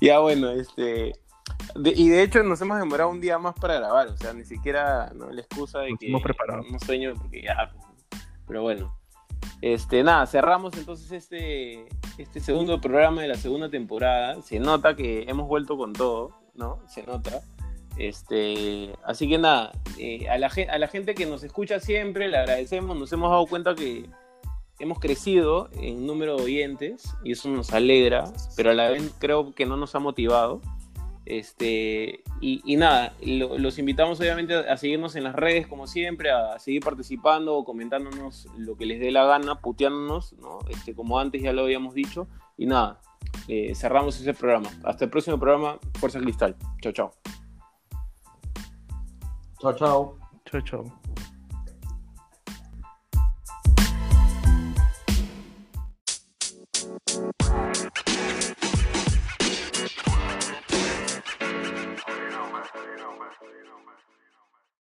Ya 0.01 0.19
bueno, 0.19 0.51
este. 0.51 1.13
De- 1.75 1.93
y 1.97 2.09
de 2.09 2.23
hecho 2.23 2.43
nos 2.43 2.61
hemos 2.61 2.79
demorado 2.79 3.11
un 3.11 3.21
día 3.21 3.39
más 3.39 3.55
para 3.55 3.75
grabar, 3.77 4.09
o 4.09 4.17
sea, 4.17 4.33
ni 4.33 4.45
siquiera 4.45 5.13
no 5.15 5.31
la 5.31 5.41
excusa 5.41 5.81
de 5.81 5.91
Nos 5.91 5.99
que 6.01 6.09
hemos 6.09 6.23
preparado. 6.23 6.63
no 6.71 6.79
sueño 6.81 7.15
porque 7.17 7.43
ya, 7.43 7.73
pero 8.47 8.63
bueno. 8.63 8.95
Este, 9.61 10.03
nada, 10.05 10.27
cerramos 10.27 10.77
entonces 10.77 11.11
este, 11.11 11.89
este 12.17 12.41
segundo 12.41 12.81
programa 12.81 13.23
de 13.23 13.29
la 13.29 13.35
segunda 13.37 13.69
temporada. 13.69 14.41
Se 14.43 14.59
nota 14.61 14.95
que 14.95 15.25
hemos 15.29 15.49
vuelto 15.49 15.77
con 15.77 15.93
todo, 15.93 16.33
¿no? 16.55 16.81
Se 16.89 17.03
nota. 17.05 17.41
Este, 17.97 18.93
así 19.05 19.29
que 19.29 19.39
nada, 19.39 19.73
eh, 19.99 20.29
a, 20.29 20.39
la, 20.39 20.49
a 20.71 20.79
la 20.79 20.87
gente 20.89 21.15
que 21.15 21.27
nos 21.27 21.43
escucha 21.43 21.81
siempre 21.81 22.29
le 22.29 22.37
agradecemos, 22.39 22.97
nos 22.97 23.13
hemos 23.13 23.31
dado 23.31 23.47
cuenta 23.47 23.75
que 23.75 24.09
hemos 24.79 25.01
crecido 25.01 25.69
en 25.73 26.07
número 26.07 26.37
de 26.37 26.45
oyentes 26.45 27.13
y 27.25 27.33
eso 27.33 27.49
nos 27.49 27.73
alegra, 27.73 28.25
pero 28.57 28.71
a 28.71 28.75
la 28.75 28.89
vez 28.91 29.13
creo 29.19 29.53
que 29.53 29.67
no 29.67 29.77
nos 29.77 29.97
ha 29.97 29.99
motivado. 29.99 30.61
Este, 31.31 32.23
y, 32.41 32.63
y 32.65 32.77
nada, 32.77 33.13
lo- 33.21 33.59
los 33.59 33.79
invitamos 33.79 34.19
obviamente 34.19 34.55
a, 34.55 34.73
a 34.73 34.77
seguirnos 34.79 35.15
en 35.15 35.25
las 35.25 35.35
redes 35.35 35.67
como 35.67 35.87
siempre, 35.87 36.31
a 36.31 36.59
seguir 36.59 36.83
participando 36.83 37.55
o 37.55 37.65
comentándonos 37.67 38.47
lo 38.57 38.77
que 38.79 38.87
les 38.87 38.99
dé 38.99 39.11
la 39.11 39.25
gana, 39.27 39.61
puteándonos, 39.61 40.33
¿no? 40.35 40.61
Este, 40.71 40.95
como 40.95 41.19
antes 41.19 41.43
ya 41.43 41.53
lo 41.53 41.63
habíamos 41.65 41.93
dicho. 41.93 42.29
Y 42.57 42.65
nada, 42.67 43.01
eh, 43.47 43.75
cerramos 43.75 44.19
ese 44.19 44.33
programa. 44.33 44.71
Hasta 44.85 45.05
el 45.05 45.11
próximo 45.11 45.39
programa, 45.39 45.79
Fuerza 46.01 46.19
Cristal. 46.19 46.57
Chao, 46.81 46.93
chao. 46.93 47.13
Chao, 49.61 49.73
chao. 49.75 50.19
Chau, 50.51 50.61
chau. 50.63 50.98